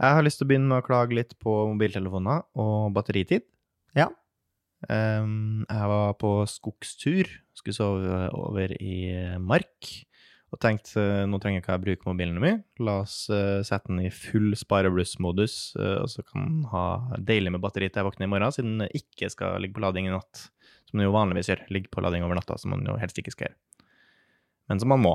Jeg 0.00 0.16
har 0.16 0.24
lyst 0.24 0.40
til 0.40 0.46
å 0.46 0.48
begynne 0.48 0.70
med 0.70 0.80
å 0.80 0.84
klage 0.86 1.16
litt 1.16 1.34
på 1.44 1.52
mobiltelefoner 1.74 2.46
og 2.62 2.92
batteritid. 2.96 3.44
Ja. 3.96 4.08
Um, 4.88 5.66
jeg 5.68 5.90
var 5.92 6.14
på 6.16 6.30
skogstur, 6.48 7.28
skulle 7.52 7.76
sove 7.76 8.20
over 8.32 8.72
i 8.80 9.12
mark, 9.44 9.90
og 10.50 10.58
tenkte 10.64 11.04
nå 11.28 11.36
trenger 11.42 11.60
jeg 11.60 11.64
ikke 11.66 11.76
å 11.76 11.82
bruke 11.84 12.08
mobilen 12.08 12.40
min. 12.40 12.62
La 12.80 13.02
oss 13.02 13.26
uh, 13.28 13.60
sette 13.66 13.92
den 13.92 14.00
i 14.06 14.14
full 14.14 14.54
sparebluss-modus, 14.56 15.58
uh, 15.76 15.98
og 16.00 16.08
så 16.14 16.24
kan 16.24 16.48
den 16.48 16.62
ha 16.72 16.86
deilig 17.20 17.52
med 17.52 17.62
batteri 17.62 17.90
til 17.90 18.00
jeg 18.00 18.08
våkner 18.08 18.30
i 18.30 18.32
morgen, 18.32 18.56
siden 18.56 18.80
den 18.80 18.96
ikke 19.02 19.28
skal 19.36 19.60
ligge 19.60 19.76
på 19.76 19.84
lading 19.84 20.08
i 20.08 20.14
natt. 20.16 20.46
Som 20.88 20.98
den 20.98 21.06
jo 21.10 21.14
vanligvis 21.14 21.52
gjør. 21.52 21.66
Ligge 21.76 21.92
på 21.92 22.02
lading 22.02 22.24
over 22.26 22.40
natta, 22.40 22.56
som 22.58 22.72
man 22.72 22.88
jo 22.88 22.96
helst 22.98 23.20
ikke 23.20 23.36
skal 23.36 23.50
gjøre. 23.50 23.60
Men 24.72 24.80
som 24.80 24.90
man 24.90 25.04
må 25.04 25.12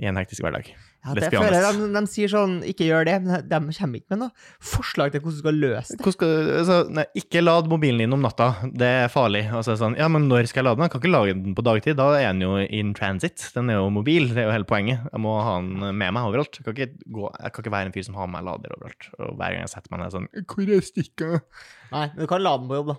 i 0.00 0.08
en 0.10 0.18
hektisk 0.20 0.44
hverdag. 0.44 0.72
Ja, 1.06 1.12
det 1.14 1.28
føler 1.30 1.54
jeg 1.54 1.76
de, 1.78 1.86
de 1.94 2.00
sier 2.10 2.30
sånn, 2.32 2.54
ikke 2.66 2.86
gjør 2.88 3.04
det, 3.06 3.14
men 3.22 3.44
de 3.46 3.74
kommer 3.76 4.00
ikke 4.00 4.10
med 4.16 4.20
noe 4.24 4.46
forslag 4.72 5.12
til 5.14 5.22
hvordan 5.22 5.36
du 5.36 5.42
skal 5.44 5.58
løse 5.62 5.94
det. 6.00 6.12
Skal, 6.16 6.32
altså, 6.58 6.78
nei, 6.98 7.04
ikke 7.20 7.42
lad 7.44 7.68
mobilen 7.70 8.02
din 8.02 8.16
om 8.16 8.24
natta, 8.24 8.48
det 8.74 8.88
er 9.04 9.12
farlig. 9.12 9.44
Og 9.54 9.62
så 9.62 9.76
det 9.76 9.80
sånn, 9.84 9.94
ja, 10.00 10.08
men 10.10 10.26
når 10.26 10.48
skal 10.50 10.64
jeg 10.64 10.66
lade 10.66 10.80
den? 10.80 10.86
Jeg 10.88 10.94
kan 10.96 11.02
ikke 11.04 11.12
lage 11.14 11.36
den 11.38 11.54
på 11.58 11.64
dagtid, 11.68 11.98
da 12.00 12.08
er 12.18 12.26
den 12.32 12.42
jo 12.42 12.56
in 12.64 12.90
transit. 12.98 13.44
Den 13.54 13.70
er 13.70 13.78
jo 13.78 13.92
mobil, 13.94 14.26
det 14.32 14.42
er 14.42 14.48
jo 14.50 14.56
hele 14.56 14.68
poenget. 14.68 15.06
Jeg 15.12 15.22
må 15.22 15.36
ha 15.38 15.54
den 15.62 15.86
med 15.86 16.16
meg 16.18 16.20
overalt. 16.26 16.58
Jeg 16.58 16.66
kan 16.66 16.74
ikke, 16.74 17.06
gå, 17.20 17.30
jeg 17.38 17.54
kan 17.54 17.66
ikke 17.66 17.74
være 17.76 17.92
en 17.92 17.96
fyr 17.96 18.08
som 18.08 18.18
har 18.18 18.26
med 18.32 18.40
meg 18.40 18.48
lader 18.50 18.74
overalt. 18.80 19.08
Og 19.20 19.30
hver 19.38 19.54
gang 19.54 19.62
jeg 19.62 19.74
setter 19.76 19.94
meg 19.94 20.02
ned 20.02 20.16
sånn, 20.18 20.28
hvor 20.42 20.74
er 20.80 20.86
stikket? 20.90 21.62
Nei, 21.94 22.04
men 22.16 22.24
du 22.24 22.28
kan 22.34 22.42
lade 22.42 22.64
den 22.64 22.72
på 22.74 22.80
jobb, 22.82 22.92
da. 22.96 22.98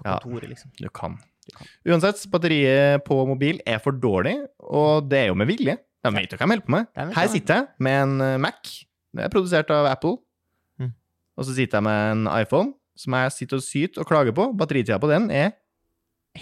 På 0.00 0.08
Ja. 0.08 0.48
liksom. 0.48 0.72
Du 0.80 0.88
kan. 0.88 1.20
Du 1.44 1.56
kan. 1.58 1.68
Uansett, 1.84 2.24
batteriet 2.32 3.04
på 3.04 3.20
mobil 3.28 3.60
er 3.68 3.78
for 3.84 3.92
dårlig, 3.92 4.38
og 4.64 5.10
det 5.12 5.26
er 5.26 5.34
jo 5.34 5.36
med 5.36 5.52
vilje. 5.52 5.76
De 6.02 6.10
vet 6.16 6.32
jo 6.32 6.38
hva 6.38 6.46
de 6.46 6.54
holder 6.56 6.66
på 6.66 6.74
med. 6.74 6.86
Her 7.14 7.28
sitter 7.30 7.60
jeg 7.60 7.68
med 7.86 7.98
en 8.02 8.14
eh, 8.26 8.38
Mac. 8.42 8.70
Det 9.12 9.26
er 9.26 9.32
produsert 9.32 9.70
av 9.70 9.86
Apple. 9.90 10.16
Mm. 10.80 10.92
Og 11.38 11.46
så 11.46 11.54
sitter 11.54 11.78
jeg 11.78 11.86
med 11.86 12.12
en 12.16 12.24
iPhone 12.40 12.72
som 12.98 13.16
jeg 13.16 13.34
sitter 13.36 13.60
og 13.60 13.66
syter 13.66 14.02
og 14.02 14.08
klager 14.08 14.34
på. 14.36 14.48
Batteritida 14.58 14.98
på 15.02 15.10
den 15.10 15.30
er 15.30 15.52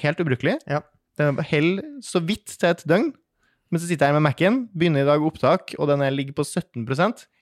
helt 0.00 0.20
ubrukelig. 0.22 0.56
Ja. 0.70 0.80
Den 1.20 1.40
holder 1.50 1.90
så 2.04 2.22
vidt 2.24 2.56
til 2.56 2.70
et 2.70 2.86
døgn. 2.88 3.10
Men 3.70 3.78
så 3.78 3.86
sitter 3.86 4.08
jeg 4.10 4.16
med 4.16 4.24
Mac-en, 4.26 4.64
begynner 4.74 5.04
i 5.04 5.06
dag 5.06 5.22
opptak, 5.22 5.76
og 5.78 5.86
den 5.86 6.02
er- 6.02 6.10
ligger 6.10 6.34
på 6.34 6.42
17 6.42 6.82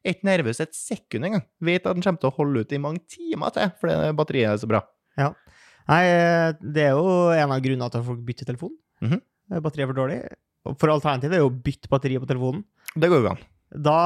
Er 0.05 0.12
ikke 0.12 0.28
nervøs 0.28 0.61
et 0.61 0.75
sekund 0.75 1.25
engang. 1.25 1.45
Vet 1.61 1.87
at 1.87 1.95
den 1.95 2.03
kommer 2.03 2.21
til 2.21 2.28
å 2.31 2.37
holde 2.37 2.61
ut 2.61 2.73
i 2.73 2.77
mange 2.77 3.00
timer 3.09 3.50
til, 3.50 3.71
fordi 3.81 4.12
batteriet 4.12 4.53
er 4.53 4.56
så 4.59 4.69
bra. 4.69 4.83
Nei, 5.89 6.05
eh, 6.05 6.53
det 6.61 6.83
er 6.84 6.91
jo 6.91 7.31
en 7.33 7.50
av 7.50 7.62
grunnene 7.62 7.91
til 7.91 7.98
at 7.98 8.05
folk 8.05 8.21
bytter 8.27 8.45
telefon. 8.45 8.77
Mm 9.00 9.09
-hmm. 9.11 9.62
Batteriet 9.62 9.89
er 9.89 9.93
for 9.93 9.95
dårlig. 9.95 10.28
For 10.78 10.91
alternativet 10.92 11.39
er 11.39 11.45
jo 11.45 11.51
å 11.53 11.62
bytte 11.64 11.89
batteriet 11.92 12.20
på 12.25 12.28
telefonen. 12.28 12.64
Det 12.98 13.09
går 13.12 13.23
jo 13.25 13.31
an. 13.34 13.42
Da 13.84 13.97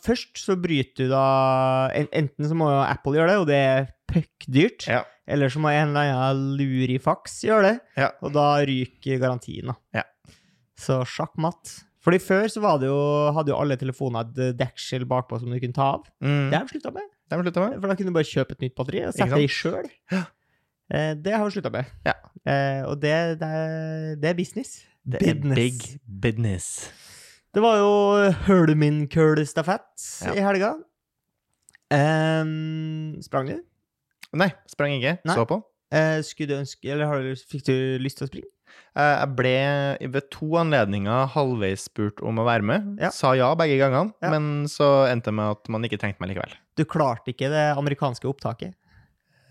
Først 0.00 0.38
så 0.40 0.54
bryter 0.56 1.04
du 1.04 1.10
da 1.12 1.90
Enten 1.92 2.46
så 2.48 2.56
må 2.56 2.70
jo 2.72 2.78
Apple 2.86 3.18
gjøre 3.18 3.28
det, 3.34 3.38
og 3.42 3.46
det 3.50 3.58
er 3.60 3.90
puckdyrt. 4.10 4.86
Ja. 4.88 5.02
Eller 5.30 5.52
så 5.52 5.60
må 5.62 5.70
en 5.70 5.92
eller 5.92 6.10
annen 6.10 6.56
lurifax 6.58 7.42
gjøre 7.46 7.62
det, 7.68 7.76
Ja. 8.00 8.08
og 8.24 8.32
da 8.34 8.46
ryker 8.66 9.20
garantien. 9.22 9.66
da. 9.70 9.76
Ja. 9.94 10.02
Så 10.80 11.02
sjakk 11.06 11.36
matt. 11.38 11.84
Fordi 12.00 12.16
før 12.18 12.48
så 12.48 12.62
var 12.64 12.78
det 12.80 12.88
jo, 12.88 12.96
hadde 13.36 13.52
jo 13.52 13.58
alle 13.60 13.76
telefoner 13.76 14.24
et 14.24 14.56
deksel 14.56 15.04
bakpå 15.04 15.38
som 15.38 15.50
du 15.52 15.60
kunne 15.60 15.76
ta 15.76 15.92
av. 16.00 16.06
Mm. 16.24 16.48
Det 16.50 16.56
har 16.56 16.64
vi 16.64 16.72
slutta 16.78 16.92
med. 16.94 17.02
Det 17.28 17.36
har 17.36 17.42
vi 17.44 17.50
med. 17.52 17.80
For 17.80 17.88
da 17.92 17.94
kunne 17.94 18.10
du 18.10 18.16
bare 18.16 18.24
kjøpe 18.32 18.56
et 18.56 18.60
nytt 18.64 18.74
batteri 18.74 19.02
og 19.04 19.12
sette 19.14 19.36
det 19.36 19.44
i 19.44 19.52
sjøl. 19.52 19.90
Ja. 20.10 20.22
Eh, 20.90 21.12
det 21.14 21.34
har 21.36 21.44
vi 21.44 21.52
slutta 21.54 21.70
med. 21.70 21.84
Ja. 22.08 22.14
Eh, 22.48 22.82
og 22.88 22.96
det, 23.04 23.38
det, 23.38 23.50
det 24.22 24.30
er 24.32 24.34
business. 24.40 24.80
Det 25.08 25.22
er 25.22 25.34
Business. 25.34 25.56
big 25.56 26.00
business. 26.20 26.66
Det 27.54 27.62
var 27.64 27.76
jo 27.80 28.30
Hølminkøl-stafett 28.46 30.04
Ja. 30.26 30.34
i 30.36 30.40
helga. 30.44 30.74
Um, 31.90 33.16
sprang 33.24 33.48
du? 33.50 33.56
Nei, 34.38 34.52
sprang 34.70 34.92
ikke. 34.94 35.16
Nei. 35.26 35.34
Så 35.34 35.46
på. 35.50 35.58
Uh, 35.90 36.20
skulle 36.22 36.46
du 36.52 36.54
ønske 36.60 36.86
Eller 36.92 37.10
du, 37.24 37.32
fikk 37.34 37.64
du 37.66 37.74
lyst 37.98 38.20
til 38.20 38.28
å 38.28 38.30
springe? 38.30 38.50
Eh, 38.94 39.16
Jeg 39.24 39.34
ble 39.34 39.54
ved 40.14 40.28
to 40.30 40.46
anledninger 40.60 41.26
halvveis 41.34 41.88
spurt 41.88 42.20
om 42.22 42.38
å 42.38 42.44
være 42.46 42.62
med. 42.62 42.86
Ja. 43.02 43.10
Sa 43.10 43.32
ja 43.34 43.48
begge 43.58 43.78
gangene, 43.80 44.12
Ja. 44.22 44.30
men 44.30 44.66
så 44.70 45.08
endte 45.10 45.30
det 45.32 45.34
med 45.34 45.50
at 45.56 45.68
man 45.68 45.82
ikke 45.82 45.98
trengte 45.98 46.20
meg 46.22 46.30
likevel. 46.30 46.54
Du 46.78 46.84
klarte 46.84 47.32
ikke 47.34 47.50
det 47.50 47.64
amerikanske 47.76 48.28
opptaket. 48.30 48.74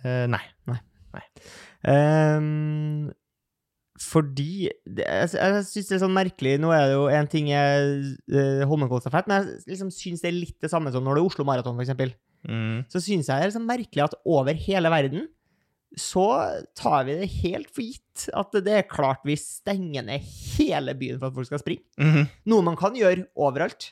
Eh, 0.06 0.26
nei. 0.28 0.40
Um, 1.84 3.12
fordi 4.00 4.70
Jeg, 4.70 5.30
jeg 5.36 5.64
syns 5.68 5.90
det 5.90 5.96
er 5.98 6.02
sånn 6.06 6.16
merkelig 6.16 6.54
Nå 6.64 6.70
er 6.72 6.86
det 6.88 6.94
jo 6.96 7.08
en 7.12 7.28
ting 7.28 7.50
uh, 7.52 8.64
Holmenkollstafett, 8.70 9.28
men 9.28 9.44
jeg 9.44 9.74
liksom 9.74 9.90
syns 9.92 10.24
det 10.24 10.30
er 10.32 10.38
litt 10.38 10.56
det 10.64 10.72
samme 10.72 10.92
som 10.94 11.04
når 11.04 11.18
det 11.20 11.24
er 11.24 11.28
Oslo 11.32 11.46
Maraton, 11.48 11.82
eksempel. 11.84 12.14
Mm. 12.48 12.86
Så 12.88 13.02
syns 13.04 13.28
jeg 13.28 13.42
det 13.44 13.50
er 13.50 13.56
sånn 13.58 13.68
merkelig 13.68 14.06
at 14.06 14.16
over 14.24 14.56
hele 14.56 14.92
verden 14.94 15.28
så 16.00 16.24
tar 16.78 17.08
vi 17.08 17.16
det 17.18 17.28
helt 17.42 17.72
for 17.74 17.82
gitt 17.82 18.28
at 18.38 18.54
det 18.64 18.76
er 18.78 18.86
klart 18.88 19.24
vi 19.26 19.34
stenger 19.42 20.06
ned 20.06 20.22
hele 20.56 20.94
byen 20.96 21.18
for 21.20 21.32
at 21.32 21.36
folk 21.40 21.50
skal 21.50 21.60
springe. 21.64 21.82
Mhm. 22.00 22.28
Noe 22.54 22.66
man 22.68 22.78
kan 22.80 22.94
gjøre 22.96 23.26
overalt. 23.36 23.90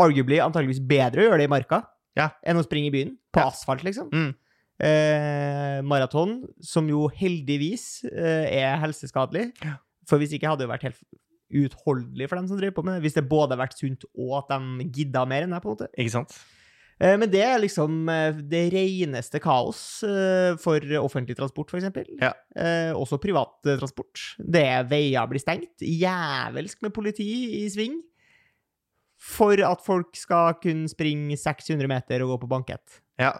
Arguably 0.00 0.40
antageligvis 0.42 0.82
bedre 0.90 1.22
å 1.22 1.28
gjøre 1.30 1.38
det 1.44 1.48
i 1.48 1.52
marka 1.54 1.84
Ja. 2.18 2.30
enn 2.44 2.58
å 2.58 2.64
springe 2.66 2.90
i 2.90 2.94
byen. 2.96 3.16
På 3.32 3.44
Ja. 3.44 3.48
asfalt, 3.54 3.84
liksom. 3.86 4.10
Mm. 4.10 4.34
Eh, 4.80 5.80
maraton, 5.84 6.38
som 6.64 6.86
jo 6.88 7.04
heldigvis 7.12 8.06
eh, 8.08 8.46
er 8.62 8.78
helseskadelig. 8.80 9.50
For 10.08 10.20
hvis 10.20 10.32
ikke 10.36 10.48
hadde 10.48 10.64
det 10.64 10.70
vært 10.72 10.88
helt 10.88 11.02
uutholdelig 11.50 12.28
for 12.30 12.38
dem 12.38 12.48
som 12.48 12.58
driver 12.58 12.78
på 12.78 12.86
med 12.86 12.96
det. 12.96 13.04
Hvis 13.04 13.18
det 13.18 13.26
både 13.28 13.50
hadde 13.50 13.60
vært 13.64 13.78
sunt 13.78 14.06
og 14.14 14.38
at 14.40 14.54
de 14.54 14.88
gidda 14.94 15.26
mer 15.28 15.44
enn 15.44 15.54
det, 15.54 15.62
på 15.62 15.70
en 15.70 15.76
måte. 15.76 15.90
Ikke 15.98 16.14
sant? 16.14 16.36
Eh, 17.00 17.16
men 17.16 17.30
det 17.32 17.42
er 17.46 17.60
liksom 17.62 18.04
eh, 18.12 18.40
det 18.50 18.66
reneste 18.74 19.40
kaos 19.42 19.80
eh, 20.06 20.52
for 20.60 20.84
offentlig 21.00 21.36
transport, 21.38 21.72
eksempel. 21.78 22.08
Ja. 22.20 22.34
Også 22.98 23.20
privat 23.22 23.58
transport. 23.80 24.34
Det 24.38 24.62
er 24.68 24.88
veier 24.88 25.28
blir 25.30 25.42
stengt. 25.42 25.80
Jævelsk 25.80 26.82
med 26.84 26.94
politi 26.94 27.30
i 27.62 27.66
sving. 27.72 28.00
For 29.20 29.60
at 29.64 29.82
folk 29.84 30.16
skal 30.16 30.56
kunne 30.62 30.88
springe 30.88 31.36
600 31.36 31.88
meter 31.88 32.24
og 32.24 32.34
gå 32.34 32.42
på 32.44 32.52
bankett. 32.54 33.00
Ja. 33.20 33.34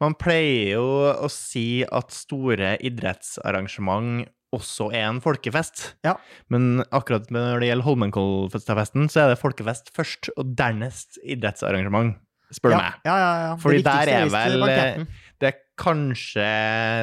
Man 0.00 0.16
pleier 0.16 0.78
jo 0.78 0.84
å 1.12 1.28
si 1.32 1.82
at 1.84 2.12
store 2.14 2.76
idrettsarrangement 2.88 4.28
også 4.56 4.88
er 4.96 5.04
en 5.06 5.20
folkefest. 5.22 5.92
Ja. 6.06 6.16
Men 6.50 6.82
akkurat 6.90 7.28
når 7.30 7.60
det 7.62 7.68
gjelder 7.70 7.86
Holmenkollfesten, 7.86 9.06
så 9.12 9.24
er 9.24 9.34
det 9.34 9.38
folkefest 9.42 9.92
først, 9.94 10.32
og 10.40 10.56
dernest 10.58 11.20
idrettsarrangement, 11.22 12.16
spør 12.50 12.74
du 12.74 12.76
ja, 12.78 12.80
meg. 12.82 12.96
Ja, 13.06 13.18
ja, 13.20 13.30
ja. 13.44 13.52
Fordi 13.62 13.82
der 13.86 14.14
er 14.16 14.32
vel- 14.32 15.06
Det 15.40 15.52
er 15.52 15.60
kanskje 15.80 16.48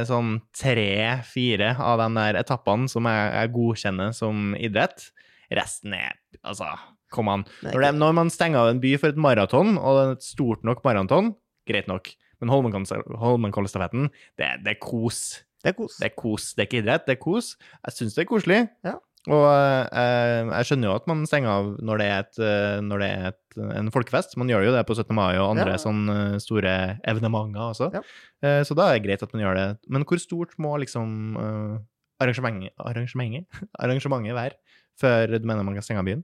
sånn 0.06 0.41
tre-fire 0.53 1.72
av 1.79 1.97
de 2.03 2.09
der 2.19 2.41
etappene 2.44 2.90
som 2.90 3.08
jeg, 3.09 3.31
jeg 3.34 3.53
godkjenner 3.56 4.14
som 4.14 4.53
idrett. 4.56 5.12
Resten 5.50 5.94
er 5.94 6.14
altså 6.44 6.68
Kom 7.09 7.29
an. 7.29 7.46
Når, 7.64 7.79
det, 7.79 7.90
når 7.96 8.14
man 8.18 8.29
stenger 8.29 8.59
av 8.59 8.69
en 8.74 8.81
by 8.84 8.97
for 9.00 9.08
et 9.14 9.16
maraton, 9.16 9.78
og 9.79 9.96
det 9.96 10.02
er 10.03 10.09
et 10.18 10.25
stort 10.28 10.66
nok 10.68 10.81
maraton, 10.84 11.29
greit 11.66 11.88
nok. 11.88 12.09
Men 12.42 12.50
Holmenkoll- 12.53 13.18
Holmenkollstafetten, 13.24 14.09
det, 14.38 14.52
det 14.66 14.75
er 14.75 14.80
kos. 14.84 15.44
Det 15.64 15.72
er 15.74 15.78
kos. 15.80 15.98
Det 15.98 16.12
er 16.12 16.16
kos. 16.16 16.52
Det 16.53 16.64
er 16.64 16.68
ikke 16.70 16.81
idrett, 16.84 17.06
det 17.09 17.16
er 17.18 17.22
kos. 17.24 17.56
Jeg 17.88 17.96
syns 17.98 18.16
det 18.18 18.24
er 18.25 18.30
koselig. 18.30 18.59
Ja. 18.86 18.96
Og 19.28 19.44
eh, 19.44 20.46
jeg 20.53 20.68
skjønner 20.70 20.88
jo 20.88 20.94
at 20.96 21.08
man 21.09 21.26
stenger 21.28 21.50
av 21.52 21.66
når 21.84 22.00
det 22.00 22.06
er, 22.08 22.22
et, 22.24 22.38
eh, 22.47 22.78
når 22.86 23.02
det 23.03 23.08
er 23.12 23.26
et, 23.34 23.58
en 23.81 23.90
folkefest. 23.92 24.38
Man 24.40 24.47
gjør 24.53 24.64
jo 24.70 24.76
det 24.78 24.86
på 24.88 24.96
17. 24.96 25.09
mai 25.18 25.34
og 25.36 25.50
andre 25.58 25.74
Ja. 25.74 25.81
sånne 25.84 26.16
eh, 26.22 26.38
store 26.40 26.76
evenementer 27.03 27.66
også. 27.66 27.90
Ja. 27.97 28.03
Eh, 28.46 28.62
så 28.64 28.78
da 28.78 28.86
er 28.88 28.96
det 29.00 29.03
greit 29.09 29.26
at 29.26 29.34
man 29.36 29.44
gjør 29.44 29.59
det. 29.59 29.68
Men 29.92 30.06
hvor 30.08 30.22
stort 30.24 30.56
må 30.62 30.72
liksom 30.80 31.36
eh, 31.42 31.76
arrangementet, 32.24 32.72
arrangementet, 32.80 33.50
arrangementet 33.84 34.38
være 34.38 34.56
før 35.02 35.36
du 35.36 35.44
mener 35.50 35.66
man 35.68 35.76
kan 35.76 35.84
stenge 35.90 36.06
av 36.06 36.08
byen? 36.08 36.24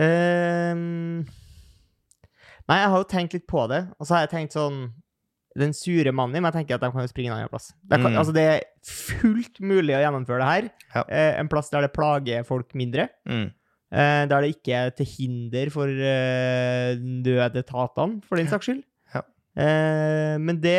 Ehm, 0.00 1.26
nei, 2.68 2.80
jeg 2.82 2.90
har 2.92 2.98
jo 2.98 3.08
tenkt 3.10 3.32
litt 3.36 3.46
på 3.50 3.68
det, 3.70 3.84
og 3.98 4.06
så 4.06 4.14
har 4.16 4.26
jeg 4.26 4.30
tenkt 4.34 4.52
sånn 4.58 4.90
Den 5.58 5.72
sure 5.74 6.12
mannen 6.14 6.36
i 6.38 6.40
meg 6.44 6.52
tenker 6.54 6.76
at 6.76 6.80
de 6.84 6.90
kan 6.94 7.02
jo 7.02 7.10
springe 7.10 7.32
en 7.32 7.38
annen 7.40 7.50
plass. 7.50 7.72
Det, 7.82 7.98
kan, 7.98 8.12
Mm. 8.12 8.18
altså, 8.20 8.32
det 8.36 8.44
er 8.46 8.60
fullt 8.86 9.58
mulig 9.60 9.96
å 9.96 10.02
gjennomføre 10.04 10.38
det 10.38 10.50
her. 10.50 10.68
Ja. 10.94 11.02
Eh, 11.10 11.40
en 11.40 11.48
plass 11.50 11.70
der 11.72 11.82
det 11.82 11.92
plager 11.92 12.44
folk 12.46 12.70
mindre. 12.78 13.08
Mm. 13.26 13.48
Eh, 13.90 14.26
der 14.30 14.44
det 14.46 14.52
ikke 14.54 14.76
er 14.78 14.90
til 14.94 15.06
hinder 15.10 15.72
for 15.74 15.90
døde 17.26 17.62
tatene, 17.66 18.20
for 18.28 18.38
den 18.38 18.48
saks 18.50 18.68
skyld. 18.68 18.82
Ja. 19.14 19.22
Eh, 19.58 20.36
men 20.38 20.60
det 20.62 20.78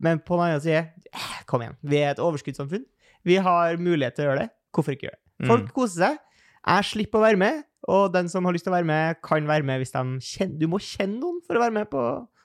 Men 0.00 0.20
på 0.24 0.38
den 0.38 0.46
annen 0.48 0.60
side 0.64 0.80
eh, 1.12 1.42
Kom 1.46 1.60
igjen. 1.62 1.76
Vi 1.84 2.00
er 2.00 2.14
et 2.14 2.22
overskuddssamfunn. 2.22 2.84
Vi 3.26 3.36
har 3.42 3.76
mulighet 3.76 4.16
til 4.16 4.24
å 4.24 4.30
gjøre 4.30 4.46
det. 4.46 4.50
Hvorfor 4.72 4.94
ikke 4.96 5.08
gjøre 5.10 5.18
det? 5.18 5.24
Mm. 5.44 5.48
Folk 5.52 5.72
koser 5.76 6.00
seg. 6.06 6.18
Jeg 6.66 6.84
slipper 6.94 7.20
å 7.20 7.26
være 7.26 7.38
med, 7.38 7.62
og 7.88 8.12
den 8.14 8.28
som 8.28 8.44
har 8.44 8.52
lyst 8.56 8.64
til 8.66 8.72
å 8.72 8.76
være 8.76 8.88
med, 8.88 9.16
kan 9.22 9.46
være 9.46 9.64
med 9.64 9.80
hvis 9.82 9.92
de 9.94 10.02
kjenner 10.20 10.58
Du 10.58 10.66
må 10.72 10.78
kjenne 10.82 11.20
noen 11.20 11.40
for 11.46 11.56
å 11.58 11.60
være 11.62 11.72
med 11.72 11.90
på 11.90 12.02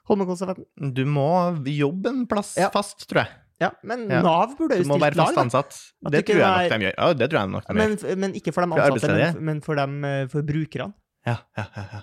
Holmenkollstafetten. 0.09 0.93
Du 0.93 1.03
må 1.05 1.27
jobbe 1.65 2.09
en 2.09 2.25
plass 2.27 2.55
Ja. 2.57 2.69
fast, 2.73 3.07
tror 3.09 3.23
jeg. 3.23 3.29
Ja, 3.61 3.69
men 3.85 4.07
Ja. 4.09 4.21
Nav 4.25 4.55
burde 4.57 4.77
Du 4.77 4.83
jo 4.83 4.89
må 4.89 4.97
stilt 4.97 5.03
være 5.05 5.15
fast 5.15 5.35
lag. 5.35 5.35
da. 5.35 5.41
ansatt. 5.41 5.75
Det 6.11 6.25
tror 6.25 6.39
jeg 6.41 6.69
nok 6.69 6.79
de 6.79 6.85
gjør. 6.87 6.95
Ja, 6.97 7.13
det 7.13 7.29
tror 7.29 7.39
jeg 7.39 7.49
nok 7.51 7.67
de 7.67 7.73
gjør. 7.73 7.77
Men, 7.77 8.19
men 8.19 8.33
ikke 8.33 8.53
for 8.53 8.65
de 8.65 8.81
ansatte, 8.81 9.33
men, 9.35 9.43
men 9.45 9.61
for, 9.61 9.75
dem, 9.75 10.03
eh, 10.05 10.25
for 10.27 10.41
brukerne. 10.41 10.93
Ja, 11.27 11.37
ja, 11.57 11.65
ja, 11.77 11.83
ja. 11.93 12.01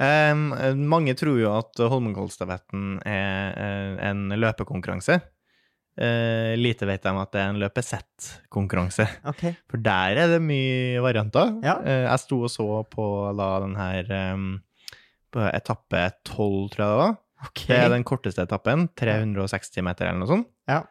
Em, 0.00 0.48
mange 0.88 1.14
tror 1.14 1.38
jo 1.38 1.52
at 1.58 1.76
Holmenkollstafetten 1.78 3.00
er 3.06 3.52
eh, 3.54 4.08
en 4.10 4.28
løpekonkurranse. 4.30 5.20
Eh, 5.94 6.52
lite 6.58 6.88
vet 6.88 7.04
de 7.06 7.10
at 7.22 7.34
det 7.34 7.40
er 7.40 7.52
en 7.52 7.60
løpesett-konkurranse. 7.62 9.06
Okay. 9.30 9.54
For 9.70 9.82
der 9.82 10.18
er 10.24 10.32
det 10.32 10.40
mye 10.42 11.02
varianter. 11.04 11.52
Ja. 11.62 11.76
Uh, 11.84 12.00
jeg 12.08 12.22
sto 12.24 12.40
og 12.48 12.50
så 12.50 12.66
på 12.90 13.06
da 13.38 13.50
den 13.62 13.76
her 13.78 14.10
um, 14.34 14.48
på 15.34 15.44
etappe 15.52 16.08
12, 16.26 16.72
tror 16.74 16.82
jeg 16.82 16.88
det 16.88 16.98
var. 17.04 17.14
Okay. 17.44 17.68
Det 17.70 17.78
er 17.78 17.94
den 17.94 18.06
korteste 18.08 18.48
etappen, 18.48 18.88
360 18.98 19.86
meter 19.86 20.10
eller 20.10 20.24
noe 20.24 20.32
sånt. 20.32 20.50
Ja. 20.70 20.82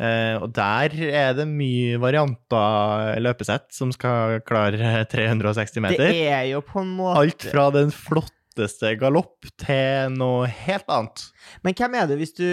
Uh, 0.00 0.42
og 0.42 0.48
der 0.56 0.94
er 1.12 1.34
det 1.36 1.46
mye 1.46 1.98
varianter 2.02 3.20
løpesett 3.22 3.68
som 3.76 3.92
skal 3.94 4.40
klare 4.48 5.04
360 5.12 5.86
meter. 5.86 6.08
Det 6.10 6.26
er 6.32 6.48
jo 6.50 6.64
på 6.66 6.82
en 6.82 6.96
måte 6.98 7.22
Alt 7.22 7.46
fra 7.52 7.68
den 7.76 7.94
flotteste 8.52 8.90
galopp 9.00 9.46
til 9.60 10.12
noe 10.16 10.46
helt 10.46 10.88
annet. 10.92 11.22
Men 11.64 11.74
hvem 11.78 11.94
er 11.96 12.06
det 12.10 12.18
hvis 12.20 12.34
du 12.36 12.44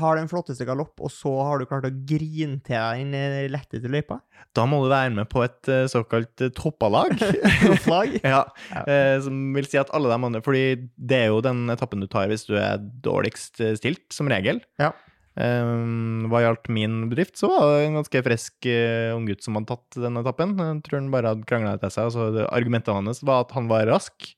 har 0.00 0.16
den 0.18 0.28
flotteste 0.30 0.66
galopp, 0.66 0.98
og 1.00 1.10
så 1.12 1.30
har 1.46 1.58
du 1.62 1.66
klart 1.70 1.86
å 1.86 1.92
grine 2.08 2.58
til 2.64 2.74
deg 2.74 3.12
den 3.14 3.52
letteste 3.52 3.90
løypa? 3.90 4.18
Da 4.54 4.66
må 4.66 4.82
du 4.84 4.90
være 4.90 5.14
med 5.14 5.28
på 5.30 5.44
et 5.44 5.68
eh, 5.70 5.86
såkalt 5.90 6.42
eh, 6.44 6.50
toppalag. 6.54 7.14
Topplag? 7.64 8.18
ja, 8.24 8.44
Ja. 8.70 8.84
eh, 8.86 9.16
som 9.24 9.54
vil 9.54 9.66
si 9.70 9.78
at 9.80 9.90
alle 9.94 10.10
de 10.10 10.18
andre 10.18 10.42
Fordi 10.44 10.64
det 10.98 11.16
er 11.24 11.32
jo 11.32 11.40
den 11.44 11.68
etappen 11.72 12.02
du 12.02 12.08
tar 12.10 12.28
hvis 12.30 12.46
du 12.48 12.54
er 12.58 12.78
dårligst 13.04 13.62
stilt, 13.78 14.06
som 14.14 14.30
regel. 14.30 14.60
Ja. 14.82 14.92
Um, 15.34 16.28
hva 16.30 16.44
gjaldt 16.44 16.68
min 16.70 17.08
bedrift, 17.10 17.34
så 17.40 17.48
var 17.50 17.64
det 17.72 17.88
en 17.88 17.96
ganske 17.98 18.20
frisk 18.22 18.68
uh, 18.70 19.16
unggutt 19.16 19.42
som 19.42 19.56
hadde 19.58 19.72
tatt 19.72 19.98
den 20.04 20.20
etappen. 20.20 20.52
Jeg 20.60 20.84
tror 20.86 21.00
han 21.00 21.10
bare 21.14 21.32
hadde 21.32 21.48
krangla 21.50 21.74
til 21.82 21.90
seg. 21.90 22.06
Altså, 22.06 22.46
argumentet 22.54 22.94
hans 22.94 23.22
var 23.26 23.42
at 23.42 23.54
han 23.56 23.66
var 23.70 23.88
rask. 23.90 24.30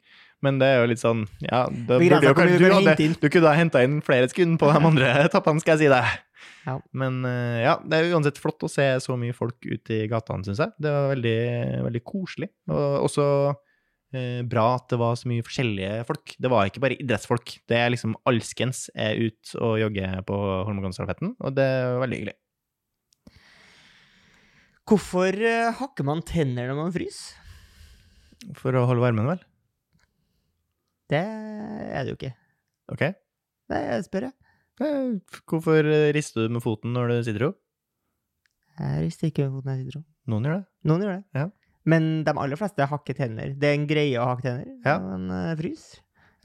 Men 0.44 0.60
det 0.60 0.68
er 0.68 0.82
jo 0.82 0.88
litt 0.90 1.00
sånn 1.00 1.22
Ja, 1.40 1.64
da 1.88 1.96
burde 1.96 2.20
jo 2.28 2.36
kanskje 2.36 2.58
du 2.60 2.66
hadde, 2.68 3.08
du 3.22 3.28
kunne 3.32 3.48
ha 3.48 3.56
henta 3.56 3.80
inn 3.86 4.00
flere 4.04 4.28
skudd 4.30 4.58
på 4.60 4.68
de 4.68 4.88
andre 4.90 5.12
etappene, 5.26 5.62
skal 5.62 5.76
jeg 5.76 5.86
si 5.86 5.92
deg. 5.92 6.22
Ja. 6.66 6.76
Men 6.98 7.20
uh, 7.24 7.58
ja, 7.62 7.76
det 7.86 7.98
er 7.98 8.16
uansett 8.16 8.40
flott 8.42 8.64
å 8.66 8.70
se 8.70 8.84
så 9.02 9.16
mye 9.18 9.36
folk 9.36 9.62
ute 9.64 10.02
i 10.02 10.08
gatene, 10.10 10.46
syns 10.46 10.62
jeg. 10.64 10.74
Det 10.82 10.92
var 10.92 11.12
veldig, 11.14 11.38
veldig 11.86 12.02
koselig. 12.06 12.50
Og 12.68 13.06
også 13.06 13.26
eh, 14.16 14.40
bra 14.46 14.66
at 14.76 14.88
det 14.90 14.98
var 15.00 15.14
så 15.18 15.30
mye 15.30 15.44
forskjellige 15.46 16.00
folk. 16.08 16.34
Det 16.42 16.50
var 16.52 16.68
ikke 16.68 16.82
bare 16.82 16.98
idrettsfolk. 16.98 17.54
Det 17.70 17.78
er 17.78 17.94
liksom 17.94 18.16
alskens 18.28 18.86
er 18.94 19.20
ute 19.28 19.60
og 19.62 19.78
jogger 19.84 20.20
på 20.26 20.40
Holmenkollstafetten, 20.68 21.36
og 21.38 21.56
det 21.56 21.66
er 21.78 22.02
veldig 22.02 22.20
hyggelig. 22.20 22.36
Hvorfor 24.86 25.34
eh, 25.34 25.74
hakker 25.80 26.06
man 26.06 26.22
tenner 26.26 26.70
når 26.70 26.82
man 26.84 26.94
fryser? 26.94 27.42
For 28.58 28.76
å 28.76 28.84
holde 28.86 29.02
varmen, 29.02 29.26
vel? 29.26 29.40
Det 31.10 31.20
er 31.22 32.02
det 32.04 32.12
jo 32.12 32.16
ikke. 32.18 32.32
OK? 32.92 33.04
Det 33.70 33.82
spør 34.06 34.28
jeg. 34.28 34.34
Eh, 34.82 35.38
Hvorfor 35.48 35.86
rister 36.14 36.46
du 36.48 36.56
med 36.56 36.62
foten 36.64 36.92
når 36.96 37.12
du 37.12 37.16
sitter 37.28 37.46
opp? 37.50 37.60
Jeg 38.76 39.04
rister 39.06 39.30
ikke 39.30 39.46
med 39.46 39.54
foten 39.56 39.70
når 39.70 39.76
jeg 39.78 39.86
sitter 39.86 40.00
opp. 40.02 40.08
Noen 40.32 40.48
gjør 40.48 40.56
det. 40.58 40.66
Noen 40.90 41.04
gjør 41.06 41.14
det. 41.14 41.22
Ja. 41.38 41.46
Men 41.86 42.08
de 42.26 42.34
aller 42.34 42.58
fleste 42.58 42.88
hakker 42.90 43.14
tenner. 43.16 43.52
Det 43.54 43.68
er 43.70 43.76
en 43.78 43.86
greie 43.88 44.18
å 44.18 44.26
hakke 44.32 44.42
tenner. 44.48 44.72
Ja. 44.84 44.96
Men 45.04 45.30
uh, 45.30 45.52
frys. 45.60 45.86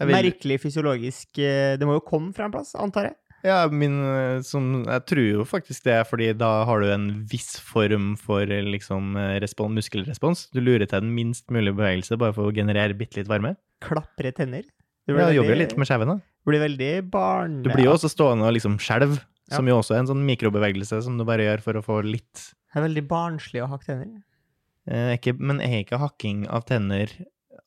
Vil- 0.01 0.15
Merkelig 0.15 0.55
fysiologisk 0.63 1.37
eh, 1.43 1.75
Det 1.77 1.85
må 1.85 1.93
jo 1.99 2.01
komme 2.01 2.31
fra 2.33 2.47
en 2.47 2.53
plass, 2.55 2.71
antar 2.79 3.11
jeg. 3.11 3.17
Ja, 3.45 3.59
min, 3.73 3.99
eh, 4.05 4.39
som, 4.45 4.83
jeg 4.85 5.03
tror 5.09 5.21
jo 5.25 5.43
faktisk 5.49 5.85
det, 5.85 5.93
er 5.99 6.05
fordi 6.09 6.29
da 6.37 6.49
har 6.65 6.81
du 6.81 6.87
en 6.93 7.05
viss 7.29 7.55
form 7.61 8.11
for 8.21 8.41
eh, 8.45 8.63
liksom, 8.65 9.11
eh, 9.17 9.35
respons, 9.43 9.73
muskelrespons. 9.77 10.47
Du 10.53 10.61
lurer 10.61 10.85
til 10.87 11.01
den 11.03 11.13
minst 11.17 11.49
mulige 11.53 11.73
bevegelse 11.77 12.17
bare 12.21 12.33
for 12.37 12.49
å 12.49 12.53
generere 12.55 12.97
bitte 12.97 13.17
litt 13.21 13.29
varme. 13.29 13.55
Klapre 13.81 14.31
tenner. 14.37 14.63
Du 15.07 15.15
Ja, 15.17 15.29
jobber 15.33 15.55
jo 15.55 15.59
litt 15.63 15.75
med 15.81 15.87
skjeven, 15.89 16.07
da. 16.13 16.17
Blir 16.47 16.61
veldig 16.63 16.89
barne... 17.11 17.61
Du 17.65 17.69
blir 17.73 17.85
jo 17.89 17.93
også 17.95 18.09
stående 18.11 18.47
og 18.47 18.53
liksom 18.55 18.77
skjelv, 18.81 19.17
Ja. 19.51 19.57
som 19.57 19.67
jo 19.67 19.75
også 19.81 19.95
er 19.95 19.99
en 20.03 20.07
sånn 20.09 20.21
mikrobevegelse 20.25 21.01
som 21.03 21.17
du 21.19 21.25
bare 21.27 21.43
gjør 21.43 21.61
for 21.65 21.73
å 21.79 21.83
få 21.83 21.97
litt 22.05 22.45
Det 22.71 22.79
er 22.79 22.85
veldig 22.87 23.03
barnslig 23.09 23.61
å 23.65 23.67
hakke 23.69 23.85
tenner. 23.89 24.21
eh, 24.87 25.17
ikke, 25.17 25.33
Men 25.39 25.59
er 25.61 25.81
ikke 25.83 25.99
hakking 25.99 26.47
av 26.49 26.63
tenner 26.65 27.09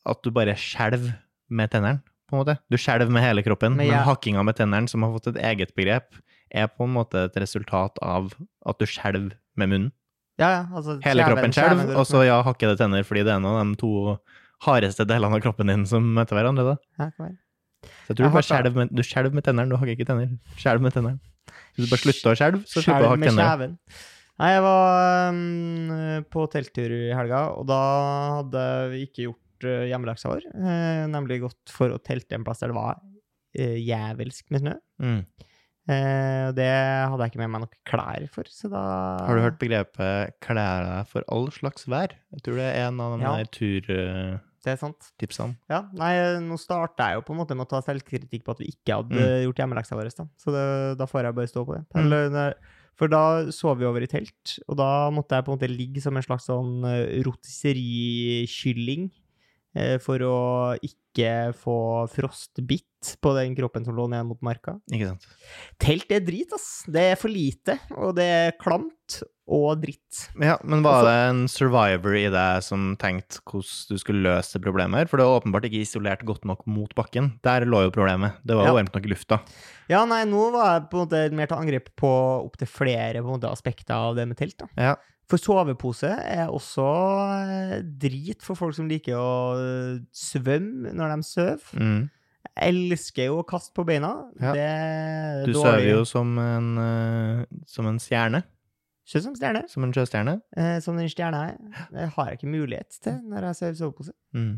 at 0.07 0.23
du 0.23 0.31
bare 0.31 0.55
skjelver 0.57 1.17
med 1.51 1.71
tennene, 1.71 2.01
på 2.31 2.37
en 2.39 2.41
måte? 2.45 2.59
Du 2.71 2.77
skjelver 2.81 3.11
med 3.13 3.23
hele 3.23 3.43
kroppen, 3.45 3.77
Men 3.77 3.89
men, 3.89 4.05
hakkinga 4.07 4.43
med 4.45 4.57
tennene, 4.57 4.89
som 4.89 5.03
har 5.03 5.13
fått 5.19 5.35
et 5.37 5.43
eget 5.43 5.75
begrep, 5.77 6.15
er 6.51 6.69
på 6.69 6.85
en 6.89 6.95
måte 6.95 7.25
et 7.27 7.37
resultat 7.37 7.99
av 8.03 8.33
at 8.67 8.79
du 8.79 8.87
skjelver 8.87 9.33
med 9.57 9.69
munnen. 9.69 9.93
Ja, 10.39 10.49
ja, 10.51 10.63
altså 10.75 10.97
Hele 11.05 11.23
kroppen 11.23 11.53
skjelver, 11.55 11.95
og 11.97 12.07
så 12.09 12.25
ja, 12.27 12.41
hakkede 12.43 12.77
tenner, 12.79 13.05
fordi 13.07 13.23
det 13.25 13.31
er 13.35 13.37
en 13.39 13.47
av 13.47 13.61
de 13.65 13.77
to 13.79 14.19
hardeste 14.65 15.07
delene 15.09 15.39
av 15.39 15.45
kroppen 15.45 15.71
din 15.71 15.85
som 15.89 16.07
møter 16.17 16.39
hverandre, 16.39 16.75
da. 16.75 16.77
Ja. 17.01 17.11
Så 17.85 18.13
jeg 18.13 18.17
tror 18.17 18.25
Jeg 18.25 18.33
du 18.33 18.37
bare 18.39 18.49
skjelv 18.49 18.81
med, 18.81 18.97
du 18.97 19.37
med 19.37 19.45
tennene, 19.47 19.71
du 19.71 19.79
hakker 19.81 19.97
ikke 19.97 20.09
tenner. 20.09 20.35
Skjelv 20.61 20.85
med 20.85 20.97
tennene. 20.97 21.21
Hvis 21.75 21.87
du 21.87 21.93
bare 21.93 22.03
slutter 22.03 22.33
å 22.33 22.39
skjelve, 22.39 22.61
så 22.69 22.83
slipper 22.83 23.07
du 23.07 23.13
å 23.13 23.17
med 23.21 23.33
tenner. 23.33 23.75
Nei, 24.35 24.51
jeg 24.51 24.63
var 24.65 25.31
um, 25.31 26.23
på 26.35 26.45
telttur 26.51 26.91
i 26.91 27.03
helga, 27.15 27.47
og 27.55 27.69
da 27.71 27.81
hadde 28.41 28.63
vi 28.91 29.03
ikke 29.07 29.29
gjort 29.29 29.67
uh, 29.69 29.85
hjemmeleksa 29.87 30.31
vår. 30.33 30.47
Uh, 30.59 31.05
nemlig 31.13 31.43
gått 31.45 31.71
for 31.71 31.95
å 31.95 32.01
telte 32.03 32.35
en 32.35 32.47
plass 32.47 32.65
der 32.65 32.73
det 32.73 32.79
var 32.79 32.99
uh, 32.99 33.77
jævelsk 33.79 34.49
med 34.51 34.65
snø. 34.65 34.75
Mm. 35.05 35.21
Uh, 35.85 36.49
det 36.57 36.67
hadde 36.67 37.21
jeg 37.21 37.35
ikke 37.35 37.43
med 37.45 37.53
meg 37.53 37.63
nok 37.67 37.77
klær 37.87 38.27
for, 38.33 38.51
så 38.51 38.73
da 38.73 38.83
Har 39.29 39.39
du 39.39 39.45
hørt 39.45 39.61
begrepet 39.63 40.35
klær 40.43 40.83
deg 40.89 41.13
for 41.13 41.27
all 41.31 41.47
slags 41.55 41.87
vær'? 41.87 42.17
Jeg 42.35 42.47
tror 42.47 42.59
det 42.59 42.69
er 42.73 42.89
en 42.89 43.03
av 43.05 43.15
de 43.15 43.23
Ja. 43.23 43.37
der 43.39 43.53
turtipsene. 43.55 44.41
Det 44.65 44.73
er 44.73 44.77
sant. 44.81 45.11
Ja, 45.69 45.83
nei, 45.93 46.15
nå 46.41 46.57
starta 46.59 47.11
jeg 47.11 47.19
jo 47.19 47.25
på 47.27 47.35
en 47.35 47.41
måte 47.43 47.55
med 47.57 47.67
å 47.67 47.71
ta 47.75 47.83
selvkritikk 47.85 48.45
på 48.47 48.55
at 48.55 48.63
vi 48.63 48.71
ikke 48.73 48.97
hadde 49.03 49.13
Mm. 49.21 49.43
gjort 49.45 49.61
hjemmeleksa 49.61 49.99
vår, 49.99 50.09
da. 50.17 50.25
Så 50.41 50.55
det, 50.55 50.65
da 50.99 51.05
får 51.11 51.25
jeg 51.29 51.35
bare 51.37 51.51
stå 51.53 51.65
på 51.69 51.75
det. 51.77 51.85
Mm. 51.95 52.01
Eller, 52.07 52.55
For 52.97 53.09
da 53.11 53.51
sov 53.51 53.79
vi 53.81 53.85
over 53.89 54.01
i 54.03 54.07
telt, 54.07 54.53
og 54.71 54.77
da 54.79 55.11
måtte 55.11 55.35
jeg 55.35 55.45
på 55.45 55.51
en 55.51 55.59
måte 55.59 55.67
ligge 55.69 56.01
som 56.01 56.15
en 56.17 56.23
slags 56.23 56.47
sånn 56.47 56.85
eh, 56.87 57.23
rotisserikylling 57.27 59.11
for 60.03 60.23
å 60.23 60.37
ikke 60.83 61.53
få 61.59 61.75
frostbitt 62.13 62.85
på 63.21 63.35
den 63.37 63.53
kroppen 63.59 63.85
som 63.85 63.97
lå 63.97 64.07
ned 64.09 64.25
mot 64.29 64.41
marka. 64.45 64.79
Ikke 64.93 65.11
sant? 65.13 65.25
Telt 65.83 66.13
er 66.15 66.23
drit, 66.25 66.53
ass. 66.57 66.85
Det 66.89 67.03
er 67.13 67.19
for 67.21 67.29
lite, 67.33 67.77
og 67.99 68.15
det 68.17 68.25
er 68.25 68.55
klamt 68.61 69.19
og 69.45 69.83
dritt. 69.83 70.23
Ja, 70.41 70.55
men 70.65 70.81
var 70.87 71.03
Også, 71.03 71.11
det 71.11 71.17
en 71.29 71.43
survivor 71.53 72.15
i 72.17 72.25
deg 72.33 72.63
som 72.65 72.95
tenkte 72.97 73.43
hvordan 73.45 73.91
du 73.93 74.01
skulle 74.01 74.25
løse 74.25 74.61
problemet 74.65 75.03
her? 75.03 75.11
For 75.11 75.21
det 75.21 75.27
var 75.29 75.43
åpenbart 75.43 75.67
ikke 75.69 75.83
isolert 75.85 76.25
godt 76.25 76.47
nok 76.49 76.63
mot 76.71 76.95
bakken. 76.97 77.35
Der 77.45 77.67
lå 77.69 77.83
jo 77.85 77.93
problemet. 77.93 78.39
Det 78.43 78.57
var 78.57 78.71
jo 78.71 78.73
Ja. 78.73 78.79
varmt 78.81 78.95
nok 78.97 79.05
i 79.05 79.13
lufta. 79.13 79.41
Ja, 79.93 80.05
nei, 80.09 80.23
nå 80.25 80.51
var 80.55 80.79
jeg 80.81 80.89
på 80.89 80.97
en 81.03 81.05
måte 81.07 81.33
mer 81.37 81.47
til 81.51 81.59
angrep 81.61 81.91
på 82.01 82.13
opptil 82.47 82.71
flere 82.73 83.21
måte, 83.27 83.51
aspekter 83.53 83.93
av 83.99 84.17
det 84.17 84.27
med 84.29 84.39
telt. 84.41 84.57
da. 84.57 84.67
Ja. 84.81 84.95
For 85.31 85.41
sovepose 85.41 86.11
er 86.11 86.51
også 86.53 86.85
eh, 87.49 87.79
drit 88.01 88.45
for 88.45 88.59
folk 88.59 88.77
som 88.77 88.89
liker 88.91 89.17
å 89.17 89.31
eh, 89.57 90.03
svømme 90.13 90.93
når 90.93 91.15
de 91.15 91.27
sover. 91.29 91.71
Mm. 91.81 92.03
Jeg 92.45 92.75
elsker 92.75 93.31
jo 93.31 93.39
å 93.41 93.47
kaste 93.49 93.73
på 93.75 93.87
beina. 93.89 94.11
Ja. 94.37 94.53
Det 94.55 95.49
Du 95.49 95.55
sover 95.57 95.87
jo 95.89 96.03
som 96.09 96.37
en, 96.39 96.75
eh, 96.83 97.63
som 97.71 97.89
en 97.89 98.01
stjerne. 98.03 98.43
Ikke 99.05 99.23
som 99.25 99.35
stjerne. 99.37 99.65
Som 99.69 99.85
en 99.85 99.95
sjøstjerne. 99.97 100.37
Eh, 100.57 100.77
som 100.85 101.01
den 101.01 101.09
stjerna 101.13 101.41
er. 101.51 101.89
Det 101.93 102.11
har 102.15 102.29
jeg 102.29 102.39
ikke 102.39 102.53
mulighet 102.53 103.01
til 103.05 103.19
når 103.29 103.49
jeg 103.49 103.59
sover 103.61 103.81
sovepose. 103.81 104.15
Mm. 104.37 104.55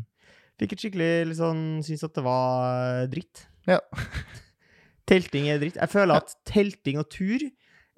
Fikk 0.57 0.73
et 0.73 0.83
skikkelig 0.83 1.37
sånn 1.37 1.63
Syns 1.85 2.03
at 2.07 2.15
det 2.17 2.23
var 2.25 3.07
dritt. 3.11 3.45
Ja. 3.69 3.79
Telting 5.07 5.47
er 5.51 5.59
dritt. 5.63 5.79
Jeg 5.79 5.91
føler 5.91 6.19
at 6.19 6.33
telting 6.47 6.99
og 6.99 7.07
tur 7.13 7.43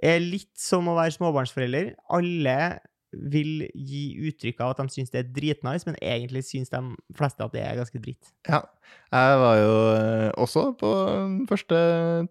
er 0.02 0.22
litt 0.24 0.54
som 0.60 0.88
å 0.90 0.96
være 0.98 1.18
småbarnsforelder. 1.18 1.94
Alle 2.16 2.60
vil 3.10 3.66
gi 3.74 4.04
uttrykk 4.30 4.60
av 4.62 4.74
at 4.74 4.82
de 4.84 4.94
syns 4.94 5.12
det 5.14 5.22
er 5.24 5.30
dritnice, 5.34 5.88
men 5.88 5.98
egentlig 5.98 6.44
syns 6.46 6.70
de 6.70 6.82
fleste 7.18 7.46
at 7.46 7.56
det 7.56 7.64
er 7.66 7.80
ganske 7.80 8.02
dritt. 8.02 8.32
Ja. 8.50 8.62
Jeg 9.10 9.40
var 9.42 9.56
jo 9.58 9.76
eh, 9.96 10.30
også 10.38 10.64
på 10.78 10.90
den 11.10 11.36
første 11.50 11.80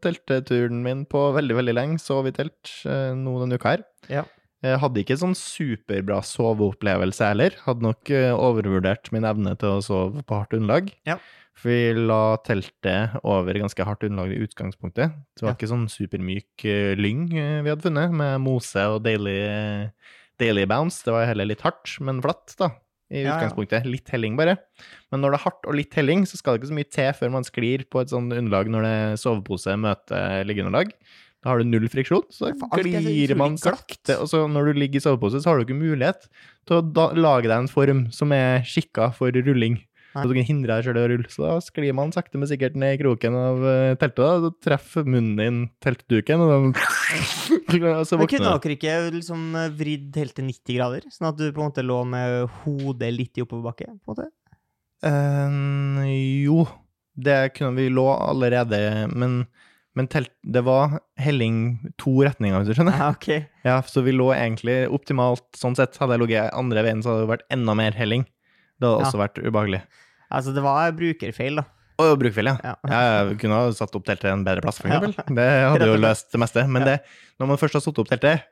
telteturen 0.04 0.82
min 0.84 1.04
på 1.10 1.28
veldig, 1.34 1.56
veldig 1.58 1.74
lenge. 1.74 2.02
Sov 2.02 2.30
i 2.30 2.34
telt 2.34 2.72
eh, 2.86 3.10
nå 3.18 3.34
denne 3.42 3.58
uka 3.58 3.74
her. 3.74 3.86
Ja. 4.10 4.24
Jeg 4.64 4.78
hadde 4.82 5.02
ikke 5.02 5.18
sånn 5.18 5.36
superbra 5.38 6.18
soveopplevelse 6.26 7.26
heller. 7.30 7.58
Hadde 7.66 7.86
nok 7.86 8.10
eh, 8.14 8.30
overvurdert 8.34 9.10
min 9.14 9.26
evne 9.26 9.54
til 9.58 9.76
å 9.76 9.84
sove 9.84 10.24
på 10.26 10.40
hardt 10.40 10.56
underlag. 10.58 10.90
Ja. 11.06 11.18
For 11.58 11.72
vi 11.74 12.06
la 12.06 12.36
teltet 12.46 13.16
over 13.26 13.58
ganske 13.58 13.82
hardt 13.86 14.04
underlag 14.06 14.30
i 14.36 14.42
utgangspunktet. 14.46 15.10
Det 15.34 15.42
var 15.42 15.50
Ja. 15.52 15.56
ikke 15.58 15.70
sånn 15.72 15.88
supermyk 15.90 16.64
eh, 16.70 16.94
lyng 16.94 17.24
eh, 17.34 17.62
vi 17.66 17.70
hadde 17.72 17.82
funnet, 17.82 18.12
med 18.14 18.40
mose 18.44 18.84
og 18.86 19.02
deilig, 19.02 19.90
deilig 20.38 20.68
bounce. 20.70 21.02
Det 21.04 21.14
var 21.14 21.26
heller 21.26 21.48
litt 21.50 21.64
hardt, 21.66 21.96
men 22.00 22.22
flatt, 22.22 22.54
da. 22.60 22.70
I 23.10 23.22
Ja, 23.24 23.30
ja. 23.30 23.36
utgangspunktet. 23.38 23.86
Litt 23.88 24.10
helling, 24.12 24.36
bare. 24.36 24.58
Men 25.10 25.22
når 25.22 25.32
det 25.32 25.38
er 25.40 25.44
hardt 25.46 25.66
og 25.66 25.74
litt 25.74 25.94
helling, 25.96 26.26
så 26.28 26.36
skal 26.36 26.54
det 26.54 26.60
ikke 26.62 26.68
så 26.70 26.76
mye 26.76 26.90
til 26.92 27.12
før 27.16 27.30
man 27.32 27.42
sklir 27.48 27.86
på 27.88 28.02
et 28.02 28.10
sånt 28.12 28.32
underlag 28.36 28.68
når 28.68 28.82
det 28.84 28.92
er 28.92 29.16
sovepose 29.16 29.74
møter 29.80 30.44
liggeunderlag. 30.44 30.92
Da 31.42 31.50
har 31.54 31.58
du 31.62 31.64
null 31.64 31.88
friksjon, 31.88 32.26
så 32.34 32.52
glir 32.52 33.34
man 33.38 33.56
sakte. 33.56 34.18
Og 34.20 34.28
så 34.28 34.44
når 34.50 34.72
du 34.74 34.80
ligger 34.82 34.98
i 35.00 35.04
sovepose, 35.06 35.40
så 35.40 35.48
har 35.50 35.56
du 35.58 35.64
ikke 35.64 35.80
mulighet 35.80 36.28
til 36.68 36.76
å 36.76 36.82
da, 36.92 37.08
lage 37.14 37.48
deg 37.48 37.56
en 37.62 37.68
form 37.72 38.10
som 38.12 38.30
er 38.32 38.60
skikka 38.66 39.14
for 39.16 39.30
rulling. 39.32 39.80
Så 40.22 40.30
du 40.30 40.34
kan 40.38 40.46
hindre 40.48 40.76
deg 40.78 40.84
sjøl 40.88 40.98
i 40.98 41.02
å 41.04 41.08
rulle. 41.12 41.28
Så 41.32 41.44
da 41.44 41.56
sklir 41.64 41.94
man 41.96 42.12
sakte, 42.14 42.38
men 42.40 42.48
sikkert 42.50 42.76
ned 42.78 42.96
i 42.96 43.00
kroken 43.02 43.36
av 43.38 43.62
eh, 43.68 43.94
teltet. 44.00 44.22
da. 44.22 44.38
Du 44.48 44.56
treffer 44.64 45.04
munnen 45.08 45.36
din 45.38 45.60
teltduken, 45.84 46.40
og, 46.44 46.74
da, 46.74 48.02
så 48.08 48.16
kunne 48.16 48.24
våkner 48.24 48.44
du. 48.44 48.50
dere 48.64 48.76
ikke 48.78 48.96
liksom 49.18 49.46
vridd 49.78 50.10
til 50.16 50.48
90 50.48 50.76
grader, 50.78 51.06
sånn 51.14 51.30
at 51.32 51.38
du 51.40 51.46
på 51.52 51.62
en 51.62 51.70
måte 51.70 51.84
lå 51.86 52.00
med 52.08 52.48
hodet 52.64 53.12
litt 53.14 53.38
i 53.38 53.44
oppoverbakke? 53.46 53.88
på 53.88 53.94
en 53.94 54.14
måte? 54.16 54.28
Eh, 55.08 56.42
jo, 56.44 56.64
det 57.18 57.38
kunne 57.56 57.76
vi 57.78 57.88
lå 57.92 58.06
allerede, 58.14 58.80
men, 59.14 59.40
men 59.98 60.08
telt, 60.10 60.32
det 60.46 60.62
var 60.66 60.98
helling 61.18 61.78
to 62.00 62.16
retninger, 62.26 62.60
hvis 62.62 62.72
du 62.72 62.78
skjønner. 62.80 62.98
Ja, 62.98 63.10
okay. 63.14 63.46
Ja, 63.68 63.80
så 63.86 64.02
vi 64.06 64.14
lå 64.16 64.30
egentlig 64.34 64.80
optimalt 64.94 65.44
sånn 65.58 65.76
sett. 65.78 65.98
Hadde 66.00 66.16
jeg 66.16 66.24
ligget 66.26 66.54
andre 66.56 66.84
veien, 66.86 67.02
så 67.04 67.12
hadde 67.14 67.26
det 67.26 67.32
vært 67.36 67.48
enda 67.52 67.74
mer 67.78 67.96
helling. 67.98 68.24
Det 68.78 68.86
hadde 68.86 69.00
Ja. 69.02 69.08
også 69.10 69.18
vært 69.20 69.40
ubehagelig. 69.42 69.82
Altså, 70.30 70.52
det 70.54 70.62
var 70.62 70.92
brukerfeil, 70.92 71.56
da. 71.60 71.64
Og 71.98 72.12
brukerfeil, 72.20 72.46
ja. 72.52 72.56
Ja. 72.62 72.74
ja. 72.86 73.00
Jeg 73.30 73.38
kunne 73.40 73.56
ha 73.58 73.70
satt 73.74 73.94
opp 73.98 74.04
teltet 74.06 74.30
en 74.30 74.44
bedre 74.46 74.62
plass, 74.62 74.78
for 74.78 74.88
Ja. 74.92 75.00
eksempel. 75.00 75.34
Det 75.34 75.48
hadde 75.64 75.88
jo 75.90 75.96
løst 75.98 76.30
det 76.30 76.40
meste. 76.40 76.66
Men 76.68 76.82
Ja. 76.82 76.86
det, 76.92 77.00
når 77.40 77.46
man 77.48 77.56
først 77.58 77.72
har 77.74 77.80
satt 77.82 77.98
opp 77.98 78.08
teltet, 78.08 78.42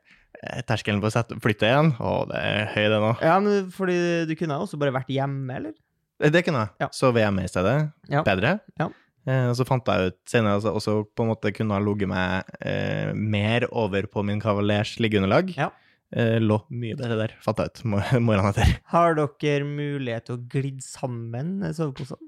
eh, 0.42 0.62
terskelen 0.66 1.00
for 1.00 1.08
å 1.10 1.40
flytte 1.40 1.68
igjen, 1.68 1.92
å, 2.00 2.26
det 2.28 2.36
er 2.42 2.66
høy, 2.74 2.86
det 2.90 3.00
nå. 3.04 3.12
Ja, 3.22 3.38
men 3.40 3.70
fordi 3.70 4.26
du 4.26 4.34
kunne 4.34 4.58
også 4.58 4.78
bare 4.78 4.92
vært 4.92 5.08
hjemme, 5.14 5.50
eller? 5.56 5.72
Eh, 6.20 6.30
Det 6.30 6.44
kunne 6.44 6.64
jeg. 6.66 6.70
Ja. 6.80 6.88
Så 6.90 7.12
var 7.12 7.20
jeg 7.20 7.34
med 7.34 7.44
i 7.44 7.48
stedet. 7.52 7.92
Ja. 8.08 8.22
Bedre. 8.26 8.60
Ja. 8.80 8.88
Eh, 9.28 9.48
og 9.50 9.56
så 9.58 9.66
fant 9.66 9.84
jeg 9.84 10.06
ut 10.12 10.18
senere 10.30 10.54
altså, 10.60 10.72
også 10.74 10.92
på 11.14 11.24
en 11.24 11.30
måte 11.34 11.50
kunne 11.54 11.74
ha 11.74 11.80
ligget 11.82 12.08
meg 12.08 12.44
eh, 12.62 13.12
mer 13.12 13.66
over 13.72 14.02
på 14.06 14.22
min 14.24 14.40
kavalers 14.40 14.96
liggeunderlag. 15.02 15.54
Ja. 15.56 15.70
Eh, 16.14 16.36
lå 16.38 16.60
mye 16.70 16.94
bedre 16.94 17.16
der, 17.18 17.32
fant 17.42 17.58
jeg 17.58 17.72
ut 17.72 17.80
morgenen 17.90 18.46
etter. 18.52 18.76
Har 18.92 19.16
dere 19.18 19.64
mulighet 19.66 20.28
til 20.28 20.36
å 20.36 20.42
glidde 20.52 20.84
sammen 20.86 21.56
eh, 21.66 21.72
soveposene? 21.74 22.22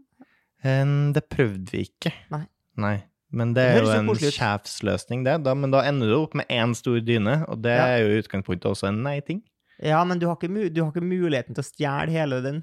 Det 1.15 1.23
prøvde 1.31 1.71
vi 1.71 1.85
ikke. 1.87 2.11
Nei. 2.35 2.43
Nei. 2.83 2.97
Men 3.31 3.53
det 3.55 3.63
Det 3.63 3.77
er 3.77 3.85
jo 3.85 3.93
jo 3.93 4.15
en 4.17 4.33
sjefsløsning, 4.35 5.23
det. 5.27 5.37
Da, 5.45 5.53
men 5.55 5.71
da 5.71 5.85
ender 5.87 6.09
du 6.11 6.17
opp 6.17 6.35
med 6.39 6.49
én 6.51 6.73
stor 6.75 6.99
dyne, 7.05 7.45
og 7.47 7.61
det 7.63 7.77
Ja. 7.77 7.87
er 7.95 7.99
jo 8.03 8.17
i 8.17 8.23
utgangspunktet 8.23 8.67
også 8.71 8.89
en 8.89 9.03
nei-ting. 9.05 9.43
Ja, 9.79 10.03
men 10.03 10.19
du 10.19 10.27
har 10.27 10.35
ikke, 10.35 10.49
du 10.75 10.83
har 10.83 10.91
ikke 10.91 11.05
muligheten 11.05 11.55
til 11.55 11.63
å 11.63 11.69
stjele 11.69 12.11
hele 12.11 12.41
den, 12.43 12.63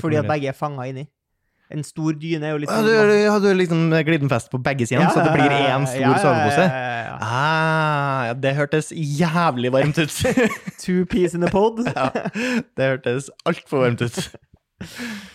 fordi 0.00 0.18
at 0.18 0.26
begge 0.26 0.48
er 0.50 0.56
fanga 0.58 0.88
inni. 0.90 1.06
En 1.70 1.82
stor 1.86 2.12
dyne 2.12 2.44
er 2.44 2.52
jo 2.52 2.58
litt 2.60 2.70
Ja, 2.70 2.82
du, 2.82 2.90
du 2.90 3.30
hadde 3.30 3.54
liksom 3.56 3.86
glidenfest 4.04 4.50
på 4.52 4.58
begge 4.62 4.86
sider, 4.86 5.06
så 5.14 5.22
det 5.24 5.32
blir 5.32 5.48
én 5.54 5.86
stor 5.88 6.02
Ja, 6.02 6.10
ja, 6.10 6.18
sovepose? 6.20 6.66
Ja. 7.04 7.14
Ah, 7.20 8.24
ja, 8.30 8.34
det 8.38 8.54
hørtes 8.56 8.90
jævlig 8.94 9.72
varmt 9.74 10.00
ut. 10.00 10.18
Two 10.82 11.04
peas 11.10 11.36
in 11.36 11.46
a 11.46 11.52
pod. 11.52 11.84
ja, 11.90 12.10
det 12.76 12.90
hørtes 12.90 13.30
altfor 13.46 13.86
varmt 13.86 14.04
ut. 14.04 14.20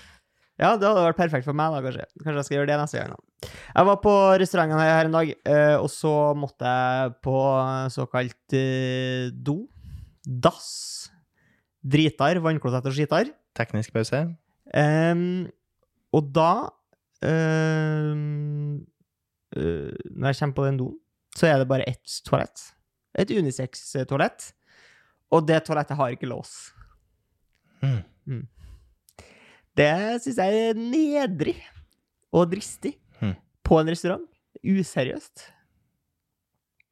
Ja, 0.60 0.74
det 0.76 0.84
hadde 0.84 1.06
vært 1.06 1.16
perfekt 1.16 1.46
for 1.48 1.56
meg, 1.56 1.72
da, 1.72 1.80
kanskje. 1.86 2.06
Kanskje 2.20 2.36
jeg 2.36 2.48
skal 2.50 2.58
gjøre 2.58 2.68
det 2.68 2.78
neste 2.82 3.00
gang. 3.00 3.14
da. 3.16 3.52
Jeg 3.78 3.88
var 3.88 4.00
på 4.04 4.16
restauranten 4.42 4.82
her 4.82 5.08
en 5.08 5.14
dag, 5.16 5.30
eh, 5.54 5.76
og 5.80 5.88
så 5.94 6.12
måtte 6.36 6.68
jeg 6.68 7.14
på 7.24 7.36
såkalt 7.96 8.56
eh, 8.60 9.30
do. 9.32 9.62
Dass. 10.28 10.68
Dritar, 11.80 12.42
vannklosett 12.44 12.92
og 12.92 12.98
skitar. 12.98 13.32
Teknisk 13.56 13.96
pause. 13.96 14.26
Um, 14.76 15.48
og 16.14 16.28
da 16.36 16.52
um, 17.26 18.76
uh, 19.58 19.96
Når 20.14 20.28
jeg 20.28 20.38
kommer 20.40 20.56
på 20.60 20.66
den 20.68 20.78
doen, 20.78 21.00
så 21.40 21.48
er 21.48 21.62
det 21.62 21.70
bare 21.70 21.88
ett 21.88 22.20
toalett. 22.28 22.66
Et 23.16 23.32
unisex-toalett. 23.32 24.52
Og 25.32 25.46
det 25.48 25.62
toalettet 25.66 25.98
har 25.98 26.16
ikke 26.16 26.30
lås. 26.30 26.74
Mm. 27.80 28.44
Det 29.80 29.94
syns 30.24 30.42
jeg 30.42 30.64
er 30.70 30.80
nedrig 30.80 31.56
og 32.36 32.50
dristig 32.52 32.98
mm. 33.22 33.38
på 33.64 33.80
en 33.80 33.92
restaurant. 33.94 34.26
Useriøst. 34.60 35.46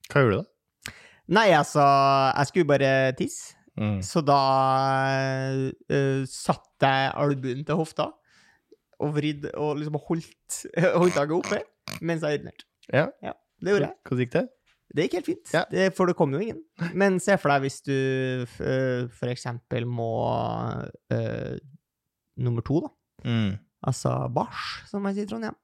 Hva 0.08 0.24
gjorde 0.24 0.38
du 0.38 0.44
da? 0.46 0.96
Nei, 1.36 1.50
altså, 1.52 1.84
jeg 1.84 2.52
skulle 2.52 2.70
bare 2.70 2.92
tisse, 3.20 3.58
Mm. 3.78 4.00
så 4.02 4.24
da 4.26 4.36
uh, 5.94 6.24
satte 6.26 6.90
jeg 6.90 7.12
albuen 7.14 7.60
til 7.62 7.78
hofta 7.78 8.08
og 8.98 9.12
vridde 9.14 9.52
og 9.54 9.76
liksom 9.78 10.00
holdt 10.08 10.56
håndtaket 10.98 11.36
oppe 11.38 11.60
mens 12.02 12.26
jeg 12.26 12.40
urinerte. 12.40 12.66
Ja. 12.90 13.36
Det 13.62 13.74
gjorde 13.74 13.88
jeg. 13.90 13.98
Hvordan 14.08 14.24
gikk 14.26 14.34
det? 14.38 14.46
Det 14.98 15.04
gikk 15.06 15.16
helt 15.18 15.28
fint, 15.28 15.50
Ja. 15.54 15.62
det, 15.72 15.88
for 15.98 16.08
det 16.08 16.16
kom 16.16 16.32
jo 16.34 16.40
ingen. 16.40 16.62
Men 16.96 17.18
se 17.20 17.36
for 17.42 17.52
deg 17.52 17.66
hvis 17.66 17.82
du 17.84 17.96
for 18.48 19.28
eksempel 19.34 19.84
må 19.90 20.08
uh, 21.12 21.58
nummer 22.40 22.64
to, 22.66 22.80
da. 22.86 22.92
Mm. 23.28 23.52
Altså 23.92 24.14
bæsj, 24.34 24.64
som 24.90 25.04
man 25.04 25.14
sier 25.18 25.28
i 25.28 25.30
Trondheim. 25.32 25.58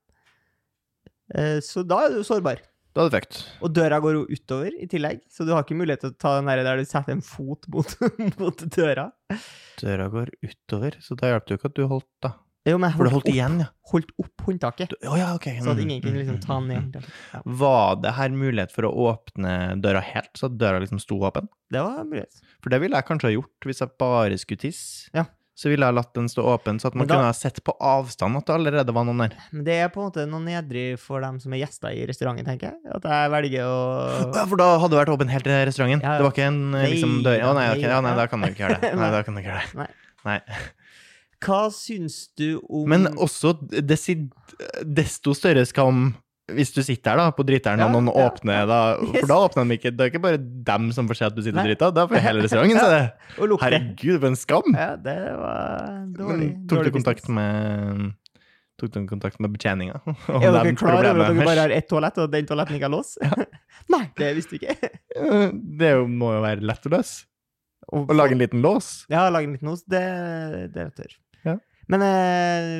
Uh, 1.33 1.59
Så 1.63 1.85
da 1.87 2.03
er 2.07 2.17
du 2.17 2.23
sårbar. 2.27 2.59
Da 2.93 3.01
er 3.05 3.09
du 3.09 3.15
fucked. 3.15 3.39
Og 3.65 3.71
døra 3.73 3.97
går 4.03 4.19
jo 4.19 4.25
utover 4.29 4.75
i 4.77 4.85
tillegg, 4.91 5.23
så 5.31 5.47
du 5.47 5.53
har 5.55 5.63
ikke 5.63 5.77
mulighet 5.79 6.03
til 6.03 6.11
å 6.11 6.17
ta 6.21 6.35
den 6.37 6.51
der 6.51 6.61
der 6.67 6.77
du 6.77 6.85
setter 6.85 7.15
en 7.15 7.23
fot 7.25 7.65
mot, 7.73 7.95
mot 8.41 8.65
døra. 8.75 9.07
Døra 9.81 10.09
går 10.13 10.29
utover, 10.45 10.99
så 11.01 11.17
da 11.17 11.31
hjalp 11.31 11.47
det 11.47 11.55
jo 11.55 11.61
ikke 11.61 11.71
at 11.71 11.79
du 11.79 11.87
holdt, 11.89 12.09
da. 12.21 12.35
Jo, 12.63 12.77
men 12.79 12.93
jeg 12.93 12.95
du 12.95 13.09
holdt, 13.11 13.25
opp, 13.27 13.29
igjen, 13.33 13.57
ja. 13.59 13.67
holdt 13.91 14.11
opp 14.23 14.43
håndtaket, 14.47 14.93
oh, 15.03 15.17
ja, 15.19 15.33
ok. 15.35 15.49
så 15.59 15.73
at 15.73 15.81
Mm, 15.81 15.83
ingen 15.83 16.01
kunne 16.05 16.21
liksom 16.21 16.37
mm, 16.37 16.43
ta 16.45 16.59
ned 16.63 16.77
mm. 16.77 16.81
håndtaket. 16.85 17.13
Ja, 17.33 17.41
Var 17.63 17.95
det 18.05 18.13
her 18.15 18.29
mulighet 18.39 18.71
for 18.71 18.87
å 18.87 18.91
åpne 19.11 19.53
døra 19.83 19.99
helt, 19.99 20.31
så 20.39 20.47
at 20.47 20.55
døra 20.61 20.79
liksom 20.79 21.01
sto 21.03 21.19
åpen? 21.19 21.49
det 21.73 21.81
var 21.83 22.03
mulighet. 22.07 22.39
For 22.63 22.71
det 22.71 22.79
ville 22.79 22.95
jeg 22.95 23.07
kanskje 23.09 23.27
ha 23.31 23.33
gjort 23.35 23.67
hvis 23.67 23.81
jeg 23.83 23.91
bare 23.99 24.37
skulle 24.39 24.61
tisse. 24.63 25.09
Ja. 25.13 25.25
Så 25.53 25.69
ville 25.69 25.85
jeg 25.85 25.93
latt 25.93 26.13
den 26.15 26.25
stå 26.31 26.41
åpen, 26.49 26.79
så 26.81 26.87
at 26.89 26.95
man 26.97 27.05
da- 27.05 27.13
kunne 27.13 27.27
ha 27.29 27.33
sett 27.37 27.59
på 27.63 27.75
avstand 27.77 28.39
at 28.39 28.45
det 28.47 28.55
allerede 28.55 28.93
var 28.95 29.03
noen 29.05 29.19
der. 29.27 29.35
Men 29.51 29.65
det 29.67 29.75
er 29.83 29.89
på 29.93 30.01
en 30.01 30.07
måte 30.07 30.23
noe 30.25 30.41
nedrig 30.41 30.97
for 30.97 31.21
dem 31.21 31.37
som 31.43 31.53
er 31.53 31.61
gjester 31.61 31.93
i 31.93 32.07
restauranten, 32.09 32.47
tenker 32.47 32.71
jeg. 32.71 32.79
At 32.95 33.03
jeg 33.05 33.29
velger 33.35 33.67
å 33.67 33.75
Ja, 34.33 34.45
for 34.49 34.57
da 34.57 34.69
hadde 34.79 34.95
det 34.95 35.01
vært 35.03 35.13
åpen 35.13 35.29
helt 35.29 35.43
til 35.45 35.53
restauranten. 35.69 36.01
Det 36.01 36.25
var 36.25 36.31
ikke 36.33 36.47
en 36.47 36.73
eh, 36.79 36.87
liksom, 36.95 37.19
dør 37.27 37.37
Å 37.43 37.51
ok, 37.51 37.59
nei, 37.59 37.67
ja, 37.85 37.99
nei, 38.01 38.15
da 38.17 38.25
kan 38.31 38.41
du 38.41 38.47
ikke 38.49 38.63
gjøre 38.65 38.79
det. 38.81 38.93
Nei, 39.03 39.11
da 39.11 39.21
kan 39.21 39.35
du 39.35 39.43
ikke 39.43 39.51
gjøre 39.51 39.67
det. 39.67 39.77
Nei. 39.83 39.89
Nei. 40.23 40.39
Hva 41.43 41.63
syns 41.73 42.27
du 42.39 42.59
om 42.69 42.87
Men 42.89 43.09
også 43.13 43.55
desto 43.71 45.35
større 45.37 45.65
skam 45.69 46.13
hvis 46.51 46.73
du 46.75 46.81
sitter 46.83 47.13
her 47.13 47.19
da, 47.21 47.25
på 47.31 47.45
driteren, 47.47 47.79
Ja, 47.79 47.85
og 47.87 47.93
noen 47.95 48.09
ja, 48.11 48.25
åpner 48.27 48.65
da, 48.67 48.79
Yes. 48.99 49.21
For 49.21 49.29
da 49.31 49.37
åpner 49.45 49.69
de 49.69 49.77
ikke 49.77 49.91
Det 49.95 50.03
er 50.03 50.09
ikke 50.11 50.23
bare 50.25 50.39
dem 50.41 50.89
som 50.95 51.07
får 51.07 51.19
se 51.21 51.29
at 51.29 51.37
du 51.37 51.39
sitter 51.45 51.61
og 51.61 51.69
driter. 51.69 51.93
da 51.95 52.03
får 52.09 52.23
hele 52.25 52.43
restauranten 52.43 52.81
se 52.81 52.89
det. 52.91 53.05
Herregud, 53.63 54.17
for 54.17 54.27
en 54.27 54.35
skam! 54.39 54.75
Ja, 54.75 54.89
det 54.99 55.15
var 55.39 56.03
dårlig. 56.19 56.49
Men 56.51 56.67
tok 56.67 56.83
du 56.83 56.91
kontakt 56.99 57.31
med 57.31 58.11
Tok 58.81 58.89
du 58.91 59.03
kontakt 59.07 59.39
med 59.39 59.53
betjeninga? 59.53 60.01
Er 60.41 60.49
dere 60.51 60.75
klar 60.75 60.97
over 60.97 61.23
at 61.23 61.31
dere 61.31 61.45
bare 61.45 61.67
har 61.67 61.73
ett 61.75 61.87
toalett, 61.87 62.17
og 62.19 62.31
den 62.33 62.47
toaletten 62.49 62.75
ikke 62.75 62.89
har 62.89 62.95
lås? 62.95 63.15
Nei, 63.93 64.03
det 64.17 64.31
visste 64.35 64.57
vi 64.57 64.63
ikke. 64.63 64.89
Det 65.79 65.93
må 66.09 66.33
jo 66.33 66.41
være 66.43 66.65
lett 66.65 66.89
å 66.89 66.91
løse. 66.97 67.27
Å 67.93 68.15
lage 68.15 68.33
en 68.35 68.41
liten 68.41 68.63
lås. 68.63 69.03
Ja, 69.13 69.27
lage 69.29 69.47
en 69.47 69.53
liten 69.55 69.69
lås, 69.69 69.83
det, 69.85 70.01
det 70.73 70.87
er 70.87 70.91
tør. 70.97 71.13
Men, 71.91 72.03
eh, 72.05 72.79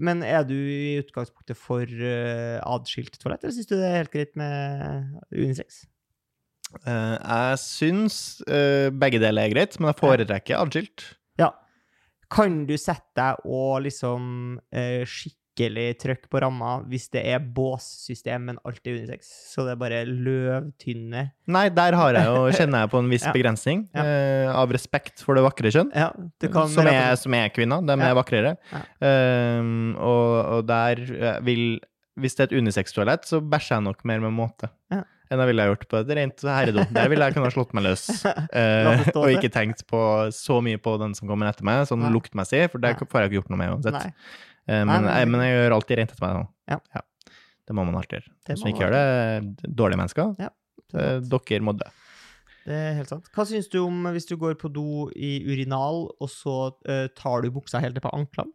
men 0.00 0.24
er 0.26 0.42
du 0.48 0.56
i 0.56 0.98
utgangspunktet 1.00 1.58
for 1.58 1.86
eh, 1.86 2.58
adskilt 2.66 3.18
toalett, 3.20 3.44
eller 3.44 3.54
syns 3.54 3.70
du 3.70 3.76
det 3.76 3.86
er 3.86 3.98
helt 4.00 4.14
greit 4.14 4.36
med 4.38 5.20
unisex? 5.30 5.84
Eh, 6.82 7.16
jeg 7.16 7.60
syns 7.62 8.18
begge 8.46 9.22
deler 9.22 9.46
er 9.46 9.54
greit, 9.54 9.78
men 9.78 9.92
jeg 9.92 10.00
foretrekker 10.02 10.58
adskilt. 10.58 11.06
Ja. 11.40 11.52
Kan 12.30 12.64
du 12.66 12.76
sette 12.78 13.10
deg 13.18 13.46
og 13.46 13.82
liksom 13.86 14.58
eh, 14.74 15.02
skikkelig 15.60 15.98
trykk 16.00 16.28
på 16.32 16.40
ramma 16.42 16.78
hvis 16.88 17.08
det 17.12 17.22
er 17.28 17.40
båssystem, 17.40 18.46
men 18.48 18.58
alt 18.64 18.80
er 18.86 18.96
unisex? 19.00 19.28
Så 19.52 19.64
det 19.66 19.74
er 19.74 19.80
bare 19.80 20.00
løvtynne 20.08 21.26
Nei, 21.50 21.66
der 21.74 21.96
har 21.98 22.14
jeg 22.14 22.26
jo, 22.30 22.46
kjenner 22.58 22.84
jeg 22.84 22.92
på 22.92 22.98
en 23.02 23.10
viss 23.12 23.26
Ja. 23.26 23.32
begrensning, 23.36 23.84
Ja. 23.94 24.04
Uh, 24.04 24.56
av 24.62 24.72
respekt 24.72 25.20
for 25.24 25.34
det 25.36 25.44
vakre 25.44 25.70
kjønn. 25.72 25.90
Ja, 25.94 26.10
kan 26.50 26.68
som, 26.70 26.86
er, 26.86 27.14
som 27.20 27.34
er 27.34 27.50
kvinner. 27.54 27.82
De 27.86 27.94
er 27.94 28.14
vakrere. 28.16 28.56
Um, 29.00 29.94
og, 29.98 30.34
og 30.58 30.66
der 30.68 31.00
eh, 31.00 31.38
vil 31.46 31.80
Hvis 32.20 32.34
det 32.36 32.44
er 32.44 32.50
et 32.50 32.58
unisex-toalett, 32.60 33.24
så 33.28 33.40
bæsjer 33.40 33.78
jeg 33.78 33.86
nok 33.86 34.04
mer 34.04 34.20
med 34.20 34.34
måte 34.36 34.68
Ja. 34.92 35.04
enn 35.30 35.38
jeg 35.38 35.46
ville 35.52 35.64
gjort 35.70 35.84
på 35.88 35.98
et 36.00 36.08
rent 36.18 36.42
herredo. 36.42 36.82
Der 36.90 37.08
ville 37.08 37.24
jeg 37.28 37.36
kunne 37.36 37.46
ha 37.46 37.54
slått 37.54 37.70
meg 37.78 37.84
løs. 37.86 38.02
eh, 38.26 39.06
og 39.14 39.28
ikke 39.30 39.48
tenkt 39.54 39.84
på 39.88 40.00
så 40.34 40.58
mye 40.64 40.80
på 40.82 40.96
den 41.00 41.14
som 41.14 41.30
kommer 41.30 41.48
etter 41.52 41.64
meg, 41.64 41.84
sånn 41.88 42.02
luktmessig, 42.12 42.64
for 42.72 42.82
det 42.82 42.96
får 42.98 43.22
jeg 43.22 43.30
ikke 43.30 43.38
gjort 43.38 43.52
noe 43.54 43.60
med 43.62 43.76
uansett. 43.76 43.94
Nei, 43.94 44.10
men, 44.86 45.06
nei, 45.08 45.20
men 45.30 45.42
jeg 45.46 45.56
gjør 45.56 45.74
alltid 45.78 45.98
rent 46.00 46.12
etter 46.14 46.24
meg. 46.26 46.36
nå. 46.40 46.76
Ja. 46.76 47.02
Det 47.70 47.74
må 47.78 47.84
man 47.86 47.98
alltid 48.00 48.18
gjøre. 48.20 48.32
Det 48.46 48.54
man 48.54 48.60
som 48.62 48.70
ikke 48.72 48.82
gjør 48.86 48.94
det, 48.96 49.74
dårlige 49.82 50.00
mennesker. 50.04 50.32
Ja, 50.42 50.50
Eh, 50.90 51.20
dere 51.22 51.60
må 51.62 51.70
dø. 51.78 51.86
det 52.66 52.74
er 52.74 52.96
helt 52.96 53.08
sant. 53.12 53.28
Hva 53.30 53.44
syns 53.46 53.68
du 53.70 53.76
om 53.84 54.08
hvis 54.10 54.26
du 54.26 54.32
går 54.40 54.56
på 54.58 54.66
do 54.74 55.04
i 55.14 55.36
urinal, 55.46 56.08
og 56.18 56.28
så 56.32 56.54
uh, 56.88 57.06
tar 57.14 57.44
du 57.44 57.50
buksa 57.54 57.78
helt 57.78 57.94
ned 57.94 58.02
på 58.02 58.10
anklene? 58.10 58.50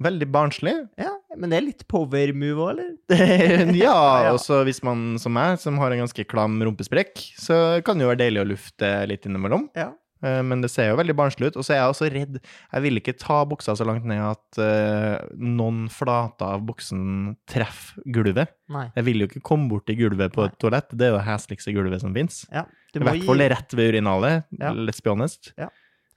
Veldig 0.00 0.26
barnslig. 0.32 0.72
Ja, 1.00 1.12
men 1.36 1.52
det 1.52 1.58
er 1.58 1.66
litt 1.66 1.84
power 1.88 2.32
move 2.36 2.64
òg, 2.66 2.70
eller? 2.74 2.90
ja, 3.76 3.92
Ja. 4.24 4.32
og 4.32 4.40
så 4.40 4.62
hvis 4.64 4.80
man 4.84 5.18
som 5.20 5.32
meg, 5.36 5.60
som 5.60 5.76
har 5.80 5.92
en 5.92 6.02
ganske 6.06 6.24
klam 6.28 6.56
rumpesprekk, 6.64 7.20
så 7.40 7.82
kan 7.84 7.96
det 8.00 8.04
jo 8.04 8.10
være 8.14 8.22
deilig 8.24 8.42
å 8.42 8.48
lufte 8.54 8.90
litt 9.12 9.28
innimellom. 9.28 9.68
Ja. 9.76 9.90
Eh, 10.22 10.42
men 10.42 10.60
det 10.62 10.70
ser 10.72 10.88
jo 10.90 10.96
veldig 11.00 11.14
barnslig 11.18 11.50
ut. 11.52 11.56
Og 11.60 11.64
så 11.66 11.74
er 11.74 11.80
jeg 11.82 11.92
også 11.92 12.08
redd 12.12 12.38
Jeg 12.40 12.82
vil 12.84 12.96
ikke 13.00 13.16
ta 13.18 13.44
buksa 13.44 13.74
så 13.76 13.84
langt 13.88 14.04
ned 14.08 14.20
at 14.20 14.58
uh, 14.60 15.26
noen 15.36 15.88
flater 15.92 16.46
av 16.56 16.62
buksen 16.66 17.36
treffer 17.48 18.02
gulvet. 18.14 18.52
Nei. 18.72 18.86
Jeg 18.96 19.04
vil 19.04 19.20
jo 19.24 19.28
ikke 19.30 19.42
komme 19.46 19.68
bort 19.68 19.86
til 19.86 19.96
gulvet 20.00 20.32
på 20.34 20.44
Nei. 20.44 20.50
et 20.52 20.58
toalett. 20.62 20.88
Det 20.92 21.06
er 21.08 21.12
jo 21.14 21.18
det 21.20 21.26
hesligste 21.28 21.74
gulvet 21.76 22.00
som 22.04 22.14
fins. 22.16 22.44
Ja. 22.52 22.64
I 22.96 23.02
hvert 23.04 23.24
fall 23.28 23.42
gi- 23.44 23.50
rett 23.52 23.74
ved 23.76 23.92
urinalet. 23.94 24.46
Ja. 24.58 24.70
Let's 24.72 25.02
be 25.04 25.10
honest. 25.12 25.52
Ja. 25.58 25.68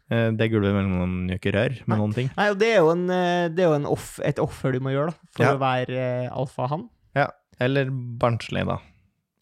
Uh, 0.09 0.31
Det 0.33 0.47
gulvet 0.49 0.73
mellom 0.73 0.95
noen 0.97 1.17
gjør 1.29 1.41
ikke 1.41 1.53
rør 1.57 1.75
med 1.83 1.91
Nei. 1.93 1.97
noen 2.01 2.13
ting. 2.15 2.29
Nei, 2.37 2.47
og 2.53 2.57
det 2.61 2.69
er 2.73 2.79
jo, 2.79 2.93
en, 2.95 3.03
det 3.53 3.61
er 3.65 3.67
jo 3.67 3.75
en 3.77 3.89
off, 3.91 4.13
et 4.25 4.39
offer 4.41 4.73
du 4.73 4.79
må 4.81 4.93
gjøre, 4.95 5.11
da, 5.13 5.33
for 5.35 5.45
Ja. 5.45 5.51
å 5.53 5.59
være 5.61 5.97
eh, 6.25 6.29
alfahann. 6.33 6.87
Ja. 7.17 7.27
Eller 7.59 7.91
barnslig, 7.91 8.63
da. 8.65 8.79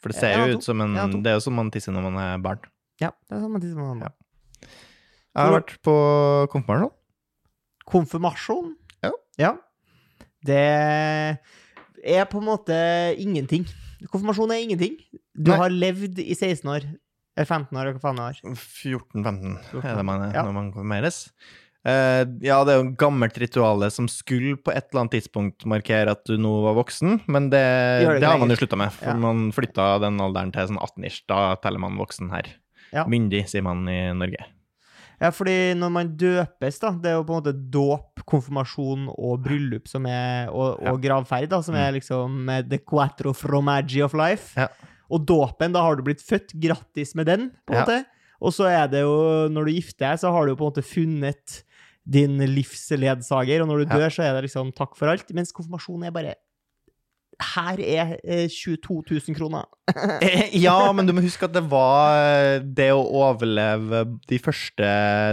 For 0.02 0.10
det 0.14 0.18
ser 0.20 0.36
jo 0.48 0.58
ut 0.58 0.64
som 0.66 0.82
en 0.82 0.94
Det 1.24 1.30
er 1.32 1.38
jo 1.40 1.42
som 1.48 1.56
man 1.58 1.70
tisser 1.74 1.94
når 1.96 2.04
man 2.10 2.18
er 2.22 2.38
barn. 2.42 2.60
Ja, 3.02 3.12
det 3.30 3.38
er 3.38 3.42
sånn 3.46 3.52
man 3.54 3.62
tisser 3.64 3.78
når 3.80 3.88
man 3.96 4.02
er 4.02 4.10
Ja. 4.10 4.17
Jeg 5.38 5.46
har 5.46 5.54
vært 5.54 5.76
på 5.86 5.94
konfirmasjon. 6.50 6.94
Konfirmasjon? 7.88 8.72
Ja. 9.06 9.12
ja. 9.38 9.52
Det 10.48 10.62
er 12.08 12.26
på 12.32 12.42
en 12.42 12.48
måte 12.48 12.78
ingenting. 13.22 13.68
Konfirmasjon 14.12 14.54
er 14.56 14.64
ingenting. 14.66 14.98
Du 15.38 15.52
Nei. 15.54 15.60
har 15.62 15.74
levd 15.74 16.20
i 16.24 16.34
16 16.34 16.66
år. 16.74 16.88
Eller 17.38 17.46
15 17.54 17.78
år, 17.78 17.92
hva 17.94 18.02
faen 18.02 18.18
det 18.18 18.26
var. 18.26 18.42
14-15 18.58 19.86
er 19.86 19.96
det 20.00 20.06
man 20.10 20.26
er 20.26 20.34
Ja. 20.40 20.44
når 20.48 20.54
man 20.58 20.72
konfirmeres. 20.74 21.28
Uh, 21.88 22.26
ja, 22.44 22.58
det 22.66 22.74
er 22.74 22.80
jo 22.82 22.88
et 22.90 22.98
gammelt 23.00 23.38
rituale 23.40 23.88
som 23.94 24.10
skulle 24.12 24.58
på 24.60 24.74
et 24.74 24.90
eller 24.90 25.06
annet 25.06 25.14
tidspunkt 25.22 25.64
markere 25.70 26.12
at 26.18 26.26
du 26.28 26.34
nå 26.42 26.50
var 26.66 26.76
voksen, 26.76 27.22
men 27.32 27.48
det, 27.54 27.62
det 28.04 28.18
det, 28.20 28.28
har 28.28 28.42
man 28.42 28.52
jo 28.52 28.58
slutta 28.60 28.76
med. 28.82 28.92
For 28.92 29.14
Ja. 29.14 29.14
man 29.22 29.52
flytta 29.56 29.86
den 30.04 30.18
alderen 30.20 30.52
til 30.52 30.68
sånn 30.68 30.82
18-ish. 30.82 31.22
Da 31.30 31.56
teller 31.64 31.80
man 31.80 31.96
voksen 32.02 32.34
her. 32.34 32.50
Ja. 32.92 33.06
Myndig, 33.08 33.46
sier 33.48 33.64
man 33.64 33.86
i 33.88 34.00
Norge. 34.18 34.44
Ja, 35.20 35.32
fordi 35.34 35.74
når 35.74 35.90
man 35.90 36.10
døpes, 36.20 36.76
da, 36.80 36.92
det 37.02 37.10
er 37.10 37.16
jo 37.18 37.24
på 37.26 37.34
en 37.34 37.40
måte 37.42 37.54
dåp, 37.74 38.22
konfirmasjon 38.30 39.08
og 39.16 39.40
bryllup 39.48 39.88
som 39.90 40.06
er, 40.06 40.52
og, 40.54 40.78
og 40.92 41.00
gravferd, 41.02 41.50
da, 41.50 41.62
som 41.66 41.74
er 41.80 41.96
liksom 41.96 42.50
eh, 42.54 42.62
the 42.70 42.78
quattro 42.86 43.34
fromaggi 43.34 44.04
of 44.06 44.14
life. 44.14 44.54
Ja. 44.60 44.68
Og 45.10 45.26
dåpen, 45.26 45.74
da 45.74 45.82
har 45.82 45.96
du 45.98 46.04
blitt 46.06 46.22
født. 46.22 46.54
Grattis 46.62 47.16
med 47.18 47.26
den, 47.32 47.50
på 47.66 47.74
en 47.74 47.80
Ja. 47.80 47.86
måte. 47.86 48.04
Og 48.38 48.54
så 48.54 48.68
er 48.70 48.86
det 48.92 49.02
jo, 49.02 49.48
når 49.50 49.66
du 49.66 49.72
gifter 49.74 50.12
deg, 50.12 50.20
så 50.22 50.30
har 50.32 50.46
du 50.46 50.52
jo 50.52 50.58
på 50.60 50.68
en 50.68 50.70
måte 50.76 50.86
funnet 50.86 51.64
din 52.08 52.38
livsledsager, 52.38 53.62
og 53.64 53.68
når 53.72 53.78
du 53.82 53.86
Ja. 53.90 53.98
dør, 53.98 54.10
så 54.14 54.22
er 54.24 54.34
det 54.38 54.44
liksom 54.52 54.70
takk 54.78 54.96
for 54.96 55.08
alt. 55.10 55.28
Mens 55.34 55.52
konfirmasjon 55.52 56.06
er 56.06 56.12
bare 56.14 56.36
Her 57.38 57.78
er 57.80 58.14
eh, 58.24 58.48
22 58.50 59.04
000 59.30 59.38
kroner. 59.38 59.68
Eh, 60.22 60.50
ja, 60.60 60.92
men 60.92 61.08
du 61.08 61.14
må 61.16 61.22
huske 61.24 61.48
at 61.48 61.54
det 61.56 61.64
var 61.72 62.18
eh, 62.20 62.58
det 62.62 62.90
å 62.92 63.04
overleve 63.22 64.02
de 64.28 64.40
første, 64.42 64.90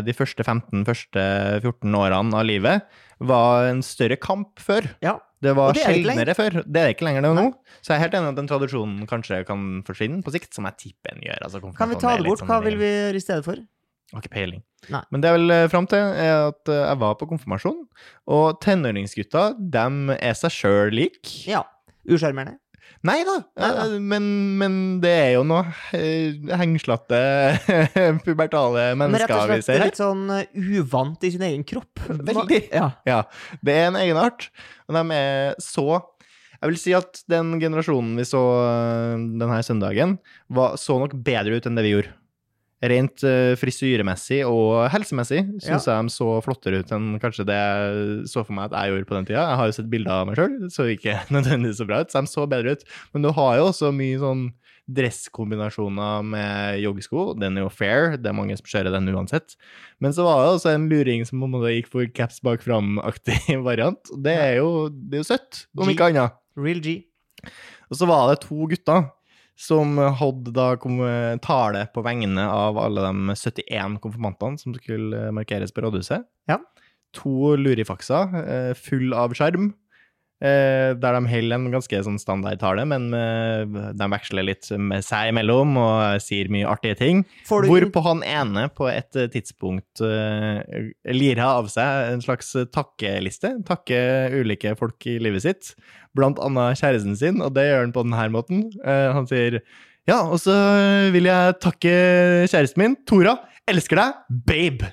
de 0.06 0.14
første 0.14 0.44
15, 0.44 0.84
første 0.86 1.24
14 1.64 1.96
årene 1.98 2.38
av 2.38 2.46
livet, 2.46 2.84
var 3.24 3.70
en 3.70 3.82
større 3.82 4.18
kamp 4.20 4.60
før. 4.62 4.86
Ja. 5.04 5.16
Det 5.44 5.52
var 5.58 5.74
det 5.76 5.82
er 5.82 5.92
sjeldnere 5.92 6.36
før. 6.38 6.60
Det 6.64 6.80
er 6.80 6.94
ikke 6.94 7.08
lenger 7.08 7.26
det 7.26 7.32
nå. 7.36 7.46
Så 7.80 7.92
jeg 7.92 7.98
er 7.98 8.04
helt 8.06 8.16
enig 8.20 8.32
at 8.32 8.38
den 8.38 8.48
tradisjonen 8.48 9.08
kanskje 9.10 9.42
kan 9.48 9.66
forsvinne 9.84 10.22
på 10.24 10.32
sikt, 10.32 10.54
som 10.56 10.68
jeg 10.70 10.80
tipper 10.86 11.16
den 11.16 11.26
gjør. 11.26 11.42
Altså, 11.48 11.60
Kan 11.76 11.92
vi 11.92 11.98
ta 12.00 12.14
det 12.16 12.28
bort? 12.28 12.40
sånn 12.40 12.52
Hva 12.52 12.60
vil 12.64 12.78
vi 12.80 12.88
gjøre 12.90 13.20
i 13.20 13.24
stedet 13.24 13.44
for? 13.48 13.60
Har 14.14 14.22
ikke 14.22 14.34
peiling. 14.36 14.62
Nei. 14.92 15.02
Men 15.10 15.22
det 15.24 15.30
jeg 15.30 15.40
vil 15.40 15.52
fram 15.72 15.86
til, 15.90 15.98
er 16.22 16.34
at 16.52 16.70
eh, 16.70 16.80
jeg 16.84 17.00
var 17.02 17.14
på 17.20 17.28
konfirmasjon, 17.30 17.80
og 18.36 18.58
tenåringsgutta, 18.62 19.46
dem 19.74 20.12
er 20.14 20.36
seg 20.38 20.54
sjøl 20.54 20.94
lik. 20.94 21.32
Ja. 21.50 21.64
Usjarmerende. 22.08 22.60
Nei 23.04 23.18
da, 23.26 23.34
eh, 23.60 23.96
men, 24.00 24.24
men 24.60 24.76
det 25.02 25.10
er 25.12 25.30
jo 25.34 25.42
noe 25.44 25.66
eh, 25.96 26.36
hengslete, 26.56 27.18
pubertale 28.24 28.86
Men 28.96 29.12
mennesker 29.12 29.34
og 29.36 29.52
vi 29.52 29.58
ser 29.64 29.82
her. 29.82 29.90
litt 29.90 30.00
sånn 30.00 30.24
uh, 30.32 30.40
uvant 30.54 31.26
i 31.26 31.32
sin 31.34 31.44
egen 31.44 31.66
kropp. 31.68 32.00
Veldig. 32.30 32.62
Ja. 32.72 32.88
Ja, 33.08 33.20
det 33.64 33.76
er 33.76 33.90
en 33.90 34.00
egenart, 34.00 34.48
og 34.88 34.96
de 34.96 35.04
er 35.18 35.56
så 35.60 35.86
Jeg 36.62 36.70
vil 36.70 36.80
si 36.80 36.96
at 36.96 37.20
den 37.28 37.58
generasjonen 37.60 38.16
vi 38.20 38.24
så 38.28 38.42
eh, 38.62 39.16
denne 39.42 39.60
søndagen, 39.66 40.16
var, 40.48 40.78
så 40.80 40.96
nok 41.02 41.16
bedre 41.26 41.60
ut 41.60 41.68
enn 41.68 41.76
det 41.76 41.84
vi 41.84 41.96
gjorde. 41.98 42.14
Rent 42.90 43.22
eh, 43.24 43.54
frisyremessig 43.56 44.40
og 44.48 44.88
helsemessig 44.92 45.40
syns 45.62 45.86
jeg 45.88 45.94
de 46.08 46.12
så 46.12 46.26
flottere 46.44 46.82
ut 46.82 46.90
enn 46.92 47.14
kanskje 47.22 47.46
det 47.48 47.56
jeg 47.56 48.26
så 48.28 48.42
for 48.42 48.56
meg 48.56 48.68
at 48.68 48.76
jeg 48.76 48.92
gjorde 48.92 49.08
på 49.08 49.16
den 49.16 49.28
tida. 49.28 49.44
Jeg 49.46 49.60
har 49.60 49.70
jo 49.70 49.76
sett 49.76 49.88
bilder 49.92 50.18
av 50.18 50.28
meg 50.28 50.40
sjøl, 50.40 50.58
så 50.74 50.88
ikke 50.92 51.16
nødvendigvis 51.36 51.80
så 51.80 51.88
bra 51.88 52.02
ut. 52.02 52.12
Så 52.12 52.24
de 52.24 52.32
så 52.32 52.46
bedre 52.50 52.74
ut. 52.74 52.84
Men 53.14 53.24
du 53.24 53.30
har 53.36 53.56
jo 53.60 53.70
også 53.70 53.92
mye 53.94 54.20
sånn 54.20 54.44
dresskombinasjoner 54.94 56.26
med 56.28 56.82
joggesko. 56.82 57.30
Den 57.40 57.56
er 57.56 57.64
jo 57.64 57.72
fair, 57.72 58.18
det 58.20 58.28
er 58.28 58.36
mange 58.36 58.56
som 58.58 58.68
kjører 58.68 58.92
den 58.92 59.08
uansett. 59.14 59.56
Men 60.02 60.12
så 60.16 60.26
var 60.26 60.42
det 60.42 60.52
også 60.58 60.74
en 60.74 60.88
luring 60.90 61.24
som 61.24 61.40
på 61.40 61.48
en 61.48 61.54
måte 61.56 61.72
gikk 61.72 61.88
for 61.92 62.10
caps 62.16 62.42
bak 62.44 62.64
fram-aktig 62.64 63.38
variant. 63.68 64.12
Det 64.24 64.34
er 64.36 64.58
jo, 64.60 64.90
det 64.92 65.18
er 65.20 65.24
jo 65.24 65.30
søtt, 65.30 65.64
om 65.78 65.88
G. 65.88 65.94
ikke 65.96 66.10
annet. 66.12 66.36
Real 66.60 66.84
G. 66.84 66.98
Og 67.88 67.98
så 68.00 68.08
var 68.08 68.28
det 68.30 68.42
to 68.44 68.66
gutter 68.70 69.08
som 69.56 69.96
hadde 69.98 70.52
da 70.54 70.74
kom- 70.76 71.38
tale 71.40 71.86
på 71.94 72.02
vegne 72.02 72.42
av 72.50 72.78
alle 72.78 73.04
de 73.06 73.34
71 73.36 74.00
konfirmantene 74.02 74.58
som 74.58 74.74
skulle 74.74 75.30
markeres 75.32 75.72
på 75.72 75.84
rådhuset. 75.84 76.24
Ja. 76.50 76.58
To 77.14 77.54
lurifakser, 77.56 78.34
eh, 78.42 78.74
full 78.74 79.14
av 79.14 79.30
eh, 79.30 79.70
der 80.44 81.14
de 81.16 81.30
holder 81.30 81.56
en 81.56 81.70
ganske 81.72 82.00
sånn 82.04 82.18
standardtale, 82.20 82.84
men 82.88 83.06
eh, 83.16 83.62
de 83.96 84.08
veksler 84.12 84.44
litt 84.44 84.68
med 84.76 85.04
seg 85.06 85.30
imellom 85.30 85.76
og 85.80 86.22
sier 86.24 86.50
mye 86.52 86.68
artige 86.68 86.98
ting. 86.98 87.22
Du 87.46 87.68
Hvorpå 87.70 88.02
han 88.04 88.24
ene 88.26 88.66
på 88.74 88.88
et 88.90 89.16
eh, 89.16 89.30
tidspunkt 89.32 90.02
lirer 90.02 91.44
av 91.44 91.70
seg 91.72 92.12
en 92.12 92.24
slags 92.24 92.52
takkeliste. 92.74 93.54
Takke 93.68 94.00
ulike 94.34 94.74
folk 94.80 95.06
i 95.10 95.18
livet 95.22 95.46
sitt, 95.46 95.72
blant 96.16 96.40
annet 96.42 96.80
kjæresten 96.80 97.16
sin, 97.18 97.40
og 97.44 97.54
det 97.56 97.68
gjør 97.68 97.86
han 97.86 97.94
på 97.94 98.04
denne 98.06 98.28
måten. 98.34 98.66
Eh, 98.84 99.08
han 99.14 99.30
sier 99.30 99.62
ja, 100.04 100.18
og 100.28 100.36
så 100.42 100.52
vil 101.14 101.30
jeg 101.30 101.56
takke 101.64 101.94
kjæresten 102.50 102.82
min, 102.82 102.98
Tora. 103.08 103.38
Elsker 103.70 104.02
deg, 104.02 104.20
babe. 104.50 104.92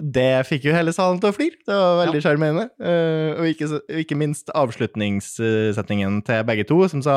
Det 0.00 0.46
fikk 0.48 0.64
jo 0.66 0.72
hele 0.72 0.92
salen 0.96 1.18
til 1.20 1.28
å 1.28 1.36
flire. 1.36 1.58
Det 1.68 1.76
var 1.76 1.98
veldig 2.00 2.20
sjarmerende. 2.24 2.64
Eh, 2.80 3.36
og 3.36 3.48
ikke, 3.50 3.68
ikke 4.00 4.16
minst 4.16 4.48
avslutningssetningen 4.56 6.22
til 6.24 6.44
begge 6.48 6.64
to, 6.68 6.78
som 6.88 7.04
sa 7.04 7.16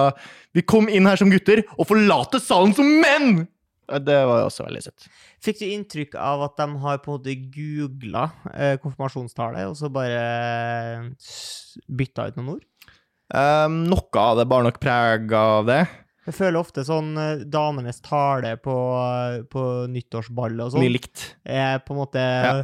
Vi 0.56 0.66
kom 0.68 0.92
inn 0.92 1.08
her 1.08 1.20
som 1.20 1.32
gutter 1.32 1.64
og 1.78 1.88
forlater 1.88 2.44
salen 2.44 2.76
som 2.76 2.90
menn! 3.00 3.46
Det 3.86 4.18
var 4.28 4.42
jo 4.42 4.48
også 4.50 4.66
veldig 4.66 4.82
søtt. 4.82 5.08
Fikk 5.46 5.60
du 5.62 5.66
inntrykk 5.68 6.16
av 6.18 6.42
at 6.48 6.56
de 6.58 6.66
har 6.82 7.02
på 7.04 7.12
en 7.12 7.20
måte 7.20 7.36
googla 7.54 8.24
eh, 8.56 8.80
konfirmasjonstallet, 8.82 9.70
og 9.70 9.78
så 9.78 9.92
bare 9.94 10.24
eh, 10.24 11.36
bytta 11.86 12.32
ut 12.32 12.40
noen 12.40 12.56
ord? 12.56 12.66
Um, 13.34 13.84
noe 13.90 14.22
av 14.22 14.40
det 14.42 14.48
bar 14.50 14.66
nok 14.66 14.82
preg 14.82 15.32
av 15.38 15.70
det. 15.70 15.84
Jeg 16.26 16.34
føler 16.34 16.58
ofte 16.60 16.86
sånn 16.88 17.14
eh, 17.22 17.46
damenes 17.46 18.02
tale 18.06 18.56
på, 18.62 18.76
på 19.52 19.64
nyttårsball 19.94 20.58
og 20.66 20.74
sånn, 20.74 20.84
Mye 20.86 20.96
likt. 20.98 21.30
er 21.46 21.80
på 21.86 21.96
en 21.96 22.04
måte 22.06 22.26
Ja. 22.26 22.58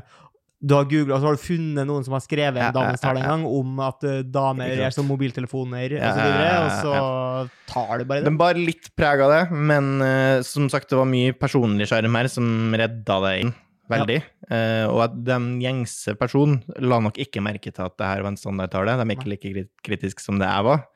Du 0.61 0.75
har 0.77 0.85
googla, 0.85 1.15
og 1.15 1.23
så 1.23 1.25
har 1.25 1.37
du 1.39 1.41
funnet 1.41 1.87
noen 1.89 2.03
som 2.05 2.13
har 2.13 2.21
skrevet 2.21 2.59
en 2.59 2.67
Ja, 2.67 2.73
damenes 2.75 3.01
tale 3.01 3.23
en 3.23 3.31
gang 3.31 3.45
om 3.49 3.79
at 3.81 4.03
eh, 4.05 4.19
damer 4.21 4.83
er 4.85 4.93
som 4.93 5.07
mobiltelefoner, 5.09 5.95
og 5.97 6.03
så 6.05 6.25
videre, 6.27 6.51
og 6.59 6.69
så 6.83 7.71
tar 7.71 7.97
du 7.97 8.05
bare 8.05 8.21
det. 8.21 8.27
Den 8.29 8.37
bar 8.37 8.59
litt 8.59 8.91
preg 8.93 9.23
av 9.25 9.33
det, 9.33 9.39
men 9.57 9.89
uh, 10.05 10.45
som 10.45 10.69
sagt, 10.69 10.91
det 10.93 10.99
var 10.99 11.09
mye 11.09 11.33
personlig 11.33 11.89
sjarm 11.89 12.13
her 12.19 12.29
som 12.29 12.77
redda 12.77 13.17
det 13.25 13.33
inn 13.41 13.55
veldig. 13.91 14.17
Eh, 14.51 14.85
og 14.89 15.03
at 15.05 15.17
den 15.27 15.51
gjengse 15.63 16.15
personen 16.19 16.61
la 16.79 17.01
nok 17.03 17.19
ikke 17.21 17.43
merke 17.43 17.71
til 17.71 17.85
at 17.85 17.97
det 17.99 18.09
her 18.09 18.23
var 18.25 18.33
en 18.33 18.39
standardtale. 18.39 18.97
De 18.99 19.05
er 19.05 19.17
ikke 19.17 19.31
like 19.31 19.43
kritisk 19.45 19.85
kritiske 19.87 20.25
som 20.25 20.39
det 20.41 20.49
jeg 20.49 20.67
var. 20.67 20.87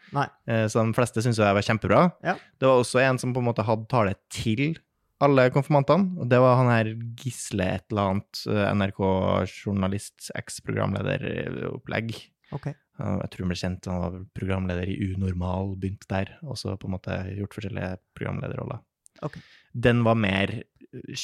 Eh, 0.47 0.65
så 0.71 0.83
de 0.85 0.97
fleste 0.97 1.23
syntes 1.23 1.43
jeg 1.43 1.59
var 1.59 1.67
kjempebra. 1.69 2.01
Ja. 2.25 2.35
Det 2.59 2.69
var 2.69 2.81
også 2.81 3.03
en 3.03 3.21
som 3.21 3.35
på 3.35 3.43
en 3.43 3.49
måte 3.51 3.67
hadde 3.67 3.89
tale 3.91 4.17
til 4.33 4.77
alle 5.23 5.47
konfirmantene, 5.53 6.19
og 6.19 6.29
det 6.31 6.39
var 6.43 6.57
han 6.59 6.71
her 6.71 6.89
Gisle 7.19 7.67
et 7.77 7.85
eller 7.91 8.11
annet, 8.11 8.41
eh, 8.51 8.65
NRK-journalist, 8.75 10.31
eks-programlederopplegg. 10.35 12.15
Ok. 12.55 12.67
Uh, 12.99 13.19
Jeg 13.23 13.31
tror 13.31 13.43
han 13.43 13.51
ble 13.51 13.59
kjent, 13.59 13.87
han 13.91 14.03
var 14.03 14.17
programleder 14.37 14.91
i 14.91 14.97
Unormal, 15.09 15.73
begynte 15.79 16.07
der, 16.11 16.35
og 16.43 16.59
så 16.59 16.75
på 16.79 16.87
en 16.87 16.95
måte 16.95 17.17
gjort 17.35 17.57
forskjellige 17.57 17.97
programlederroller. 18.15 18.83
Okay. 19.25 19.41
Den 19.87 20.03
var 20.07 20.19
mer 20.19 20.53
uh, 20.59 21.15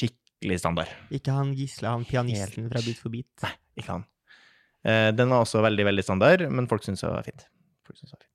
skikkelig 0.41 0.60
standard, 0.60 0.89
Ikke 1.13 1.32
han 1.36 1.54
Gisle, 1.54 1.88
han 1.93 2.06
pianisten 2.06 2.69
fra 2.71 2.82
Beat 2.82 2.97
for 2.97 3.10
beat. 3.13 3.51
ikke 3.77 3.91
han. 3.93 4.06
Eh, 4.84 5.12
Den 5.13 5.30
var 5.30 5.43
også 5.45 5.62
veldig, 5.62 5.86
veldig 5.86 6.04
standard, 6.04 6.41
men 6.51 6.67
folk 6.67 6.84
syntes 6.84 7.01
det 7.06 7.12
var 7.13 7.23
fint. 7.23 7.45
Folk 7.86 7.97
synes 7.99 8.12
det 8.12 8.17
var 8.17 8.25
fint. 8.25 8.27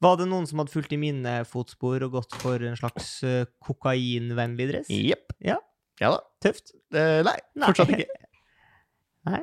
Var 0.00 0.16
det 0.16 0.26
noen 0.30 0.46
som 0.48 0.58
hadde 0.62 0.72
fulgt 0.72 0.92
i 0.92 0.96
mine 0.96 1.44
fotspor 1.44 2.00
og 2.06 2.12
gått 2.14 2.32
for 2.40 2.56
en 2.64 2.76
slags 2.76 3.22
eh, 3.22 3.44
kokainvennlig 3.60 4.68
dress? 4.70 4.88
Jepp. 4.88 5.34
Ja. 5.44 5.58
Ja 6.00 6.14
da. 6.14 6.20
Tøft. 6.40 6.72
Eh, 6.96 7.20
nei, 7.26 7.34
Nei. 7.54 7.66
fortsatt 7.68 7.92
ikke. 7.92 8.06
Nei. 9.28 9.42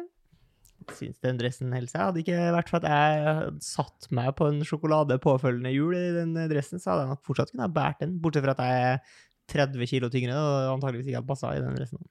Syns 0.97 1.19
den 1.21 1.37
dressen 1.37 1.69
holder 1.75 1.91
seg. 1.91 2.01
Hadde 2.07 2.21
ikke 2.23 2.39
vært 2.55 2.69
for 2.73 2.79
at 2.79 2.89
jeg 2.89 3.21
hadde 3.27 3.61
satt 3.67 4.07
meg 4.17 4.31
på 4.39 4.47
en 4.49 4.61
sjokolade 4.65 5.19
påfølgende 5.21 5.73
jul 5.75 5.93
i 5.93 6.07
den 6.15 6.33
dressen, 6.49 6.79
så 6.81 6.93
hadde 6.95 7.03
jeg 7.05 7.11
nok 7.13 7.25
fortsatt 7.27 7.51
kunnet 7.53 7.67
ha 7.67 7.73
båret 7.77 8.01
den, 8.01 8.17
bortsett 8.23 8.45
fra 8.47 8.55
at 8.57 8.65
jeg 8.65 8.99
30 9.51 9.87
kilo 9.89 10.09
tyngre 10.13 10.35
og 10.37 10.73
antageligvis 10.75 11.07
ikke 11.09 11.21
hadde 11.21 11.29
passa 11.31 11.53
i 11.55 11.61
den 11.63 11.75
dressen. 11.77 12.01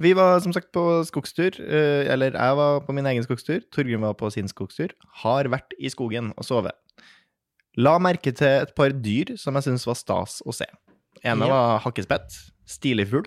Vi 0.00 0.10
var 0.18 0.40
som 0.42 0.52
sagt 0.52 0.72
på 0.74 0.82
skogstur. 1.06 1.54
eh, 1.62 2.08
Eller 2.10 2.32
jeg 2.34 2.56
var 2.58 2.80
på 2.82 2.92
min 2.96 3.06
egen 3.06 3.22
skogstur. 3.22 3.60
Torgrim 3.70 4.02
var 4.02 4.14
på 4.18 4.30
sin 4.34 4.48
skogstur. 4.50 4.90
Har 5.22 5.44
vært 5.52 5.70
i 5.78 5.88
skogen 5.92 6.32
og 6.36 6.44
sovet. 6.44 6.74
La 7.76 7.96
merke 7.98 8.32
til 8.34 8.46
et 8.64 8.74
par 8.74 8.90
dyr 8.90 9.36
som 9.38 9.54
jeg 9.54 9.68
syns 9.68 9.86
var 9.86 9.94
stas 9.98 10.40
å 10.46 10.52
se. 10.54 10.66
ene 11.24 11.46
Ja. 11.46 11.52
var 11.54 11.78
hakkespett. 11.86 12.34
Stilig 12.66 13.06
fugl. 13.10 13.26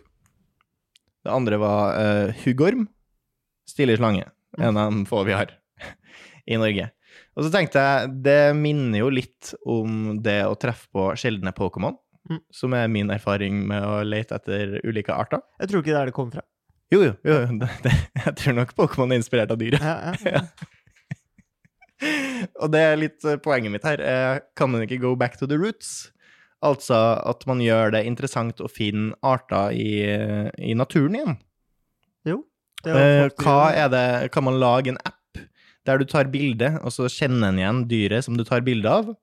Det 1.24 1.32
andre 1.34 1.58
var 1.60 1.96
uh, 1.98 2.34
huggorm. 2.46 2.88
Stilig 3.68 3.98
slange. 3.98 4.28
En 4.60 4.78
av 4.78 4.92
de 4.94 5.06
få 5.06 5.24
vi 5.28 5.34
har 5.36 5.52
i 6.48 6.56
Norge. 6.60 6.92
Og 7.38 7.44
så 7.46 7.52
tenkte 7.54 7.80
jeg, 7.82 8.12
det 8.24 8.56
minner 8.56 9.00
jo 9.00 9.10
litt 9.14 9.54
om 9.66 10.18
det 10.24 10.40
å 10.48 10.56
treffe 10.60 10.88
på 10.94 11.10
sjeldne 11.20 11.52
Pokémon, 11.56 11.96
Mm. 12.28 12.42
som 12.52 12.74
er 12.76 12.90
min 12.92 13.12
erfaring 13.14 13.62
med 13.70 13.86
å 13.88 14.02
lete 14.04 14.36
etter 14.36 14.74
ulike 14.84 15.14
arter. 15.16 15.40
Jeg 15.62 15.72
tror 15.72 15.84
ikke 15.84 15.94
det 15.94 15.96
er 15.96 16.02
der 16.02 16.10
det 16.12 16.18
kom 16.18 16.34
fra. 16.34 16.44
Jo, 16.92 17.00
jo, 17.04 17.14
jo 17.28 17.38
det, 17.62 17.70
det, 17.86 17.94
jeg 18.26 18.36
tror 18.42 18.58
nok 18.62 18.74
Pokémon 18.76 19.14
er 19.14 19.22
inspirert 19.22 19.54
av 19.54 19.60
dyret. 19.62 19.84
Ja, 19.84 20.12
ja, 20.12 20.40
ja. 20.40 20.44
Og 22.62 22.70
det 22.70 22.82
er 22.84 23.00
litt 23.00 23.26
eh, 23.26 23.40
poenget 23.42 23.74
mitt 23.74 23.86
her. 23.88 24.02
Eh, 24.04 24.40
Kan 24.60 24.70
man 24.74 24.84
ikke 24.86 25.00
go 25.02 25.16
back 25.18 25.40
to 25.40 25.48
the 25.50 25.58
roots? 25.58 26.12
Altså 26.66 26.98
at 27.26 27.44
man 27.50 27.62
gjør 27.62 27.92
det 27.94 28.04
interessant 28.10 28.62
å 28.62 28.70
finne 28.70 29.14
arter 29.26 29.74
i, 29.78 29.90
i 30.58 30.74
naturen 30.78 31.18
igjen. 31.18 31.38
Jo. 32.26 32.42
er 32.86 32.98
Eh, 32.98 33.30
hva 33.42 33.72
er 33.74 33.90
det 33.94 34.06
Kan 34.34 34.46
man 34.48 34.60
lage 34.62 34.94
en 34.94 35.00
app 35.06 35.14
der 35.88 36.02
du 36.02 36.06
tar 36.10 36.28
bilde, 36.28 36.74
og 36.84 36.92
så 36.92 37.08
kjenner 37.08 37.48
den 37.48 37.62
igjen 37.62 37.84
dyret 37.88 38.26
som 38.26 38.36
du 38.38 38.44
tar 38.44 38.62
bilde 38.66 38.92
av? 38.92 39.14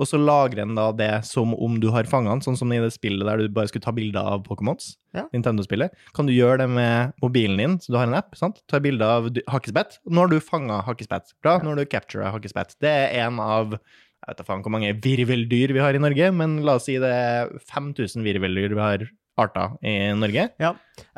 Og 0.00 0.08
så 0.10 0.18
lagrer 0.18 0.62
den 0.62 0.74
da 0.78 0.88
det 0.96 1.12
som 1.28 1.54
om 1.54 1.78
du 1.82 1.88
har 1.94 2.08
fanget 2.10 2.32
den, 2.32 2.44
sånn 2.46 2.58
som 2.58 2.72
i 2.74 2.80
det 2.82 2.92
spillet 2.94 3.26
der 3.26 3.42
du 3.42 3.52
bare 3.54 3.70
skulle 3.70 3.86
ta 3.86 3.94
bilder 3.94 4.26
av 4.34 4.44
Pokémons. 4.46 4.94
Ja. 5.14 5.26
Nintendo-spillet. 5.34 5.94
Kan 6.16 6.30
du 6.30 6.34
gjøre 6.34 6.64
det 6.64 6.70
med 6.74 7.14
mobilen 7.22 7.60
din, 7.60 7.76
så 7.82 7.94
du 7.94 8.00
har 8.00 8.08
en 8.08 8.18
app, 8.18 8.34
sant? 8.38 8.62
Tar 8.70 8.82
bilde 8.84 9.06
av 9.06 9.30
hakkespett. 9.52 10.00
Nå 10.10 10.24
har 10.24 10.32
du 10.32 10.40
fanga 10.42 10.80
hakkespett. 10.86 11.34
Bra, 11.44 11.60
nå 11.62 11.72
har 11.72 11.78
du 11.82 11.86
captura 11.90 12.32
hakkespett. 12.34 12.74
Det 12.82 12.90
er 12.90 13.26
en 13.26 13.42
av 13.42 13.78
jeg 14.24 14.32
vet 14.32 14.38
da 14.40 14.44
faen 14.48 14.62
hvor 14.64 14.72
mange 14.72 14.94
virveldyr 15.04 15.74
vi 15.76 15.82
har 15.84 15.92
i 15.92 16.00
Norge, 16.00 16.30
men 16.32 16.62
la 16.64 16.78
oss 16.78 16.86
si 16.88 16.94
det 16.96 17.10
er 17.12 17.50
5000 17.68 18.24
virveldyr 18.24 18.72
vi 18.72 18.80
har 18.80 19.04
arter 19.36 19.74
i 19.84 19.94
Norge. 20.16 20.46
Ja. 20.62 20.70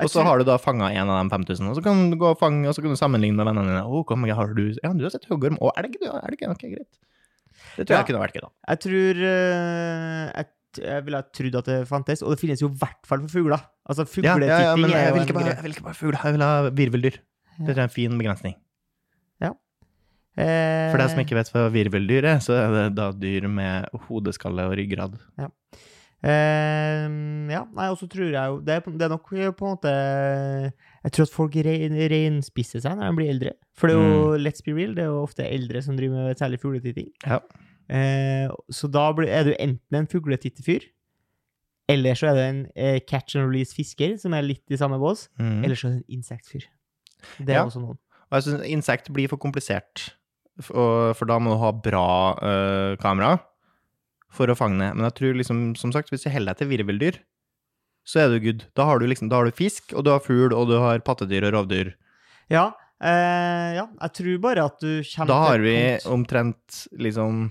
Og 0.03 0.11
så 0.11 0.25
har 0.27 0.41
du 0.41 0.47
da 0.49 0.57
fanga 0.59 0.89
en 0.91 1.13
av 1.13 1.21
de 1.21 1.31
5000, 1.31 1.71
og 1.71 1.79
så 1.79 1.85
kan 1.85 2.09
du 2.11 2.17
gå 2.19 2.33
og 2.33 2.41
fange, 2.41 2.65
og 2.67 2.75
så 2.75 2.83
kan 2.83 2.95
du 2.95 2.99
sammenligne 2.99 3.39
med 3.39 3.49
vennene 3.51 3.75
dine. 3.75 3.85
Å, 3.85 4.03
hvor 4.09 4.19
mange 4.21 4.37
har 4.37 4.55
du? 4.57 4.65
Ja, 4.83 4.91
du 4.97 5.05
har 5.07 5.15
sett 5.15 5.29
huggorm. 5.31 5.59
Å, 5.61 5.71
elg, 5.79 5.99
du? 6.01 6.09
Elg. 6.11 6.47
Ok, 6.51 6.67
greit. 6.73 6.91
Det 7.77 7.87
tror 7.87 7.95
Ja. 7.97 8.03
jeg 8.03 8.07
kunne 8.11 8.23
vært 8.25 8.37
gøy, 8.37 8.43
da. 8.47 8.51
Jeg 8.69 8.81
tror 8.87 9.23
eh, 9.31 10.27
jeg, 10.37 10.47
jeg 10.85 11.05
ville 11.07 11.17
ha 11.23 11.27
trodd 11.39 11.57
at 11.63 11.65
det 11.73 11.79
fantes, 11.89 12.23
og 12.23 12.31
det 12.35 12.41
finnes 12.43 12.61
jo 12.61 12.69
i 12.69 12.77
hvert 12.83 13.07
fall 13.09 13.21
for 13.25 13.29
fugler. 13.39 13.65
Altså, 13.89 14.05
Ja, 14.23 14.37
ja, 14.37 14.61
ja, 14.71 14.77
men 14.77 14.91
fugletitting 14.91 15.05
jeg 15.07 15.15
vil 15.15 15.23
ikke 15.27 15.39
bare, 15.41 15.55
jeg 15.55 15.63
vil 15.65 15.75
ikke 15.77 15.87
bare 15.89 15.95
fugl, 16.03 16.17
jeg 16.23 16.33
vil 16.37 16.43
ha 16.47 16.71
virveldyr. 16.71 17.19
Det 17.67 17.73
er 17.79 17.83
en 17.87 17.89
fin 17.97 18.19
begrensning. 18.19 18.57
Eh, 20.37 20.91
For 20.93 21.01
deg 21.01 21.09
som 21.09 21.21
ikke 21.23 21.33
vet 21.39 21.49
hva 21.49 21.63
virveldyr 21.73 22.27
er, 22.29 22.41
så 22.45 22.53
er 22.61 22.75
det 22.75 22.81
da 22.99 23.07
dyr 23.17 23.47
med 23.49 23.87
hodeskalle 24.05 24.67
og 24.69 24.75
ryggrad. 24.77 25.15
Eh, 26.21 27.07
ja, 27.55 27.63
nei, 27.73 27.87
og 27.89 27.97
så 28.01 28.05
tror 28.11 28.29
jeg 28.35 28.51
jo 28.53 28.59
det 28.61 28.77
det 28.85 29.07
er 29.07 29.13
nok 29.15 29.31
på 29.31 29.37
en 29.39 29.71
måte 29.71 29.93
Jeg 31.07 31.13
tror 31.15 31.29
at 31.29 31.35
folk 31.37 31.55
rein, 31.63 31.95
reinspisser 32.11 32.83
seg 32.83 32.97
når 32.99 33.13
de 33.13 33.17
blir 33.21 33.31
eldre. 33.31 33.53
For 33.79 33.87
det 33.87 33.95
er 33.97 34.09
jo, 34.11 34.37
let's 34.43 34.65
be 34.67 34.75
real, 34.75 34.95
det 34.97 35.05
er 35.05 35.13
jo 35.13 35.21
ofte 35.23 35.47
eldre 35.47 35.83
som 35.85 35.95
driver 35.99 36.27
med 36.27 36.41
særlig 36.41 36.59
fugletitting. 36.63 37.13
Ja. 37.23 37.39
Eh, 37.87 38.51
så 38.75 38.91
da 38.91 39.05
blir, 39.15 39.31
er 39.31 39.47
du 39.47 39.53
enten 39.55 40.01
en 40.01 40.09
fugletitterfyr, 40.11 40.89
eller 41.89 42.19
så 42.19 42.33
er 42.33 42.35
du 42.35 42.43
en 42.43 42.61
eh, 42.75 42.99
catch 43.07 43.37
and 43.39 43.47
release-fisker, 43.47 44.17
som 44.19 44.35
er 44.35 44.43
litt 44.49 44.65
i 44.75 44.79
samme 44.81 44.99
bås, 44.99 45.29
Mm. 45.39 45.61
eller 45.65 45.79
så 45.79 45.87
er 45.87 45.91
du 45.93 45.99
en 46.03 46.19
insektfyr. 46.19 46.67
Det 47.39 47.55
er 47.55 47.61
Ja. 47.61 47.65
også 47.69 47.81
noen. 47.85 47.99
Og 48.27 48.41
jeg 48.41 48.43
syns 48.49 48.67
insekt 48.67 49.13
blir 49.15 49.29
for 49.31 49.39
komplisert, 49.39 50.09
for, 50.61 51.13
for 51.15 51.27
da 51.31 51.39
må 51.39 51.53
du 51.55 51.61
ha 51.63 51.71
bra 51.71 52.35
øh, 52.43 52.97
kamera 52.99 53.37
for 54.35 54.47
å 54.51 54.57
fange. 54.59 54.91
Men 54.97 55.05
jeg 55.07 55.15
tror 55.15 55.35
liksom, 55.39 55.77
som 55.79 55.93
sagt, 55.95 56.11
hvis 56.11 56.25
du 56.27 56.31
holder 56.31 56.55
deg 56.55 56.59
til 56.65 56.69
virveldyr, 56.75 57.21
så 58.07 58.23
er 58.23 58.33
du 58.33 58.41
good. 58.45 58.65
Da 58.79 58.87
har 58.89 59.01
du 59.03 59.07
liksom, 59.11 59.31
da 59.33 59.41
har 59.41 59.49
du 59.49 59.55
fisk, 59.57 59.91
og 59.93 60.07
du 60.07 60.13
har 60.15 60.23
fugl, 60.23 60.55
og 60.55 60.69
du 60.71 60.77
har 60.79 61.03
pattedyr 61.07 61.49
og 61.49 61.57
rovdyr. 61.57 61.93
Ja, 62.53 62.69
eh, 63.03 63.77
ja, 63.81 63.87
jeg 63.89 64.17
tror 64.21 64.43
bare 64.45 64.67
at 64.71 64.79
du 64.79 65.03
kommer 65.11 65.33
Da 65.33 65.39
har 65.49 65.65
vi 65.65 65.77
omtrent 66.07 66.85
liksom 66.95 67.49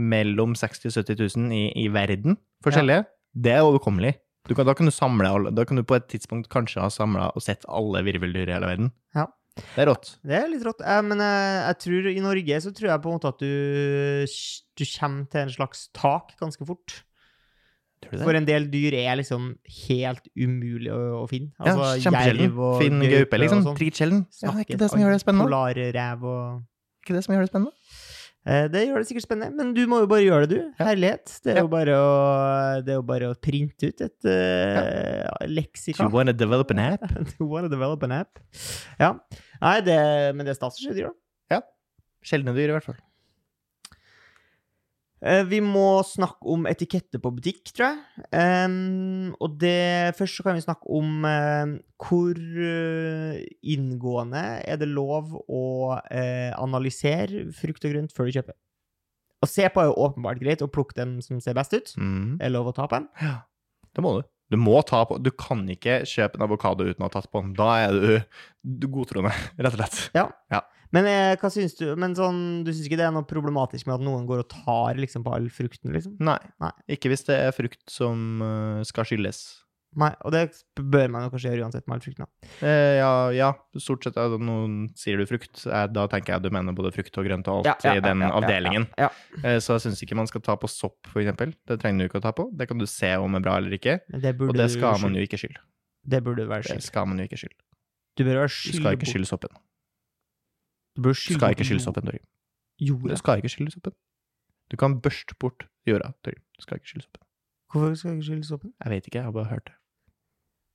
mellom 0.00 0.56
60 0.58 0.88
000 0.88 0.90
og 0.90 1.12
70 1.12 1.36
000 1.36 1.54
i, 1.54 1.64
i 1.84 1.86
verden 1.92 2.38
forskjellige. 2.64 3.06
Det 3.30 3.52
er 3.54 3.66
overkommelig. 3.66 4.16
Du 4.48 4.56
kan, 4.56 4.66
da 4.66 4.74
kan 4.74 4.88
du 4.88 4.94
samle 4.94 5.28
alle, 5.28 5.52
da 5.54 5.66
kan 5.68 5.78
du 5.78 5.84
på 5.86 5.98
et 5.98 6.08
tidspunkt 6.10 6.48
kanskje 6.50 6.82
ha 6.82 6.88
samla 6.90 7.28
og 7.36 7.44
sett 7.44 7.66
alle 7.68 8.02
virveldyr 8.06 8.48
i 8.48 8.56
hele 8.56 8.72
verden. 8.72 8.90
Ja. 9.14 9.28
Det 9.60 9.82
er 9.82 9.90
rått. 9.90 10.12
Det 10.24 10.36
er 10.38 10.48
litt 10.48 10.64
rått. 10.64 10.80
Eh, 10.80 11.02
men 11.04 11.20
eh, 11.20 11.60
jeg 11.68 11.78
tror 11.84 12.08
i 12.10 12.22
Norge 12.24 12.60
så 12.64 12.72
tror 12.74 12.90
jeg 12.92 13.02
på 13.04 13.10
en 13.10 13.18
måte 13.18 13.32
at 13.34 13.42
du, 13.42 13.52
du 14.78 14.84
kommer 14.94 15.26
til 15.30 15.42
en 15.42 15.52
slags 15.52 15.88
tak 15.96 16.34
ganske 16.40 16.66
fort. 16.66 17.00
For 18.08 18.34
en 18.34 18.46
del 18.48 18.66
dyr 18.72 18.94
er 18.96 19.18
liksom 19.20 19.50
helt 19.86 20.24
umulig 20.34 20.90
å, 20.94 21.00
å 21.20 21.26
finne. 21.30 21.50
ja, 21.58 21.74
Altså 21.74 22.06
kjempesjelden. 22.06 22.54
Finn 22.80 23.02
gaupe, 23.04 23.40
liksom. 23.42 23.64
sånn. 23.66 23.76
Dritsjelden. 23.78 24.22
Ja, 24.40 24.52
det 24.54 24.62
er 24.62 24.64
ikke 24.68 24.78
det 24.80 24.88
som 24.90 25.02
gjør 25.02 25.12
det 25.16 25.20
spennende. 25.22 25.48
Polarrev 25.50 26.24
og 26.24 26.62
Ikke 27.04 27.16
det 27.18 27.24
som 27.26 27.34
gjør 27.34 27.44
det 27.46 27.50
spennende. 27.52 27.74
Eh, 28.48 28.68
Det 28.72 28.86
gjør 28.88 29.02
det 29.02 29.08
sikkert 29.10 29.26
spennende, 29.26 29.52
men 29.56 29.74
du 29.76 29.82
må 29.86 29.98
jo 30.00 30.06
bare 30.08 30.24
gjøre 30.24 30.46
det, 30.48 30.56
du. 30.56 30.72
Ja. 30.80 30.86
Herlighet. 30.88 31.34
Det 31.44 31.52
er, 31.52 31.60
Ja. 31.60 31.64
å, 31.68 32.82
det 32.86 32.94
er 32.94 32.96
jo 32.96 33.02
bare 33.04 33.28
å 33.28 33.36
printe 33.36 33.90
ut 33.92 34.00
et 34.00 34.24
uh, 34.24 35.28
Do 35.44 35.50
leksikon. 35.52 36.06
you 36.06 36.10
wanna 36.14 36.32
develop 36.32 36.70
an 36.72 36.78
app? 36.78 37.04
you 37.38 37.46
wanna 37.46 37.68
develop 37.68 38.02
an 38.02 38.12
app? 38.12 38.38
Ja. 38.98 39.12
Nei, 39.60 39.80
det, 39.84 39.98
men 40.34 40.46
det 40.48 40.54
er 40.56 40.58
stas 40.58 40.80
å 40.80 40.86
se 40.88 40.96
dyr, 40.96 41.10
da. 41.12 41.60
Sjeldne 42.24 42.52
dyr, 42.52 42.68
i 42.68 42.72
hvert 42.76 42.84
fall. 42.84 42.96
Eh, 45.20 45.42
Vi 45.44 45.60
må 45.60 46.00
snakke 46.06 46.48
om 46.48 46.64
etikette 46.70 47.20
på 47.20 47.32
butikk, 47.36 47.72
tror 47.76 47.90
jeg. 47.90 48.24
Um, 48.32 49.34
og 49.40 49.58
det, 49.60 50.16
først 50.16 50.40
så 50.40 50.46
kan 50.46 50.56
vi 50.56 50.64
snakke 50.64 50.88
om 50.96 51.26
uh, 51.28 51.76
hvor 52.00 52.40
uh, 52.40 53.36
inngående 53.60 54.44
er 54.64 54.80
det 54.80 54.88
lov 54.88 55.36
å 55.44 55.64
uh, 55.98 56.50
analysere 56.56 57.46
frukt 57.56 57.84
og 57.84 57.94
grønt 57.94 58.16
før 58.16 58.30
du 58.30 58.38
kjøper. 58.38 58.56
Å 59.40 59.48
se 59.48 59.68
på 59.72 59.80
er 59.80 59.88
jo 59.88 60.00
åpenbart 60.04 60.40
greit, 60.40 60.64
og 60.64 60.72
plukke 60.72 60.96
den 60.98 61.18
som 61.24 61.40
ser 61.40 61.56
best 61.56 61.72
ut. 61.76 61.94
Mm. 61.96 62.40
Er 62.40 62.52
lov 62.52 62.72
å 62.72 62.76
ta 62.76 62.88
på 62.88 62.98
den. 62.98 63.08
Ja, 63.20 63.38
det 63.96 64.04
må 64.04 64.18
du. 64.18 64.28
Du 64.50 64.58
må 64.58 64.80
ta 64.86 65.04
på 65.06 65.20
Du 65.22 65.30
kan 65.30 65.62
ikke 65.70 66.00
kjøpe 66.08 66.38
en 66.38 66.46
avokado 66.48 66.86
uten 66.88 67.04
å 67.04 67.08
ha 67.08 67.14
tatt 67.14 67.30
på 67.30 67.42
den. 67.44 67.54
Da 67.58 67.70
er 67.84 67.94
du, 67.94 68.42
du 68.62 68.90
godtroende, 68.90 69.32
rett 69.62 69.72
og 69.72 69.80
slett. 69.80 70.02
Men 70.90 71.06
eh, 71.06 71.36
hva 71.38 71.50
syns 71.54 71.76
du 71.78 71.84
Men 71.94 72.16
sånn, 72.18 72.40
du 72.66 72.72
syns 72.72 72.88
ikke 72.88 72.98
det 72.98 73.06
er 73.06 73.14
noe 73.14 73.28
problematisk 73.28 73.86
med 73.86 74.00
at 74.00 74.06
noen 74.06 74.26
går 74.26 74.42
og 74.42 74.50
tar 74.50 74.98
liksom 74.98 75.22
på 75.26 75.34
all 75.36 75.46
frukten, 75.54 75.94
liksom? 75.94 76.16
Nei. 76.26 76.38
Nei. 76.62 76.72
Ikke 76.96 77.12
hvis 77.12 77.26
det 77.28 77.38
er 77.38 77.54
frukt 77.54 77.82
som 77.90 78.42
uh, 78.42 78.80
skal 78.86 79.06
skylles. 79.06 79.44
Nei, 79.98 80.12
og 80.22 80.30
det 80.30 80.44
bør 80.78 81.08
man 81.10 81.24
jo 81.24 81.30
kanskje 81.32 81.50
gjøre 81.50 81.64
uansett 81.66 81.86
med 81.90 81.96
all 81.96 82.02
frukten. 82.04 82.26
Eh, 82.62 82.98
ja, 83.00 83.08
ja, 83.34 83.48
stort 83.82 84.04
sett. 84.06 84.18
Altså, 84.22 84.38
noen 84.38 84.76
sier 84.94 85.18
du 85.18 85.24
frukt, 85.26 85.64
da 85.66 86.04
tenker 86.12 86.36
jeg 86.36 86.44
du 86.44 86.50
mener 86.54 86.76
både 86.78 86.92
frukt 86.94 87.18
og 87.18 87.26
grønt 87.26 87.50
og 87.50 87.64
alt 87.64 87.66
Ja, 87.66 87.74
ja, 87.88 87.94
i 87.98 88.04
den 88.04 88.22
avdelingen. 88.28 88.86
Eh, 89.00 89.58
så 89.58 89.74
jeg 89.74 89.88
syns 89.88 90.02
ikke 90.06 90.18
man 90.20 90.30
skal 90.30 90.44
ta 90.46 90.54
på 90.54 90.70
sopp, 90.70 91.10
for 91.10 91.24
eksempel. 91.24 91.56
Det 91.66 91.80
trenger 91.82 92.04
du 92.04 92.10
ikke 92.10 92.20
å 92.22 92.26
ta 92.28 92.30
på. 92.36 92.46
Det 92.54 92.68
kan 92.70 92.78
du 92.78 92.86
se 92.86 93.10
om 93.18 93.34
er 93.34 93.42
bra 93.42 93.56
eller 93.58 93.74
ikke. 93.74 93.98
Det 94.14 94.36
Og 94.38 94.54
det 94.54 94.68
skal 94.70 95.00
man 95.02 95.18
jo 95.18 95.24
ikke 95.26 95.40
skylde. 95.42 95.58
Det 96.06 96.22
burde 96.24 96.46
være 96.48 96.68
skyld. 96.68 96.78
Det 96.84 96.86
skal 96.86 97.10
man 97.10 97.18
jo 97.18 97.26
ikke 97.26 97.40
skylde. 97.42 97.58
Du 98.14 98.24
bør 98.24 98.38
være 98.44 98.52
skyld. 98.54 98.72
Du 98.76 98.78
skal 98.78 98.94
ikke 98.98 99.10
skylde 99.10 99.30
soppen. 99.32 99.58
Du 100.94 101.02
bør 101.02 101.16
Du 101.16 101.18
skylde 101.18 101.40
skal 101.40 101.56
ikke 101.56 101.66
skylde 101.66 101.82
soppen, 101.82 102.06
Torgrim. 102.06 102.28
Du 103.10 103.16
skal 103.18 103.42
ikke 103.42 103.52
skylde 103.52 103.74
soppen. 103.74 103.92
Du 104.70 104.76
kan 104.78 105.00
børste 105.02 105.34
bort 105.34 105.66
jorda, 105.86 106.12
Torgrim. 106.22 106.42
Du 106.54 106.62
skal 106.62 106.78
ikke 106.78 106.94
skylde 106.94 107.06
soppen. 107.08 107.26
Hvorfor 107.72 107.94
skal 107.94 108.10
jeg 108.10 108.18
ikke 108.18 108.28
skylde 108.30 108.46
soppen? 108.48 108.72
Jeg 108.84 108.90
vet 108.90 109.06
ikke, 109.06 109.18
jeg 109.18 109.24
har 109.24 109.34
bare 109.34 109.50
hørt 109.50 109.66
det. 109.66 109.74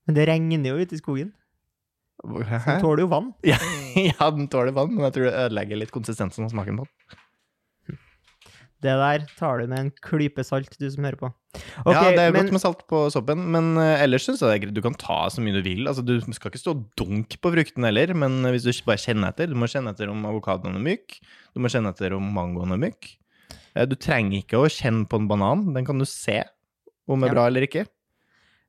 Men 0.05 0.17
det 0.17 0.27
regner 0.29 0.69
jo 0.71 0.77
ute 0.81 0.95
i 0.95 1.01
skogen. 1.01 1.33
Hæ? 2.25 2.59
den 2.65 2.81
tåler 2.81 3.03
jo 3.05 3.11
vann. 3.11 3.31
Ja, 3.45 3.57
ja, 4.09 4.29
den 4.33 4.47
tåler 4.51 4.73
vann, 4.75 4.93
men 4.95 5.07
jeg 5.07 5.17
tror 5.17 5.27
det 5.27 5.37
ødelegger 5.45 5.81
litt 5.81 5.93
konsistensen 5.93 6.47
og 6.47 6.53
smaken 6.53 6.79
på 6.81 6.87
den. 6.87 7.21
Det 8.85 8.93
der 8.99 9.23
tar 9.39 9.61
du 9.61 9.69
med 9.71 9.79
en 9.79 9.91
klype 10.03 10.43
salt, 10.45 10.75
du 10.77 10.85
som 10.91 11.05
hører 11.07 11.17
på. 11.17 11.29
Okay, 11.87 11.95
ja, 11.95 12.11
det 12.11 12.23
er 12.25 12.33
men, 12.35 12.43
godt 12.43 12.53
med 12.53 12.61
salt 12.61 12.81
på 12.91 12.99
soppen, 13.13 13.45
men 13.53 13.71
eh, 13.81 14.03
ellers 14.03 14.27
syns 14.27 14.43
jeg 14.43 14.49
det 14.51 14.55
er 14.55 14.61
greit. 14.65 14.75
Du 14.75 14.83
kan 14.85 14.97
ta 14.99 15.17
så 15.31 15.41
mye 15.41 15.55
du 15.55 15.61
vil. 15.65 15.87
Altså, 15.89 16.03
du 16.05 16.13
skal 16.35 16.51
ikke 16.51 16.61
stå 16.61 16.75
og 16.75 16.83
dunke 16.99 17.39
på 17.41 17.53
frukten 17.55 17.87
heller, 17.87 18.13
men 18.13 18.43
hvis 18.53 18.67
du 18.67 18.71
bare 18.85 19.01
kjenner 19.01 19.31
etter 19.33 19.49
Du 19.49 19.55
må 19.57 19.69
kjenne 19.71 19.95
etter 19.95 20.11
om 20.11 20.27
avokadoen 20.29 20.77
er 20.77 20.83
myk, 20.85 21.17
du 21.55 21.63
må 21.63 21.71
kjenne 21.71 21.95
etter 21.95 22.13
om 22.17 22.27
mangoen 22.35 22.75
er 22.75 22.83
myk. 22.83 23.15
Eh, 23.73 23.87
Du 23.89 23.95
trenger 23.97 24.43
ikke 24.43 24.61
å 24.61 24.69
kjenne 24.69 25.07
på 25.09 25.21
en 25.21 25.31
banan, 25.31 25.65
den 25.73 25.87
kan 25.87 25.97
du 25.97 26.05
se 26.09 26.43
om 27.09 27.23
er 27.25 27.33
bra 27.33 27.47
eller 27.49 27.65
ikke. 27.65 27.87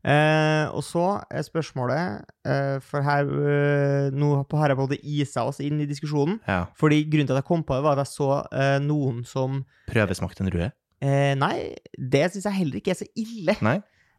Eh, 0.07 0.64
Og 0.71 0.85
så 0.87 1.05
er 1.31 1.42
spørsmålet 1.47 2.25
eh, 2.47 2.77
For 2.87 3.03
her 3.07 3.27
eh, 3.27 4.09
Nå 4.14 4.31
har 4.55 4.73
jeg 4.73 4.79
på 4.79 4.87
en 4.87 4.97
isa 5.03 5.45
oss 5.51 5.61
inn 5.64 5.81
i 5.83 5.88
diskusjonen. 5.90 6.38
Ja. 6.47 6.62
Fordi 6.79 7.03
grunnen 7.11 7.27
til 7.29 7.35
at 7.37 7.42
jeg 7.42 7.49
kom 7.51 7.64
på 7.66 7.75
det, 7.77 7.85
var 7.87 7.99
at 7.99 8.07
jeg 8.07 8.12
så 8.14 8.31
eh, 8.53 8.79
noen 8.87 9.25
som 9.29 9.64
Prøvesmakte 9.90 10.47
en 10.47 10.53
rød? 10.55 10.71
eh, 11.03 11.35
Nei, 11.38 11.75
det 11.99 12.31
syns 12.33 12.47
jeg 12.49 12.59
heller 12.62 12.81
ikke 12.81 12.95
er 12.95 13.01
så 13.03 13.11
ille. 13.19 13.59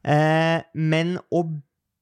Eh, 0.08 0.60
men 0.78 1.18
å 1.34 1.42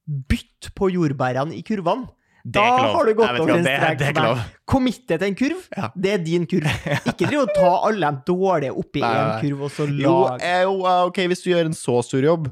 bytte 0.06 0.74
på 0.78 0.92
jordbærene 0.94 1.56
i 1.58 1.64
kurvene. 1.66 2.10
Da 2.46 2.62
har 2.94 3.08
du 3.08 3.16
gått 3.18 3.40
over 3.42 3.56
en 3.56 3.64
strek 3.66 3.98
Det 3.98 4.12
lov. 4.22 4.42
Committe 4.70 5.16
til 5.18 5.28
en 5.32 5.38
kurv, 5.40 5.64
Ja. 5.74 5.88
det 5.98 6.12
er 6.14 6.20
din 6.22 6.44
kurv. 6.46 6.68
Ikke 7.10 7.26
driv 7.26 7.40
og 7.48 7.54
ta 7.56 7.72
alle 7.88 8.12
de 8.14 8.22
dårlige 8.28 8.76
oppi 8.78 9.02
én 9.02 9.32
kurv, 9.42 9.64
og 9.66 9.72
så 9.74 9.88
Jo, 9.90 10.14
eh, 10.38 10.62
jo, 10.62 10.76
eh, 10.86 11.00
ok, 11.10 11.18
hvis 11.32 11.42
du 11.42 11.50
gjør 11.50 11.72
en 11.72 11.74
så 11.74 11.96
stor 12.06 12.22
jobb, 12.22 12.52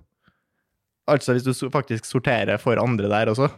altså 1.10 1.34
hvis 1.36 1.44
du 1.46 1.70
faktisk 1.74 2.06
sorterer 2.08 2.58
for 2.62 2.80
andre 2.82 3.10
der 3.12 3.32
også, 3.34 3.50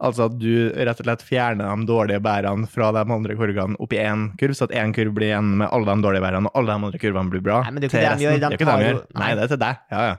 altså 0.00 0.28
at 0.30 0.38
du 0.40 0.70
rett 0.72 1.00
og 1.02 1.04
slett 1.04 1.22
fjerner 1.26 1.76
de 1.76 1.86
dårlige 1.90 2.22
bærene 2.24 2.68
fra 2.72 2.88
de 2.96 3.02
andre 3.04 3.36
kurvene 3.36 3.76
opp 3.78 3.92
i 3.92 4.00
én 4.00 4.30
kurv, 4.40 4.54
så 4.56 4.64
at 4.68 4.72
én 4.80 4.94
kurv 4.96 5.12
blir 5.16 5.28
igjen 5.34 5.50
med 5.60 5.68
alle 5.68 5.90
de 5.92 6.06
dårlige 6.06 6.24
bærene, 6.24 6.48
og 6.48 6.56
alle 6.56 6.72
de 6.72 6.78
andre 6.88 7.00
kurvene 7.02 7.30
blir 7.34 7.44
bra. 7.44 7.58
Nei, 7.66 7.74
men 7.76 7.82
det 7.84 7.90
er 7.90 7.96
ikke 7.96 8.06
det 8.06 8.18
de 8.18 8.24
gjør, 8.24 8.38
de 8.40 8.50
Det 8.56 8.66
tar 8.70 8.84
jo- 8.86 9.02
Nei, 9.20 9.34
det 9.34 9.42
er 9.44 9.52
til 9.54 9.60
deg. 9.66 9.82
Ja, 9.92 10.04
ja. 10.08 10.16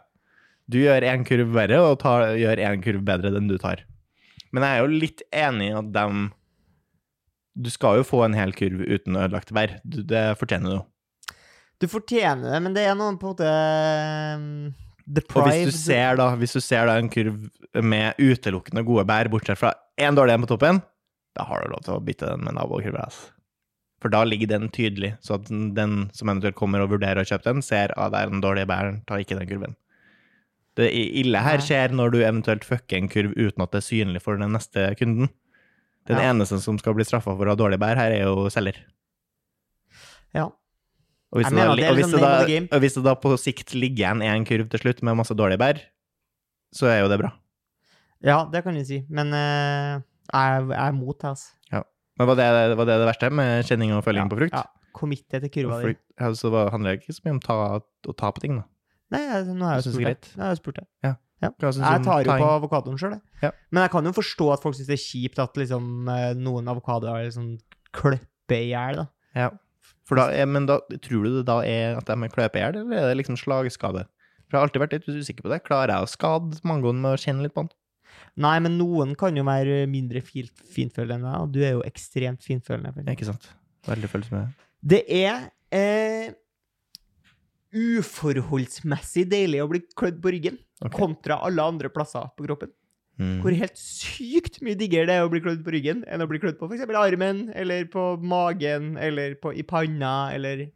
Du 0.72 0.78
gjør 0.78 1.02
én 1.14 1.26
kurv 1.28 1.50
verre, 1.58 1.80
og 1.82 1.98
tar, 2.00 2.28
gjør 2.38 2.62
én 2.68 2.84
kurv 2.86 3.02
bedre 3.04 3.34
enn 3.36 3.48
du 3.50 3.58
tar. 3.58 3.82
Men 4.54 4.64
jeg 4.64 4.78
er 4.78 4.86
jo 4.86 5.00
litt 5.02 5.22
enig 5.34 5.72
i 5.72 5.78
at 5.80 5.92
de 5.92 6.30
Du 7.62 7.70
skal 7.70 7.98
jo 8.00 8.04
få 8.08 8.22
en 8.24 8.34
hel 8.34 8.54
kurv 8.56 8.80
uten 8.80 9.18
ødelagt 9.20 9.52
bær. 9.52 9.74
Det 9.84 10.38
fortjener 10.40 10.78
du. 10.78 11.34
Du 11.82 11.88
fortjener 11.92 12.54
det, 12.54 12.62
men 12.64 12.74
det 12.74 12.86
er 12.88 12.96
noen 12.96 13.18
på 13.20 13.28
en 13.28 13.34
måte 13.34 14.74
Og 15.20 15.50
hvis 15.52 15.74
du 15.74 15.78
ser 15.78 16.16
da, 16.20 16.30
hvis 16.40 16.54
du 16.56 16.62
ser 16.64 16.86
da 16.88 16.96
en 17.02 17.10
kurv 17.12 17.38
med 17.84 18.16
utelukkende 18.20 18.84
gode 18.88 19.06
bær, 19.10 19.30
bortsett 19.34 19.60
fra 19.60 19.74
én 20.00 20.16
dårlig 20.18 20.34
en 20.38 20.46
på 20.46 20.52
toppen, 20.54 20.82
da 21.38 21.44
har 21.48 21.62
du 21.64 21.72
lov 21.72 21.84
til 21.86 21.96
å 21.96 22.04
bytte 22.04 22.30
den 22.32 22.44
med 22.48 22.56
nabokurva. 22.58 23.06
For 24.02 24.10
da 24.10 24.24
ligger 24.26 24.48
den 24.48 24.70
tydelig, 24.74 25.14
så 25.22 25.36
at 25.38 25.46
den, 25.48 26.10
som 26.18 26.32
eventuelt 26.32 26.56
kommer 26.58 26.82
og 26.82 26.90
vurderer 26.96 27.22
å 27.22 27.28
kjøpe 27.28 27.44
den, 27.52 27.62
ser 27.62 27.94
at 27.96 28.12
det 28.12 28.20
er 28.24 28.32
den 28.34 28.42
dårlige 28.42 28.68
bæren, 28.72 29.02
ta 29.06 29.20
ikke 29.22 29.38
den 29.38 29.48
kurven. 29.52 29.76
Det 30.80 30.88
ille 30.94 31.38
her 31.44 31.60
skjer 31.60 31.92
når 31.94 32.14
du 32.14 32.18
eventuelt 32.24 32.64
fucker 32.66 32.98
en 32.98 33.10
kurv 33.12 33.34
uten 33.36 33.62
at 33.62 33.72
det 33.76 33.82
er 33.82 33.88
synlig 33.90 34.22
for 34.24 34.40
den 34.40 34.54
neste 34.56 34.96
kunden. 34.98 35.30
Den 36.08 36.18
Ja. 36.18 36.32
eneste 36.32 36.60
som 36.64 36.80
skal 36.80 36.96
bli 36.96 37.04
straffa 37.06 37.36
for 37.38 37.46
å 37.46 37.50
ha 37.54 37.56
dårlig 37.60 37.78
bær 37.80 37.96
her, 38.00 38.12
er 38.12 38.24
jo 38.24 38.48
selger. 38.50 38.80
Ja. 40.34 40.50
Og 41.32 41.40
hvis, 41.40 41.48
da, 41.48 41.56
mener 41.56 41.80
er 41.80 41.92
og, 41.92 41.96
hvis 41.96 42.10
liksom 42.10 42.20
da, 42.20 42.32
og 42.76 42.84
hvis 42.84 42.98
det 42.98 43.04
da 43.06 43.16
på 43.16 43.32
sikt 43.40 43.74
ligger 43.78 44.04
igjen 44.04 44.24
en 44.28 44.48
kurv 44.48 44.68
til 44.74 44.84
slutt 44.84 45.00
med 45.08 45.16
masse 45.22 45.36
dårlige 45.38 45.62
bær, 45.62 45.80
så 46.76 46.90
er 46.92 47.02
jo 47.04 47.12
det 47.12 47.22
bra. 47.22 47.32
ja, 48.24 48.44
det 48.52 48.64
kan 48.66 48.76
du 48.76 48.84
si, 48.86 49.00
men 49.10 49.32
uh, 49.32 50.04
jeg, 50.28 50.68
jeg 50.68 50.84
er 50.84 50.96
mot 50.98 51.16
det, 51.16 51.32
altså. 51.32 51.56
Men 52.20 52.28
var 52.28 52.38
det, 52.38 52.78
var 52.78 52.86
det 52.86 53.00
det 53.00 53.08
verste, 53.08 53.32
med 53.34 53.66
kjenning 53.66 53.96
og 53.96 54.04
følging 54.06 54.28
Ja, 54.28 54.30
på 54.30 54.38
frukt? 54.38 54.54
Ja. 54.54 54.68
Committe 54.94 55.40
til 55.40 55.50
kurva 55.56 55.80
di. 55.82 55.96
ja, 56.20 56.28
så 56.36 56.52
handler 56.70 56.92
det 56.92 57.00
ikke 57.00 57.16
så 57.16 57.24
mye 57.26 57.34
om 57.38 57.42
ta, 57.42 57.56
å 57.80 58.14
ta 58.20 58.30
på 58.36 58.44
ting, 58.44 58.60
da. 58.60 58.68
Nei, 59.16 59.22
nå 59.48 59.66
har 59.66 59.80
jeg 59.80 59.88
Jeg 59.88 59.96
spurt 59.96 60.26
det. 60.28 60.34
Nå 60.36 60.44
har 60.44 60.52
jeg 60.52 60.60
spurt 60.60 60.78
det. 60.82 60.86
Ja. 61.08 61.14
Ja. 61.42 61.50
Jeg 61.58 62.04
tar 62.06 62.22
jo 62.22 62.36
på 62.38 62.50
avokadoen 62.52 63.00
sjøl, 63.02 63.16
jeg. 63.16 63.48
Ja. 63.48 63.50
Men 63.74 63.88
jeg 63.88 63.94
kan 63.96 64.06
jo 64.06 64.14
forstå 64.14 64.52
at 64.54 64.62
folk 64.62 64.78
syns 64.78 64.92
det 64.92 65.00
er 65.00 65.02
kjipt 65.02 65.42
at 65.42 65.58
liksom, 65.58 65.88
eh, 66.14 66.34
noen 66.38 66.70
avokadoer 66.70 67.26
liksom 67.26 67.56
klipper 67.98 68.60
i 68.60 68.70
hjel, 68.76 69.02
da. 69.02 69.08
Ja. 69.34 69.48
For 70.12 70.20
da, 70.20 70.28
er- 70.36 70.50
men 70.50 70.66
da, 70.68 70.82
tror 71.00 71.24
du 71.24 71.38
det 71.38 71.46
da 71.48 71.62
er 71.64 71.96
at 71.96 72.10
de 72.10 72.28
kløper 72.34 72.60
i 72.60 72.64
hjel, 72.66 72.82
eller 72.82 72.98
er 73.00 73.06
det 73.08 73.22
liksom 73.22 73.38
slagskade? 73.40 74.04
For 74.44 74.58
jeg 74.58 74.60
har 74.60 74.68
alltid 74.68 74.84
vært 74.84 74.96
litt 74.98 75.08
usikker 75.08 75.46
på 75.46 75.52
det. 75.54 75.62
Klarer 75.64 75.94
jeg 75.96 76.04
å 76.04 76.12
skade 76.12 76.60
mangoen 76.68 77.00
med 77.00 77.16
å 77.16 77.22
kjenne 77.22 77.46
litt 77.46 77.56
på 77.56 77.64
den? 77.64 77.72
Nei, 78.44 78.58
men 78.64 78.76
noen 78.76 79.14
kan 79.16 79.36
jo 79.40 79.46
være 79.48 79.86
mindre 79.88 80.20
fint, 80.24 80.52
finfølende 80.68 81.16
enn 81.16 81.30
deg, 81.30 81.38
og 81.40 81.56
du 81.56 81.62
er 81.64 81.78
jo 81.78 81.86
ekstremt 81.88 82.44
finfølende. 82.44 82.92
Ikke 83.14 83.30
sant? 83.30 83.48
Veldig 83.88 84.10
følsom. 84.12 84.52
Det 84.84 85.00
er 85.08 85.48
eh, 85.72 86.36
uforholdsmessig 87.72 89.26
deilig 89.32 89.64
å 89.64 89.70
bli 89.72 89.82
klødd 89.96 90.20
på 90.20 90.36
ryggen 90.36 90.60
okay. 90.82 90.94
kontra 91.00 91.40
alle 91.48 91.72
andre 91.72 91.92
plasser 91.94 92.28
på 92.36 92.50
kroppen. 92.50 92.76
Mm. 93.22 93.36
Hvor 93.44 93.54
helt 93.54 93.78
sykt 93.78 94.56
mye 94.66 94.74
diggere 94.80 95.06
det 95.06 95.16
er 95.20 95.28
å 95.28 95.30
bli 95.30 95.42
klødd 95.46 95.60
på 95.66 95.74
ryggen 95.76 96.00
enn 96.10 96.24
å 96.24 96.28
bli 96.32 96.40
klødd 96.42 96.56
på 96.58 96.66
f.eks. 96.72 96.88
armen, 96.98 97.44
eller 97.54 97.86
på 97.94 98.06
magen, 98.26 98.96
eller 98.98 99.36
på, 99.42 99.54
i 99.54 99.62
panna, 99.68 100.32
eller 100.34 100.68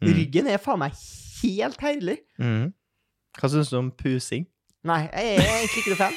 Mm. 0.00 0.14
Ryggen 0.16 0.46
er 0.48 0.56
faen 0.56 0.78
meg 0.80 0.94
helt 1.42 1.82
herlig. 1.84 2.14
Mm. 2.40 2.70
Hva 3.36 3.48
syns 3.52 3.68
du 3.68 3.74
om 3.76 3.90
pusing? 3.92 4.46
Nei, 4.88 5.02
jeg 5.12 5.34
er 5.34 5.42
egentlig 5.58 5.82
ikke 5.82 5.92
noe 5.92 5.98
fan. 6.00 6.14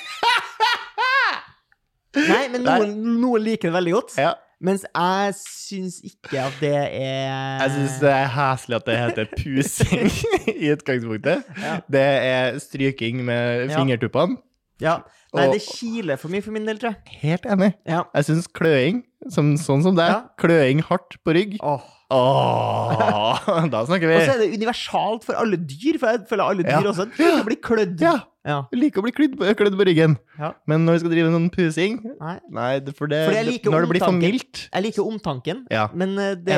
Nei, 2.30 2.44
men 2.54 2.64
noen, 2.64 2.94
noen 3.20 3.44
liker 3.44 3.68
det 3.72 3.76
veldig 3.76 3.94
godt. 3.98 4.16
Ja. 4.22 4.34
Mens 4.64 4.86
jeg 4.88 5.34
syns 5.36 5.98
ikke 6.08 6.40
at 6.46 6.56
det 6.64 6.72
er 6.72 7.60
Jeg 7.66 7.72
syns 7.74 7.98
det 8.00 8.12
er 8.16 8.30
heslig 8.32 8.78
at 8.78 8.86
det 8.88 8.96
heter 9.02 9.28
pusing 9.36 10.08
i 10.54 10.70
utgangspunktet. 10.72 11.50
Ja. 11.60 11.74
Det 11.92 12.04
er 12.30 12.60
stryking 12.64 13.20
med 13.28 13.66
Ja. 13.74 13.82
fingertuppene. 13.82 14.40
Ja. 14.80 14.96
Nei, 15.34 15.48
det 15.56 15.62
kiler 15.66 16.20
for 16.22 16.30
mye 16.30 16.44
for 16.46 16.52
min 16.54 16.66
del, 16.70 16.78
tror 16.78 16.94
jeg. 16.94 17.18
Helt 17.24 17.46
enig. 17.50 17.72
Ja. 17.90 18.04
Jeg 18.14 18.28
syns 18.30 18.48
kløing, 18.54 19.04
som, 19.34 19.54
sånn 19.58 19.82
som 19.86 19.96
det, 19.98 20.06
Ja. 20.12 20.20
kløing 20.38 20.82
hardt 20.86 21.18
på 21.26 21.34
rygg 21.34 21.56
Åh. 21.64 21.82
Åh, 22.14 23.68
Da 23.74 23.82
snakker 23.88 24.08
vi. 24.12 24.18
Og 24.20 24.28
så 24.28 24.36
er 24.36 24.44
det 24.44 24.52
universalt 24.58 25.24
for 25.26 25.40
alle 25.40 25.58
dyr, 25.58 25.98
for 26.02 26.12
jeg 26.14 26.28
føler 26.30 26.44
alle 26.52 26.66
dyr 26.68 26.76
Ja. 26.78 26.92
også 26.92 27.08
blir 27.48 27.60
klødd. 27.64 28.02
Ja, 28.04 28.16
Ja. 28.44 28.58
jeg 28.74 28.80
liker 28.82 29.00
å 29.00 29.04
bli 29.06 29.14
klødd 29.16 29.36
på, 29.40 29.48
på 29.56 29.86
ryggen. 29.88 30.18
Ja. 30.36 30.50
Men 30.68 30.84
når 30.84 30.98
vi 30.98 31.02
skal 31.04 31.12
drive 31.14 31.30
noen 31.32 31.46
pusing 31.54 32.00
Nei. 32.20 32.34
Nei, 32.52 32.72
det, 32.84 32.92
for 32.98 33.08
det, 33.08 33.22
For 33.30 33.38
jeg 33.38 33.48
liker 33.48 33.72
når 33.72 33.86
det 33.86 33.90
blir 33.94 34.04
for 34.04 34.18
mildt 34.18 34.64
Jeg 34.66 34.84
liker 34.84 35.08
omtanken, 35.08 35.62
Ja. 35.72 35.86
men 35.96 36.18
eh, 36.20 36.34
det, 36.36 36.58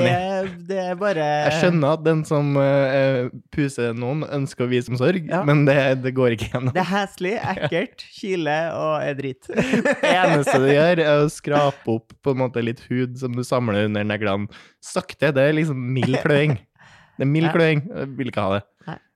det 0.66 0.80
er 0.82 0.98
bare 0.98 1.28
Jeg 1.46 1.60
skjønner 1.60 1.94
at 2.00 2.06
den 2.08 2.24
som 2.26 2.56
uh, 2.58 3.30
puser 3.54 3.94
noen, 3.98 4.26
ønsker 4.40 4.66
å 4.66 4.72
vise 4.72 4.90
omsorg, 4.94 5.30
Ja. 5.30 5.44
men 5.46 5.66
det, 5.70 5.78
det 6.02 6.16
går 6.18 6.36
ikke 6.36 6.50
gjennom. 6.56 6.74
Det 6.74 6.82
er 6.82 6.90
heslig, 6.90 7.36
ekkelt, 7.54 8.06
kile 8.18 8.58
og 8.74 8.94
er 9.06 9.18
dritt. 9.20 9.50
Det 10.06 10.12
eneste 10.16 10.58
du 10.64 10.70
gjør, 10.72 11.02
er 11.06 11.24
å 11.26 11.30
skrape 11.32 11.98
opp 12.00 12.16
på 12.26 12.34
en 12.34 12.42
måte 12.42 12.64
litt 12.66 12.82
hud 12.90 13.20
som 13.22 13.36
du 13.36 13.44
samler 13.46 13.86
under 13.90 14.06
neglene. 14.08 14.50
Sakte. 14.84 15.30
Det 15.36 15.44
er 15.52 15.56
liksom 15.58 15.78
mild 15.96 16.18
kløing. 16.24 16.58
Det 17.16 17.26
er 17.26 17.30
mild 17.30 17.52
kløing. 17.54 17.86
Jeg 17.92 18.10
vil 18.18 18.32
ikke 18.32 18.46
ha 18.46 18.58
det. 18.58 18.64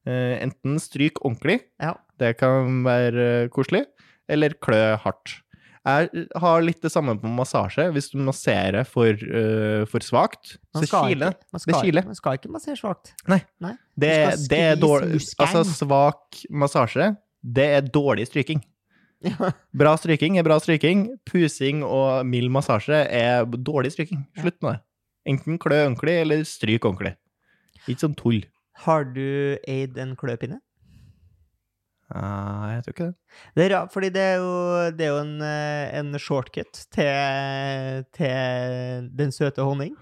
Eh, 0.10 0.36
enten 0.46 0.78
stryk 0.82 1.20
ordentlig, 1.26 1.60
Ja. 1.82 1.96
Det 2.20 2.36
kan 2.40 2.82
være 2.86 3.50
koselig, 3.54 3.86
eller 4.30 4.56
klø 4.62 4.82
hardt. 5.04 5.40
Jeg 5.88 6.26
har 6.38 6.62
litt 6.62 6.82
det 6.84 6.92
samme 6.92 7.16
på 7.18 7.30
massasje. 7.32 7.86
Hvis 7.96 8.10
du 8.12 8.20
masserer 8.22 8.84
for, 8.88 9.16
uh, 9.16 9.86
for 9.90 10.04
svakt, 10.04 10.58
så 10.76 10.84
kiler 10.86 11.38
Det 11.56 11.78
kiler. 11.80 12.06
man 12.06 12.18
skal 12.18 12.38
ikke 12.38 12.52
massere 12.52 12.76
svakt. 12.78 13.14
Nei. 13.32 13.40
Nei. 13.64 13.76
det 13.96 14.12
det 14.52 14.60
er 14.74 14.76
dårlig. 14.80 15.22
Altså, 15.40 15.64
svak 15.64 16.44
massasje, 16.52 17.14
det 17.42 17.70
er 17.78 17.88
dårlig 17.88 18.28
stryking. 18.28 18.62
Ja. 19.24 19.52
Bra 19.76 19.96
stryking 20.00 20.38
er 20.40 20.46
bra 20.48 20.60
stryking. 20.64 21.10
Pusing 21.28 21.82
og 21.84 22.26
mild 22.28 22.52
massasje 22.52 23.02
er 23.08 23.48
dårlig 23.48 23.92
stryking. 23.96 24.28
Slutt 24.40 24.60
med 24.64 24.78
det. 24.78 24.80
Enten 25.30 25.60
klø 25.62 25.82
ordentlig, 25.86 26.16
eller 26.24 26.46
stryk 26.48 26.86
ordentlig. 26.88 27.16
Ikke 27.88 28.06
sånn 28.06 28.16
tull. 28.20 28.44
Har 28.86 29.04
du 29.12 29.58
eid 29.68 29.98
en 30.00 30.16
kløpinne? 30.20 30.62
Nei, 32.10 32.74
jeg 32.74 32.84
tror 32.86 32.94
ikke 32.96 33.08
det. 33.10 33.16
Det 33.56 33.64
er 33.66 33.74
rart, 33.76 33.92
fordi 33.94 34.10
det 34.16 34.22
er 34.26 34.38
jo, 34.42 34.52
det 34.98 35.06
er 35.06 35.12
jo 35.14 35.18
en, 35.22 35.34
eh, 35.46 35.98
en 36.00 36.14
shortcut 36.20 36.80
til, 36.96 38.06
til 38.18 39.10
den 39.20 39.34
søte 39.36 39.62
honning. 39.66 39.94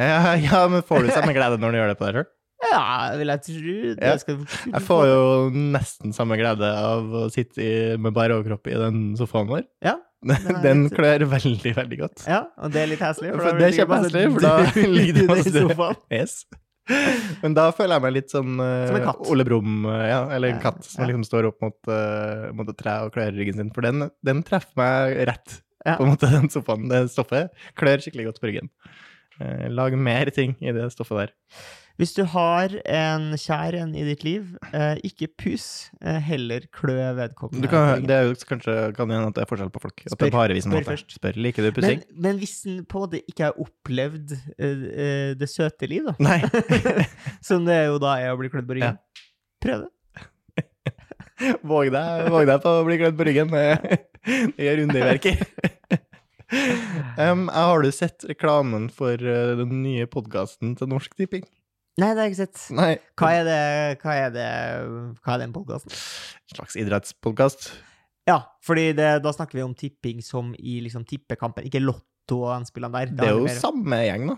Ja, 0.00 0.34
ja, 0.48 0.62
men 0.72 0.82
får 0.86 1.04
du 1.04 1.10
samme 1.12 1.34
glede 1.36 1.58
når 1.60 1.74
du 1.74 1.80
gjør 1.82 1.92
det 1.92 1.98
på 2.00 2.08
deg 2.08 2.20
sjøl? 2.20 2.30
Ja, 2.60 2.82
vil 3.16 3.30
jeg 3.32 3.40
tro. 3.46 3.74
Det 3.96 4.04
Ja. 4.10 4.16
skal, 4.20 4.40
Jeg 4.68 4.82
får 4.84 5.06
jo 5.08 5.20
nesten 5.72 6.12
samme 6.16 6.36
glede 6.36 6.68
av 6.76 7.06
å 7.22 7.26
sitte 7.32 7.62
i, 7.64 7.70
med 7.96 8.12
bare 8.16 8.36
overkropp 8.36 8.68
i 8.68 8.76
den 8.76 8.98
sofaen 9.20 9.48
vår. 9.48 9.64
Ja, 9.84 9.96
Den 10.64 10.82
litt- 10.84 10.92
klør 10.98 11.24
veldig, 11.32 11.70
veldig 11.78 11.98
godt. 12.02 12.26
Ja, 12.28 12.42
og 12.60 12.74
det 12.74 12.82
er 12.82 12.90
litt 12.92 13.00
heslig. 13.00 13.30
For 13.32 13.56
det 13.56 13.70
er 13.70 13.76
kjempeheslig, 13.78 14.24
for 14.34 14.44
da 14.44 14.56
ligger 14.76 15.16
du 15.16 15.32
i 15.40 15.54
sofaen. 15.54 15.96
Yes. 16.12 16.34
Men 17.42 17.54
da 17.56 17.68
føler 17.76 17.96
jeg 17.96 18.04
meg 18.04 18.14
litt 18.16 18.32
sånn 18.32 18.56
uh, 18.60 18.86
Som 18.88 18.98
en 18.98 19.06
katt. 19.08 19.22
Ole 19.32 19.46
Brumm, 19.48 19.82
eh, 19.90 20.06
ja, 20.10 20.20
eller 20.36 20.52
en 20.52 20.58
Ja, 20.58 20.62
katt 20.64 20.84
som 20.86 21.04
ja. 21.04 21.10
liksom 21.10 21.26
står 21.28 21.50
opp 21.50 21.60
mot, 21.64 21.78
uh, 21.90 22.48
mot 22.56 22.68
et 22.72 22.78
tre 22.80 22.96
og 23.06 23.12
klør 23.14 23.34
ryggen 23.36 23.58
sin. 23.60 23.70
For 23.76 23.86
den, 23.86 24.08
den 24.26 24.42
treffer 24.46 24.76
meg 24.80 25.20
rett, 25.30 25.60
Ja. 25.86 25.94
på 25.96 26.04
en 26.06 26.14
måte, 26.14 26.30
den 26.36 26.50
sofaen. 26.52 26.88
Det 26.90 27.04
stoffet 27.14 27.54
klør 27.78 28.02
skikkelig 28.04 28.30
godt 28.30 28.42
på 28.42 28.50
ryggen. 28.50 28.72
Lag 29.72 29.94
mer 29.96 30.28
ting 30.36 30.52
i 30.60 30.72
det 30.76 30.90
stoffet 30.92 31.16
der. 31.16 31.30
Hvis 32.00 32.14
du 32.16 32.22
har 32.32 32.72
en 32.88 33.26
kjær 33.36 33.76
en 33.76 33.92
i 33.92 34.04
ditt 34.06 34.22
liv, 34.24 34.54
eh, 34.72 34.96
ikke 35.04 35.28
pus, 35.42 35.90
eh, 36.00 36.16
heller 36.24 36.64
klø 36.72 36.96
vedkommende. 37.18 37.68
Kan, 37.68 38.06
det 38.08 38.16
er 38.16 38.28
jo 38.30 38.34
kanskje 38.48 38.76
kan 38.96 39.12
hende 39.12 39.28
at 39.28 39.36
det 39.36 39.44
er 39.44 39.50
forskjell 39.50 39.72
på 39.74 39.82
folk. 39.84 40.00
At 40.00 40.08
det 40.08 40.16
Spør. 40.16 40.30
er 40.30 40.36
bare 40.38 40.56
vi 40.56 40.64
som 40.64 40.72
Spør 40.72 40.88
først. 40.88 41.16
Spør. 41.18 41.40
Liker 41.44 41.68
du 41.68 41.72
pussing? 41.76 42.04
men 42.16 42.40
hvis 42.40 42.56
en 42.70 42.82
på 42.88 43.04
måte 43.04 43.20
ikke 43.28 43.50
har 43.50 43.60
opplevd 43.60 44.32
eh, 44.32 44.84
eh, 45.04 45.30
det 45.36 45.50
søte 45.52 45.88
liv, 45.90 46.08
da, 46.08 46.16
Nei. 46.24 46.40
som 47.48 47.68
det 47.68 47.82
jo 47.90 48.00
da 48.00 48.16
er 48.22 48.32
å 48.32 48.40
bli 48.40 48.48
klødd 48.52 48.68
på 48.70 48.80
ryggen, 48.80 49.00
prøv 49.60 49.84
det. 49.84 49.94
Våg 51.64 51.88
deg, 51.92 52.26
våg 52.28 52.44
deg 52.48 52.58
på 52.60 52.72
å 52.80 52.84
bli 52.84 52.96
klødd 53.00 53.16
på 53.16 53.24
ryggen. 53.28 53.52
Det 53.52 54.00
det 54.26 54.66
gjør 54.66 54.82
underverker. 54.84 55.40
um, 57.30 57.46
har 57.48 57.82
du 57.82 57.90
sett 57.94 58.26
reklamen 58.28 58.90
for 58.92 59.16
eh, 59.16 59.54
den 59.60 59.80
nye 59.84 60.08
podkasten 60.10 60.74
til 60.78 60.90
Norsk 60.92 61.16
Tipping? 61.16 61.46
Nei, 61.98 62.12
det 62.14 62.20
har 62.20 62.28
jeg 62.28 62.32
ikke 62.34 62.42
sett. 62.46 62.60
Nei. 62.76 62.90
Hva 63.18 63.30
er 63.34 63.44
det 63.48 63.60
Hva 64.00 64.12
er 64.16 64.30
det 64.34 64.48
Hva 65.24 65.34
er 65.34 65.40
den 65.42 65.52
podkasten? 65.52 65.90
En 65.92 66.54
slags 66.56 66.76
idrettspodkast. 66.80 67.70
Ja, 68.28 68.38
fordi 68.64 68.92
det, 68.94 69.08
da 69.24 69.32
snakker 69.34 69.58
vi 69.58 69.64
om 69.64 69.74
tipping 69.74 70.20
som 70.22 70.52
i 70.60 70.78
liksom 70.84 71.02
tippekampen, 71.08 71.66
ikke 71.66 71.80
Lotto 71.82 72.44
og 72.44 72.52
den 72.54 72.68
spillene 72.68 73.00
der. 73.08 73.12
Det 73.16 73.26
er 73.26 73.34
jo 73.34 73.46
mer- 73.48 73.58
samme 73.58 73.98
gjeng, 74.06 74.28
da. 74.30 74.36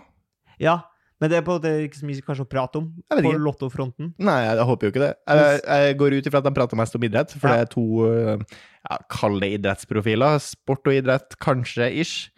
Ja, 0.63 0.75
men 1.21 1.29
det 1.29 1.37
er 1.37 1.45
på 1.45 1.53
en 1.53 1.59
måte 1.61 1.73
ikke 1.85 1.99
så 1.99 2.07
mye 2.09 2.23
kanskje 2.25 2.45
å 2.47 2.49
prate 2.49 2.79
om 2.81 2.87
på. 3.11 3.33
Lottofronten. 3.45 4.13
Nei, 4.17 4.39
jeg, 4.47 4.65
håper 4.67 4.87
jo 4.87 4.93
ikke 4.95 5.03
det. 5.03 5.11
Jeg, 5.29 5.61
jeg 5.67 5.97
går 6.01 6.15
ut 6.17 6.27
ifra 6.31 6.41
at 6.41 6.47
de 6.49 6.53
prater 6.57 6.79
mest 6.79 6.97
om 6.97 7.05
idrett, 7.07 7.35
for 7.37 7.47
Ja. 7.47 7.53
det 7.53 7.67
er 7.67 7.71
to 7.75 7.85
øh, 8.07 8.43
ja, 8.89 8.97
Kall 9.13 9.39
det 9.43 9.51
idrettsprofiler. 9.59 10.39
Sport 10.43 10.89
og 10.89 10.97
idrett, 10.97 11.37
kanskje, 11.43 11.91
ish. 12.01 12.31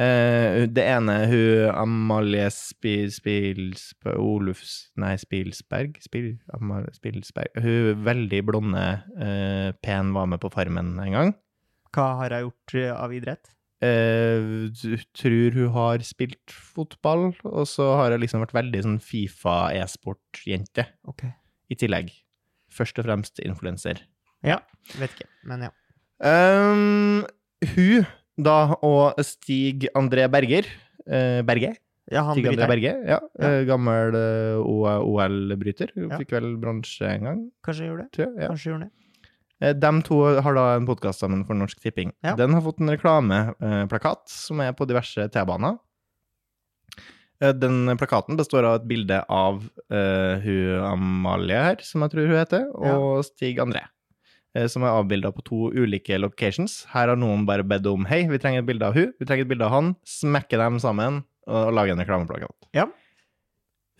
Eh, 0.00 0.64
det 0.72 0.84
ene 0.88 1.18
hun 1.28 1.70
Amalie 1.74 2.48
Spil... 2.54 3.10
Spils... 3.12 3.90
Olufs... 4.16 4.92
Nei, 5.00 5.14
Spilsberg? 5.20 5.98
Spil, 6.02 6.34
Amalie 6.56 6.94
Spilsberg. 6.96 7.52
Hun 7.60 8.04
veldig 8.06 8.42
blonde, 8.48 8.84
uh, 9.20 9.70
pen, 9.84 10.14
var 10.16 10.30
med 10.32 10.40
på 10.42 10.50
Farmen 10.54 10.94
en 11.02 11.16
gang. 11.16 11.34
Hva 11.92 12.06
har 12.22 12.32
hun 12.32 12.46
gjort 12.46 12.78
eh, 12.80 12.94
av 12.96 13.12
idrett? 13.12 13.52
Uh, 13.82 14.70
tror 15.18 15.56
hun 15.58 15.72
har 15.74 16.04
spilt 16.06 16.54
fotball, 16.54 17.32
og 17.42 17.66
så 17.68 17.90
har 17.98 18.14
hun 18.14 18.22
liksom 18.22 18.44
vært 18.44 18.54
veldig 18.56 18.82
sånn 18.86 19.00
Fifa 19.02 19.72
e-sport-jente 19.74 20.86
Ok. 21.10 21.26
i 21.68 21.78
tillegg. 21.78 22.12
Først 22.72 23.00
og 23.02 23.08
fremst 23.08 23.42
influenser. 23.44 24.00
Ja, 24.46 24.62
vet 24.96 25.12
ikke, 25.18 25.28
men 25.50 25.66
ja. 25.66 25.72
Um, 26.22 27.24
hun, 27.74 28.06
da, 28.38 28.74
og 28.82 29.18
Stig 29.26 29.88
André 29.98 30.28
Berger 30.32 30.66
eh, 31.06 31.42
Berge? 31.46 31.74
Ja, 32.10 32.24
han 32.26 32.34
Stig 32.36 32.48
André. 32.50 32.66
Berge, 32.70 32.94
ja. 33.06 33.18
Ja. 33.20 33.46
eh, 33.48 33.60
gammel 33.68 34.16
eh, 34.18 34.58
OL-bryter. 34.62 35.92
Ja. 35.96 36.18
Fikk 36.18 36.34
vel 36.38 36.56
bronse 36.60 37.06
en 37.06 37.28
gang, 37.28 37.44
Kanskje 37.64 37.88
gjorde 37.90 38.08
det. 38.08 38.26
Ja. 38.40 38.48
Kanskje 38.50 38.72
gjorde 38.72 38.88
det. 38.88 38.92
Eh, 39.62 39.72
De 39.78 39.92
to 40.08 40.18
har 40.42 40.58
da 40.58 40.66
en 40.76 40.88
podkast 40.88 41.22
sammen 41.22 41.44
for 41.46 41.54
Norsk 41.54 41.80
Tipping. 41.84 42.12
Ja. 42.26 42.34
Den 42.38 42.54
har 42.56 42.64
fått 42.64 42.80
en 42.82 42.90
reklameplakat 42.90 44.26
som 44.32 44.60
er 44.64 44.72
på 44.76 44.88
diverse 44.90 45.28
T-baner. 45.32 45.78
Den 47.42 47.90
plakaten 47.98 48.36
består 48.38 48.62
av 48.68 48.76
et 48.76 48.84
bilde 48.86 49.16
av 49.26 49.56
uh, 49.90 50.34
hun 50.44 50.84
Amalie 50.86 51.58
her, 51.58 51.80
som 51.82 52.04
jeg 52.04 52.12
tror 52.12 52.28
hun 52.30 52.38
heter, 52.38 52.68
og 52.70 53.24
Stig 53.26 53.58
André. 53.58 53.82
Eh, 54.56 54.68
Som 54.70 54.86
er 54.86 54.94
avbilda 54.94 55.32
på 55.34 55.44
to 55.46 55.68
ulike 55.74 56.18
locations. 56.20 56.82
Her 56.92 57.12
har 57.12 57.20
noen 57.20 57.46
bare 57.48 57.66
bedt 57.66 57.88
om 57.90 58.06
hei, 58.08 58.24
vi 58.30 58.40
trenger 58.42 58.64
et 58.64 58.70
bilde 58.70 58.88
av 58.88 58.96
hun, 58.98 59.12
vi 59.18 59.28
trenger 59.28 59.46
et 59.46 59.52
bilde 59.52 59.68
av 59.68 59.76
han. 59.76 59.92
Smekke 60.08 60.60
dem 60.60 60.80
sammen 60.82 61.22
og 61.50 61.72
lage 61.74 61.94
en 61.94 62.02
reklameplakat. 62.02 62.54
Ja. 62.76 62.86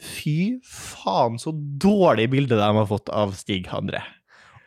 Fy 0.03 0.63
faen, 0.67 1.39
så 1.43 1.53
dårlig 1.55 2.29
bilde 2.33 2.59
de 2.59 2.73
har 2.79 2.89
fått 2.91 3.11
av 3.11 3.35
Stig 3.39 3.69
André. 3.75 4.03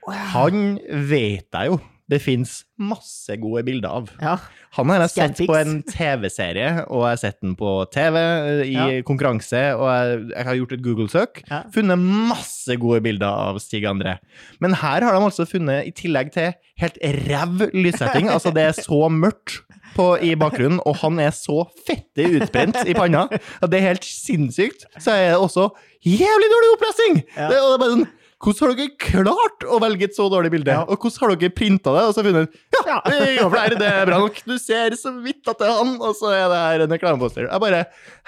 Wow. 0.05 0.15
Han 0.35 0.63
vet 1.09 1.47
jeg 1.49 1.71
jo 1.71 1.79
det 2.11 2.19
fins 2.21 2.59
masse 2.77 3.33
gode 3.41 3.63
bilder 3.65 3.89
av. 3.97 4.09
Ja. 4.21 4.35
Han 4.77 4.91
har 4.91 4.99
jeg 5.05 5.13
sett 5.15 5.39
på 5.47 5.55
en 5.57 5.79
TV-serie, 5.89 6.83
og 6.85 7.05
jeg 7.05 7.11
har 7.15 7.21
sett 7.21 7.37
den 7.41 7.55
på 7.57 7.71
TV 7.93 8.17
eh, 8.19 8.61
i 8.67 8.75
Ja. 8.75 8.87
konkurranse, 9.07 9.61
og 9.73 9.87
jeg, 9.89 10.19
jeg 10.35 10.45
har 10.49 10.57
gjort 10.59 10.75
et 10.75 10.83
Google-søk. 10.85 11.41
Ja. 11.49 11.63
Funnet 11.73 11.97
masse 12.29 12.75
gode 12.81 13.01
bilder 13.05 13.25
av 13.49 13.57
Stig 13.63 13.87
André. 13.89 14.17
Men 14.61 14.75
her 14.77 15.01
har 15.07 15.15
de 15.17 15.23
altså 15.31 15.47
funnet, 15.49 15.87
i 15.89 15.93
tillegg 15.97 16.29
til 16.35 16.53
helt 16.83 16.99
ræv 17.25 17.69
lyssetting, 17.73 18.29
altså 18.29 18.53
det 18.53 18.67
er 18.69 18.77
så 18.77 19.07
mørkt 19.09 19.61
på, 19.95 20.09
i 20.19 20.33
bakgrunnen, 20.35 20.81
og 20.85 20.97
han 21.01 21.17
er 21.23 21.31
så 21.31 21.63
fette 21.87 22.25
utbrent 22.35 22.81
i 22.85 22.93
panna, 22.97 23.25
at 23.31 23.71
det 23.71 23.79
er 23.79 23.89
helt 23.93 24.03
sinnssykt. 24.05 24.85
Så 24.99 25.13
er 25.15 25.31
det 25.31 25.39
også 25.39 25.69
jævlig 26.05 26.49
dårlig 26.53 26.71
opplesning! 26.75 27.21
Det, 27.33 27.57
og 27.63 27.69
det 27.71 27.77
er 27.77 27.81
bare 27.85 27.95
sånn 27.95 28.07
hvordan 28.45 28.71
har 28.71 28.77
dere 28.77 28.93
klart 29.01 29.65
å 29.65 29.79
velge 29.81 30.07
et 30.07 30.17
så 30.17 30.27
dårlig 30.31 30.51
bilde? 30.53 30.73
Ja. 30.73 30.83
Og 30.85 31.01
hvordan 31.01 31.33
har 31.33 31.39
dere 31.41 31.55
printa 31.55 31.93
det? 31.95 32.03
Og 32.05 32.13
så 32.15 32.25
funnet 32.25 32.57
ja, 32.75 32.83
Ja. 32.85 32.97
vi 33.09 33.77
det, 33.79 33.87
er 33.89 34.09
bra 34.09 34.19
nok. 34.21 34.41
Du 34.45 34.55
ser 34.61 34.95
så 34.99 35.13
vidt 35.23 35.49
at 35.49 35.61
det 35.61 35.67
er 35.67 35.79
han, 35.79 35.95
og 35.97 36.13
så 36.19 36.31
er 36.35 36.45
det 36.51 36.59
her 36.61 36.83
en 36.85 36.95
reklameposter. 36.95 37.47
Jeg 37.49 37.63
bare 37.63 37.85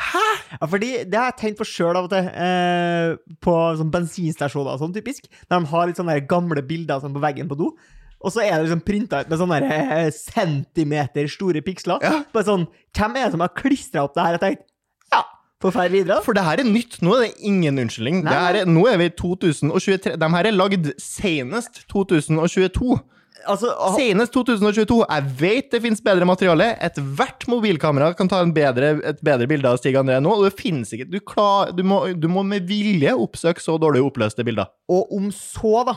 Hæ? 0.08 0.24
Ja, 0.56 0.70
fordi 0.70 0.92
det 1.06 1.20
har 1.20 1.30
jeg 1.32 1.40
tenkt 1.42 1.62
på 1.62 1.68
sjøl 1.68 1.98
av 1.98 2.08
og 2.08 2.14
til, 2.14 2.28
eh, 2.30 3.14
på 3.44 3.54
sånn 3.80 3.94
bensinstasjoner 3.94 4.74
og 4.74 4.82
sånn, 4.84 4.96
typisk. 4.96 5.30
Der 5.48 5.60
de 5.62 5.72
har 5.72 5.90
litt 5.90 6.00
sånne 6.02 6.18
gamle 6.30 6.64
bilder 6.66 7.04
sånn 7.04 7.16
på 7.16 7.24
veggen 7.24 7.50
på 7.52 7.60
do. 7.60 7.72
Og 8.18 8.34
så 8.34 8.42
er 8.42 8.56
det 8.56 8.66
liksom 8.66 8.82
printa 8.86 9.22
ut 9.22 9.30
med 9.30 9.42
sånne 9.42 9.60
eh, 9.66 10.08
centimeter 10.16 11.30
store 11.30 11.62
piksler. 11.66 12.02
Ja. 12.02 12.24
Bare 12.34 12.48
sånn, 12.48 12.66
Hvem 12.98 13.20
er 13.20 13.28
det 13.28 13.36
som 13.36 13.46
har 13.46 13.54
klistra 13.58 14.08
opp 14.08 14.16
det 14.18 14.26
her? 14.26 14.38
Jeg 14.38 14.44
tenkte, 14.44 14.72
ja, 15.58 15.64
får 15.66 15.72
ferde 15.74 15.92
videre. 15.92 16.22
For 16.24 16.34
det 16.38 16.44
her 16.46 16.60
er 16.60 16.64
nytt. 16.70 17.02
Nå 17.02 17.16
er 17.18 17.28
det 17.28 17.34
ingen 17.42 17.80
unnskyldning. 17.82 18.24
Nei. 18.24 18.32
Det 18.32 18.40
her 18.40 18.56
er, 18.62 18.66
nå 18.70 18.88
er 18.88 18.98
vi 18.98 19.06
i 19.10 19.14
2023. 19.18 20.16
De 20.22 20.30
her 20.30 20.46
er 20.46 20.52
lagd 20.54 20.92
senest 21.02 21.84
2022. 21.90 23.00
Altså, 23.48 23.70
Senest 23.96 24.34
2022. 24.34 25.06
Jeg 25.08 25.24
vet 25.40 25.68
det 25.72 25.80
finnes 25.84 26.02
bedre 26.04 26.26
materiale. 26.28 26.72
Ethvert 26.84 27.46
mobilkamera 27.48 28.10
kan 28.18 28.28
ta 28.28 28.42
en 28.44 28.52
bedre, 28.52 29.00
et 29.08 29.22
bedre 29.24 29.48
bilde 29.48 29.70
av 29.70 29.78
Stig 29.80 29.96
André 29.96 30.18
nå, 30.20 30.34
og 30.34 30.44
det 30.50 30.56
finnes 30.60 30.92
ikke. 30.92 31.06
Du, 31.08 31.20
klar, 31.24 31.72
du, 31.72 31.84
må, 31.88 32.02
du 32.18 32.28
må 32.28 32.44
med 32.44 32.66
vilje 32.68 33.14
oppsøke 33.16 33.62
så 33.64 33.78
dårlig 33.80 34.02
oppløste 34.04 34.44
bilder. 34.44 34.68
og 34.92 35.14
om 35.16 35.30
så, 35.32 35.84
da, 35.88 35.96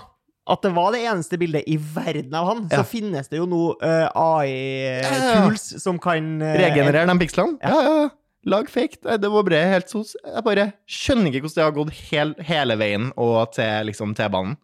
at 0.50 0.62
det 0.62 0.72
var 0.76 0.92
det 0.94 1.00
eneste 1.08 1.38
bildet 1.40 1.64
i 1.66 1.76
verden 1.80 2.34
av 2.38 2.46
han, 2.52 2.62
Ja. 2.70 2.80
så 2.80 2.86
finnes 2.92 3.28
det 3.32 3.38
jo 3.40 3.46
nå 3.50 3.64
eh, 3.82 4.06
Ja, 4.06 4.30
ja, 4.44 5.00
ja. 5.00 5.10
AI-tools 5.10 5.82
som 5.82 5.98
kan 5.98 6.42
uh, 6.42 6.54
Regenerere 6.60 7.06
de 7.08 7.18
pikslene? 7.24 7.58
Ja. 7.62 7.70
Ja, 7.74 7.94
ja. 8.04 8.08
Lag 8.48 8.70
fake. 8.72 9.02
Det 9.20 9.28
var 9.28 9.44
bare 9.44 9.60
helt 9.74 9.92
sos. 9.92 10.14
Jeg 10.24 10.44
bare 10.46 10.70
skjønner 10.88 11.28
ikke 11.28 11.44
hvordan 11.44 11.58
det 11.58 11.66
har 11.66 11.76
gått 11.76 12.02
hel, 12.08 12.34
hele 12.48 12.76
veien 12.80 13.10
og 13.20 13.52
til 13.56 13.90
liksom 13.90 14.14
T-banen. 14.16 14.56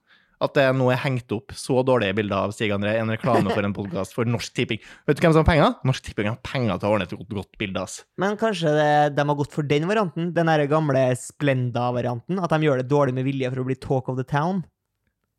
At 0.44 0.52
det 0.52 0.66
nå 0.76 0.90
er 0.92 1.00
hengt 1.00 1.32
opp 1.32 1.54
så 1.56 1.80
dårlige 1.86 2.12
bilder 2.18 2.44
av 2.44 2.52
Stig 2.52 2.72
André 2.74 2.92
i 2.98 3.00
en 3.00 3.08
reklame 3.08 3.48
for 3.54 3.64
en 3.64 3.72
podkast 3.76 4.12
for 4.12 4.28
Norsk 4.28 4.52
Tipping. 4.56 4.80
Vet 5.08 5.16
du 5.16 5.22
hvem 5.24 5.32
som 5.32 5.40
har 5.40 5.48
penger? 5.48 5.70
Norsk 5.88 6.04
Tipping 6.04 6.28
har 6.28 6.36
penger 6.44 6.76
til 6.76 6.88
å 6.88 6.90
ordne 6.92 7.06
et 7.08 7.14
godt, 7.16 7.30
godt 7.38 7.56
bilde. 7.60 7.80
ass. 7.80 8.02
Men 8.20 8.36
kanskje 8.40 8.74
det, 8.76 8.90
de 9.16 9.24
har 9.30 9.38
gått 9.38 9.56
for 9.56 9.64
den 9.64 9.88
varianten, 9.88 10.34
den 10.36 10.50
der 10.52 10.64
gamle 10.68 11.06
Splenda-varianten, 11.16 12.42
at 12.44 12.52
de 12.52 12.68
gjør 12.68 12.82
det 12.82 12.88
dårlig 12.90 13.16
med 13.16 13.24
vilje 13.28 13.52
for 13.52 13.64
å 13.64 13.66
bli 13.70 13.78
talk 13.80 14.10
of 14.12 14.20
the 14.20 14.28
town. 14.28 14.60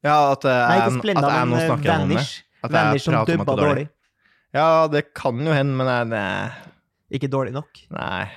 Ja, 0.06 0.18
at, 0.32 0.46
uh, 0.50 0.64
Nei, 0.66 0.80
ikke 0.82 0.98
Splenda, 0.98 1.28
at 1.28 1.38
jeg 1.38 1.52
nå 1.52 1.54
men 1.54 1.62
eh, 1.62 1.70
snakker 1.70 1.94
om 1.94 2.10
det. 2.10 2.18
Vanish. 2.18 2.34
At 2.58 2.72
jeg 2.72 2.78
Vanish 2.80 3.06
som 3.06 3.18
prater 3.20 3.38
om 3.38 3.46
at 3.46 3.52
det 3.52 3.58
er 3.58 3.64
dårlig. 3.68 3.86
Ja, 4.58 4.68
det 4.90 5.04
kan 5.14 5.46
jo 5.46 5.54
hende, 5.54 5.78
men 5.78 5.94
jeg, 5.94 6.10
nei, 6.16 6.74
Ikke 7.14 7.30
dårlig 7.32 7.56
nok. 7.56 7.86
nei. 7.96 8.28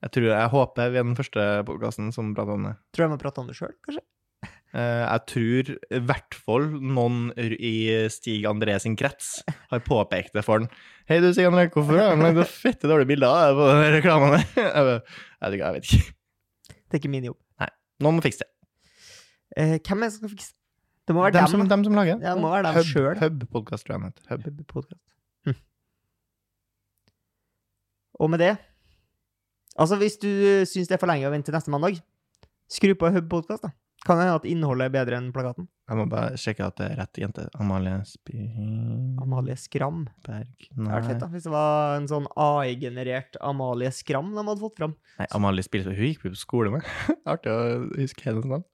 Jeg, 0.00 0.14
tror, 0.14 0.30
jeg 0.32 0.48
håper 0.54 0.92
vi 0.94 0.96
er 0.96 1.04
den 1.04 1.16
første 1.18 1.42
podkasten 1.68 2.06
som 2.16 2.30
prater 2.32 2.56
om 2.56 2.62
det. 2.70 2.78
Tror 2.96 3.04
jeg 3.04 3.12
må 3.12 3.18
prate 3.20 3.42
om 3.42 3.50
det 3.50 3.56
sjøl, 3.58 3.74
kanskje. 3.84 4.00
Eh, 4.70 5.02
jeg 5.02 5.22
tror 5.28 5.70
i 5.98 6.00
hvert 6.08 6.36
fall 6.46 6.68
noen 6.78 7.32
i 7.36 7.72
Stig 8.14 8.46
André 8.48 8.78
sin 8.80 8.94
krets 8.96 9.40
har 9.72 9.82
påpekt 9.84 10.32
det 10.38 10.44
for 10.46 10.62
han. 10.62 10.70
Hei 11.10 11.18
du, 11.20 11.28
Stig 11.34 11.48
André, 11.50 11.66
hvorfor 11.74 11.98
har 12.00 12.16
du 12.16 12.24
lagd 12.24 12.40
fette 12.48 12.88
dårlige 12.88 13.10
bilder 13.10 13.34
av 13.50 13.60
på 13.60 13.68
den 13.74 13.92
reklamen? 13.98 14.38
Jeg, 15.40 15.58
jeg, 15.58 15.74
vet 15.74 15.90
ikke. 15.90 16.16
Det 16.70 16.96
er 16.96 17.00
ikke 17.02 17.12
min 17.12 17.28
jobb. 17.30 17.38
Nei. 17.60 17.70
Noen 18.04 18.18
må 18.18 18.24
fikse 18.24 18.44
det. 18.44 18.50
Eh, 19.58 19.76
hvem 19.82 20.00
er 20.00 20.08
det 20.08 20.14
som 20.14 20.24
skal 20.24 20.34
fikse 20.36 20.52
det? 20.52 20.56
Det 21.08 21.16
må 21.16 21.24
være 21.24 21.34
Dem 21.34 21.48
som, 21.50 21.62
dem 21.66 21.82
som 21.82 21.96
lager 21.96 22.20
Ja, 22.22 22.34
det 22.36 22.42
må 22.44 22.50
være 22.52 22.68
dem 22.68 22.76
Hub, 22.76 22.86
selv. 22.86 23.22
Hub 23.24 23.46
podcast, 23.50 23.86
tror 23.86 23.96
jeg 23.96 24.02
den 24.02 24.12
heter. 24.12 24.28
Hub. 24.30 24.44
Hub 24.46 24.66
podcast. 24.70 25.00
Og 28.20 28.30
med 28.32 28.42
det 28.44 28.54
Altså, 29.80 29.96
hvis 29.96 30.18
du 30.20 30.28
syns 30.68 30.90
det 30.90 30.96
er 30.96 31.00
for 31.00 31.08
lenge 31.08 31.28
å 31.28 31.32
vente 31.32 31.48
til 31.48 31.54
neste 31.56 31.70
mandag, 31.72 32.00
skru 32.68 32.90
på 32.98 33.08
Hub 33.14 33.28
podcast, 33.30 33.62
da. 33.64 33.70
Kan 34.04 34.18
hende 34.18 34.34
at 34.38 34.46
innholdet 34.48 34.88
er 34.88 34.92
bedre 34.94 35.16
enn 35.20 35.28
plakaten. 35.32 35.68
Jeg 35.88 35.98
må 35.98 36.06
bare 36.10 36.36
sjekke 36.40 36.66
at 36.66 36.76
det 36.80 36.86
er 36.88 36.98
rett 37.02 37.20
jente. 37.20 37.44
Amalie 37.60 37.98
Amalie 39.20 39.56
Skram. 39.60 40.02
Spyberg 40.22 40.68
Det 40.68 40.88
hadde 40.88 41.08
fett, 41.08 41.20
da. 41.22 41.28
Hvis 41.32 41.46
det 41.46 41.52
var 41.52 41.96
en 41.98 42.08
sånn 42.08 42.28
AI-generert 42.40 43.36
Amalie 43.44 43.92
Skram 43.94 44.32
de 44.32 44.40
hadde 44.42 44.62
fått 44.64 44.80
fram. 44.80 44.94
Nei, 45.20 45.28
Amalie 45.36 45.64
Spilsberg. 45.64 46.00
Hun 46.00 46.10
gikk 46.10 46.24
vi 46.26 46.32
på 46.32 46.40
skole 46.42 46.72
med. 46.74 46.88
Artig 47.30 47.52
å 47.52 47.60
huske 47.94 48.26
hennes 48.26 48.48
navn. 48.48 48.64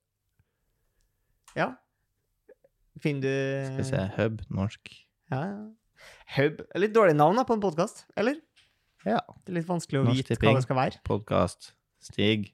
Ja. 1.59 1.73
Finner 3.03 3.27
du 3.27 3.71
Skal 3.71 3.83
vi 3.83 3.89
se. 3.91 4.05
Hub, 4.17 4.43
norsk. 4.63 4.95
Ja, 5.35 5.43
ja. 5.53 6.11
Hub. 6.37 6.63
Litt 6.79 6.95
dårlig 6.95 7.19
navn 7.19 7.39
da, 7.39 7.47
på 7.49 7.59
en 7.59 7.63
podkast, 7.67 8.07
eller? 8.19 8.39
Ja. 9.07 9.21
Det 9.45 9.53
er 9.53 9.59
litt 9.61 9.69
vanskelig 9.69 10.01
å 10.01 10.05
Norsk 10.09 10.19
vite 10.19 10.35
Tipping. 10.35 10.51
hva 10.51 10.59
det 10.61 10.67
skal 10.67 10.79
være. 10.81 11.01
Podkast. 11.07 11.69
Stig. 12.03 12.49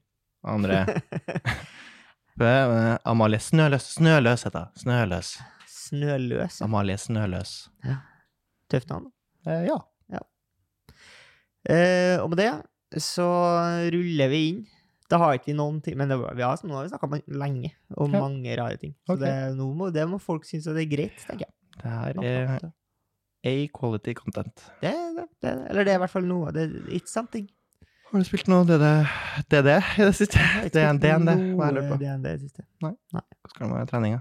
Andre. 0.45 0.83
Amalie 3.09 3.39
Snøløs. 3.41 3.87
Snøløs 3.97 4.45
heter 4.47 4.67
hun. 4.67 4.75
Snøløs. 4.83 5.31
Snøløs. 5.69 6.61
Amalie 6.65 6.99
Snøløs. 7.01 7.55
Tøft 8.73 8.89
navn. 8.93 9.09
Eh, 9.47 9.65
ja. 9.69 9.79
Eh, 11.63 12.19
og 12.19 12.33
med 12.33 12.41
det 12.43 13.01
så 13.03 13.25
ruller 13.95 14.29
vi 14.33 14.41
inn. 14.51 14.63
Da 15.13 15.19
har 15.21 15.37
ikke 15.37 15.51
vi 15.53 15.55
noen 15.59 15.77
ting 15.85 15.95
Men 16.01 16.09
det, 16.11 16.17
vi 16.19 16.43
har, 16.43 16.57
nå 16.67 16.75
har 16.75 16.87
vi 16.87 16.91
snakka 16.91 17.21
lenge 17.39 17.71
om 18.01 18.11
Ja. 18.17 18.21
mange 18.25 18.57
rare 18.59 18.79
ting. 18.81 18.95
Så 19.07 19.15
Ok. 19.15 19.21
det, 19.21 19.35
må, 19.61 19.91
det 19.95 20.07
må 20.11 20.19
folk 20.21 20.45
synes 20.49 20.67
at 20.67 20.75
det 20.75 20.87
er 20.89 20.91
greit, 20.97 21.19
tenker 21.29 21.47
jeg. 21.47 21.55
Det 21.83 21.91
her 21.93 22.09
er 22.25 22.59
det. 22.65 22.73
A-quality 23.45 24.15
content. 24.15 24.65
Det, 24.81 24.93
er 24.93 25.17
det, 25.43 25.53
eller 25.71 25.85
det 25.85 25.93
er 25.93 25.99
i 25.99 26.03
hvert 26.05 26.13
fall 26.15 26.27
noe. 26.29 26.53
Det, 26.55 26.69
it's 26.95 27.11
something. 27.11 27.49
Har 28.13 28.21
du 28.21 28.25
spilt 28.29 28.49
noe 28.53 28.65
DD, 28.69 28.85
i 29.49 30.05
det 30.05 30.15
siste? 30.15 30.37
Jeg 30.39 30.51
har 30.53 30.67
ikke 30.69 30.75
Det 30.77 30.83
er 30.85 30.99
DND. 31.19 31.31
Hva 31.57 31.69
er 31.71 31.79
det 31.79 31.85
på? 31.89 31.97
DND 32.03 32.27
i 32.29 32.37
det 32.37 32.41
siste. 32.45 32.65
Hva 32.83 32.93
skal 33.49 33.67
det 33.67 33.73
være 33.79 33.89
treninga? 33.91 34.21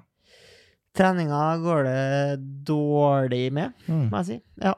Treninga 0.97 1.41
går 1.63 1.83
det 1.87 2.39
dårlig 2.67 3.45
med, 3.55 3.73
Mm. 3.87 4.09
må 4.11 4.17
jeg 4.23 4.25
si. 4.25 4.37
Ja. 4.63 4.73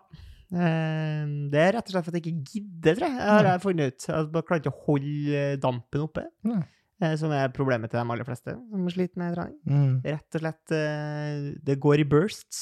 Eh, 0.54 1.26
Det 1.50 1.62
er 1.62 1.72
rett 1.78 1.88
og 1.88 1.94
slett 1.94 2.06
for 2.06 2.12
at 2.14 2.20
jeg 2.20 2.26
ikke 2.34 2.52
gidder, 2.54 2.96
tror 3.00 3.08
jeg. 3.08 3.18
Jeg 3.18 3.30
har 3.30 3.44
Nei. 3.44 3.52
jeg 3.54 3.62
funnet 3.62 3.88
ut. 3.94 4.08
Jeg 4.08 4.32
bare 4.34 4.44
klarer 4.50 4.62
ikke 4.62 4.74
å 4.74 4.84
holde 4.86 5.44
dampen 5.62 6.02
oppe, 6.02 6.26
Nei. 6.44 6.62
Eh, 7.02 7.16
som 7.20 7.32
er 7.34 7.50
problemet 7.56 7.90
til 7.92 8.00
de 8.02 8.06
aller 8.14 8.28
fleste 8.28 8.54
som 8.58 8.86
sliter 8.94 9.18
med 9.22 9.34
trening. 9.38 9.58
Mm. 9.66 9.96
Rett 10.06 10.38
og 10.38 10.44
slett 10.44 10.76
eh, 10.78 11.50
Det 11.66 11.80
går 11.82 12.04
i 12.04 12.08
bursts. 12.14 12.62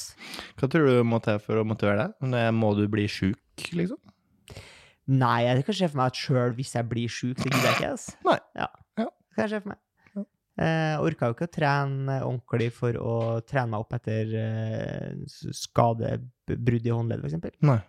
Hva 0.60 0.70
tror 0.72 0.88
du 0.88 1.04
må 1.08 1.20
til 1.26 1.40
for 1.44 1.60
å 1.62 1.66
motivere 1.68 2.08
deg? 2.22 2.50
Må 2.56 2.74
du 2.80 2.86
bli 2.92 3.08
sjuk, 3.12 3.68
liksom? 3.76 4.00
Nei, 5.12 5.42
jeg 5.48 5.64
kan 5.68 5.76
se 5.76 5.88
for 5.92 5.98
meg 6.00 6.12
at 6.14 6.20
sjøl 6.22 6.54
hvis 6.56 6.76
jeg 6.78 6.88
blir 6.88 7.10
sjuk, 7.12 7.40
så 7.42 7.50
gidder 7.50 7.66
jeg 7.68 7.80
ikke. 7.80 7.94
Altså. 7.98 8.18
Nei. 8.30 8.38
Ja. 8.56 8.68
Ja. 9.02 9.08
Det 9.10 9.36
kan 9.36 9.44
jeg 9.48 9.52
se 9.56 9.62
for 9.66 9.74
meg. 9.74 9.80
Ja. 10.16 10.24
Eh, 10.62 10.92
Jeg 10.92 11.00
orka 11.08 11.28
jo 11.32 11.36
ikke 11.36 11.48
å 11.50 11.54
trene 11.58 12.18
ordentlig 12.28 12.70
for 12.78 13.00
å 13.02 13.16
trene 13.50 13.72
meg 13.74 13.84
opp 13.84 13.96
etter 13.98 14.36
skadebrudd 15.62 16.86
i 16.88 16.94
håndleddet, 16.94 17.34
f.eks. 17.34 17.82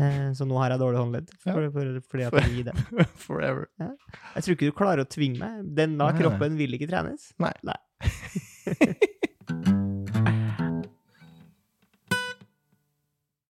Eh, 0.00 0.32
så 0.32 0.46
nå 0.48 0.56
har 0.60 0.72
jeg 0.72 0.80
dårlig 0.80 1.00
håndledd. 1.02 1.32
For, 1.42 1.68
for, 1.74 1.94
fordi 2.08 2.28
at 2.28 2.36
jeg 2.40 2.52
gir 2.56 2.68
det. 2.70 2.76
Forever. 3.26 3.66
Ja. 3.82 3.90
Jeg 4.36 4.46
tror 4.46 4.58
ikke 4.58 4.70
du 4.70 4.76
klarer 4.76 5.04
å 5.04 5.10
tvinge 5.10 5.42
meg. 5.42 5.64
Denne 5.76 6.12
kroppen 6.16 6.56
vil 6.60 6.78
ikke 6.78 6.88
trenes. 6.92 7.32
Nei. 7.42 7.54
Nei. 7.68 7.80